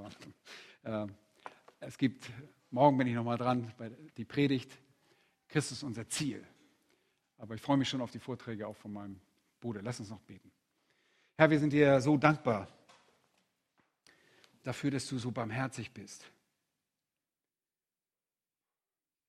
aber 0.83 1.05
äh, 1.05 1.13
es 1.81 1.99
gibt, 1.99 2.31
morgen 2.71 2.97
bin 2.97 3.07
ich 3.07 3.15
nochmal 3.15 3.37
dran, 3.37 3.71
bei 3.77 3.91
die 4.17 4.25
Predigt. 4.25 4.73
Christus 5.49 5.79
ist 5.79 5.83
unser 5.83 6.09
Ziel. 6.09 6.47
Aber 7.37 7.55
ich 7.55 7.61
freue 7.61 7.77
mich 7.77 7.89
schon 7.89 8.01
auf 8.01 8.11
die 8.11 8.19
Vorträge 8.19 8.67
auch 8.67 8.77
von 8.77 8.93
meinem 8.93 9.21
Bruder. 9.61 9.83
Lass 9.83 10.01
uns 10.01 10.11
noch 10.11 10.21
beten. 10.21 10.51
Herr, 11.37 11.51
wir 11.51 11.59
sind 11.59 11.73
dir 11.73 12.01
so 12.01 12.17
dankbar 12.17 12.69
dafür, 14.63 14.91
dass 14.91 15.07
du 15.07 15.19
so 15.19 15.31
barmherzig 15.31 15.93
bist 15.93 16.31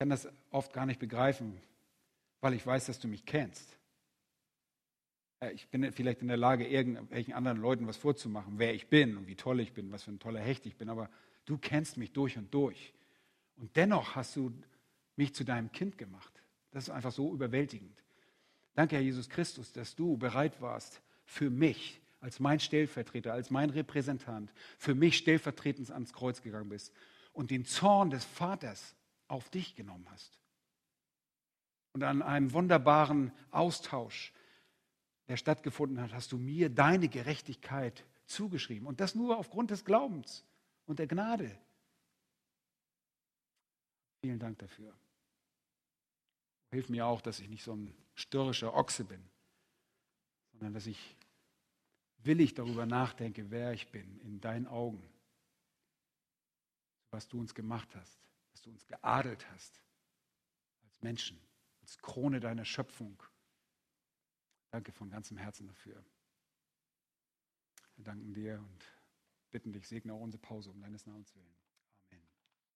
kann 0.02 0.10
das 0.10 0.26
oft 0.50 0.72
gar 0.72 0.84
nicht 0.84 0.98
begreifen, 0.98 1.62
weil 2.40 2.54
ich 2.54 2.66
weiß, 2.66 2.86
dass 2.86 2.98
du 2.98 3.06
mich 3.06 3.24
kennst. 3.24 3.78
Ich 5.50 5.68
bin 5.68 5.90
vielleicht 5.92 6.22
in 6.22 6.28
der 6.28 6.36
Lage, 6.36 6.66
irgendwelchen 6.68 7.34
anderen 7.34 7.58
Leuten 7.58 7.86
was 7.88 7.96
vorzumachen, 7.96 8.58
wer 8.58 8.74
ich 8.74 8.86
bin 8.86 9.16
und 9.16 9.26
wie 9.26 9.34
toll 9.34 9.58
ich 9.58 9.72
bin, 9.72 9.90
was 9.90 10.04
für 10.04 10.12
ein 10.12 10.20
toller 10.20 10.40
Hecht 10.40 10.66
ich 10.66 10.76
bin, 10.76 10.88
aber 10.88 11.10
du 11.46 11.58
kennst 11.58 11.96
mich 11.96 12.12
durch 12.12 12.38
und 12.38 12.54
durch. 12.54 12.94
Und 13.56 13.76
dennoch 13.76 14.14
hast 14.14 14.36
du 14.36 14.52
mich 15.16 15.34
zu 15.34 15.44
deinem 15.44 15.72
Kind 15.72 15.98
gemacht. 15.98 16.42
Das 16.70 16.84
ist 16.84 16.90
einfach 16.90 17.12
so 17.12 17.32
überwältigend. 17.32 18.04
Danke, 18.74 18.96
Herr 18.96 19.02
Jesus 19.02 19.28
Christus, 19.28 19.72
dass 19.72 19.96
du 19.96 20.16
bereit 20.16 20.60
warst, 20.60 21.02
für 21.24 21.50
mich 21.50 22.00
als 22.20 22.38
mein 22.38 22.60
Stellvertreter, 22.60 23.32
als 23.32 23.50
mein 23.50 23.70
Repräsentant, 23.70 24.52
für 24.78 24.94
mich 24.94 25.16
stellvertretend 25.16 25.90
ans 25.90 26.12
Kreuz 26.12 26.40
gegangen 26.40 26.68
bist 26.68 26.92
und 27.32 27.50
den 27.50 27.64
Zorn 27.64 28.10
des 28.10 28.24
Vaters 28.24 28.94
auf 29.26 29.50
dich 29.50 29.74
genommen 29.74 30.06
hast. 30.10 30.38
Und 31.92 32.04
an 32.04 32.22
einem 32.22 32.52
wunderbaren 32.52 33.32
Austausch, 33.50 34.32
der 35.32 35.38
stattgefunden 35.38 35.98
hat, 35.98 36.12
hast 36.12 36.30
du 36.32 36.36
mir 36.36 36.68
deine 36.68 37.08
Gerechtigkeit 37.08 38.04
zugeschrieben. 38.26 38.86
Und 38.86 39.00
das 39.00 39.14
nur 39.14 39.38
aufgrund 39.38 39.70
des 39.70 39.82
Glaubens 39.82 40.44
und 40.84 40.98
der 40.98 41.06
Gnade. 41.06 41.58
Vielen 44.20 44.38
Dank 44.38 44.58
dafür. 44.58 44.92
Hilf 46.70 46.90
mir 46.90 47.06
auch, 47.06 47.22
dass 47.22 47.40
ich 47.40 47.48
nicht 47.48 47.64
so 47.64 47.74
ein 47.74 47.94
störrischer 48.14 48.74
Ochse 48.74 49.04
bin, 49.04 49.24
sondern 50.52 50.74
dass 50.74 50.86
ich 50.86 51.16
willig 52.18 52.52
darüber 52.52 52.84
nachdenke, 52.84 53.50
wer 53.50 53.72
ich 53.72 53.88
bin 53.88 54.20
in 54.20 54.38
deinen 54.42 54.66
Augen, 54.66 55.02
was 57.10 57.26
du 57.26 57.40
uns 57.40 57.54
gemacht 57.54 57.88
hast 57.96 58.22
dass 58.50 58.60
du 58.60 58.68
uns 58.68 58.86
geadelt 58.86 59.50
hast 59.50 59.80
als 60.84 61.00
Menschen, 61.00 61.40
als 61.80 61.96
Krone 61.96 62.38
deiner 62.38 62.66
Schöpfung. 62.66 63.22
Danke 64.72 64.90
von 64.90 65.10
ganzem 65.10 65.36
Herzen 65.36 65.66
dafür. 65.66 66.02
Wir 67.96 68.04
danken 68.04 68.32
dir 68.32 68.58
und 68.58 68.84
bitten 69.50 69.70
dich, 69.70 69.86
segne 69.86 70.14
auch 70.14 70.20
unsere 70.20 70.40
Pause 70.40 70.70
um 70.70 70.80
deines 70.80 71.04
Namens 71.04 71.34
willen. 71.36 71.61